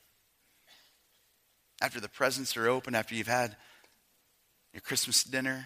After 1.82 2.00
the 2.00 2.10
presents 2.10 2.56
are 2.58 2.68
open, 2.68 2.94
after 2.94 3.16
you've 3.16 3.28
had 3.28 3.56
your 4.74 4.82
Christmas 4.82 5.24
dinner, 5.24 5.66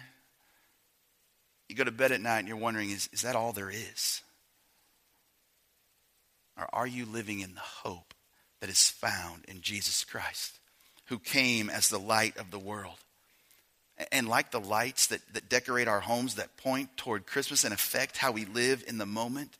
you 1.68 1.74
go 1.74 1.84
to 1.84 1.90
bed 1.90 2.12
at 2.12 2.20
night 2.20 2.40
and 2.40 2.48
you're 2.48 2.56
wondering 2.56 2.90
is, 2.90 3.08
is 3.12 3.22
that 3.22 3.36
all 3.36 3.52
there 3.52 3.70
is? 3.70 4.22
Or 6.56 6.68
are 6.72 6.86
you 6.86 7.04
living 7.04 7.40
in 7.40 7.54
the 7.54 7.60
hope 7.60 8.05
that 8.60 8.70
is 8.70 8.88
found 8.88 9.44
in 9.46 9.60
Jesus 9.60 10.04
Christ, 10.04 10.58
who 11.06 11.18
came 11.18 11.70
as 11.70 11.88
the 11.88 11.98
light 11.98 12.36
of 12.36 12.50
the 12.50 12.58
world? 12.58 12.98
And 14.12 14.28
like 14.28 14.50
the 14.50 14.60
lights 14.60 15.06
that, 15.06 15.20
that 15.32 15.48
decorate 15.48 15.88
our 15.88 16.00
homes 16.00 16.34
that 16.34 16.56
point 16.58 16.96
toward 16.96 17.26
Christmas 17.26 17.64
and 17.64 17.72
affect 17.72 18.18
how 18.18 18.32
we 18.32 18.44
live 18.44 18.84
in 18.86 18.98
the 18.98 19.06
moment, 19.06 19.56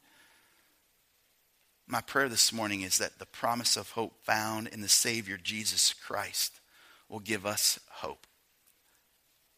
my 1.87 2.01
prayer 2.01 2.29
this 2.29 2.53
morning 2.53 2.83
is 2.83 2.99
that 2.99 3.19
the 3.19 3.27
promise 3.27 3.77
of 3.77 3.91
hope 3.91 4.13
found 4.25 4.67
in 4.69 4.81
the 4.83 4.89
Savior 4.89 5.39
Jesus 5.43 5.95
Christ 5.95 6.61
will 7.09 7.21
give 7.21 7.47
us 7.47 7.79
hope. 7.89 8.27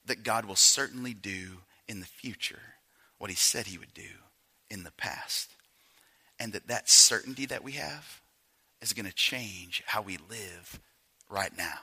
That 0.05 0.23
God 0.23 0.45
will 0.45 0.57
certainly 0.57 1.15
do 1.15 1.63
in 1.89 2.01
the 2.01 2.07
future 2.07 2.61
what 3.19 3.31
he 3.31 3.37
said 3.37 3.67
he 3.67 3.79
would 3.79 3.95
do 3.95 4.03
in 4.71 4.85
the 4.85 4.93
past. 4.93 5.51
And 6.39 6.53
that 6.53 6.69
that 6.69 6.89
certainty 6.89 7.47
that 7.47 7.65
we 7.65 7.73
have 7.73 8.21
is 8.81 8.93
going 8.93 9.07
to 9.07 9.15
change 9.15 9.83
how 9.87 10.03
we 10.03 10.19
live 10.29 10.81
right 11.29 11.57
now. 11.57 11.79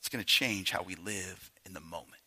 It's 0.00 0.08
going 0.08 0.22
to 0.22 0.26
change 0.26 0.70
how 0.70 0.82
we 0.82 0.96
live 0.96 1.50
in 1.64 1.72
the 1.72 1.80
moment. 1.80 2.23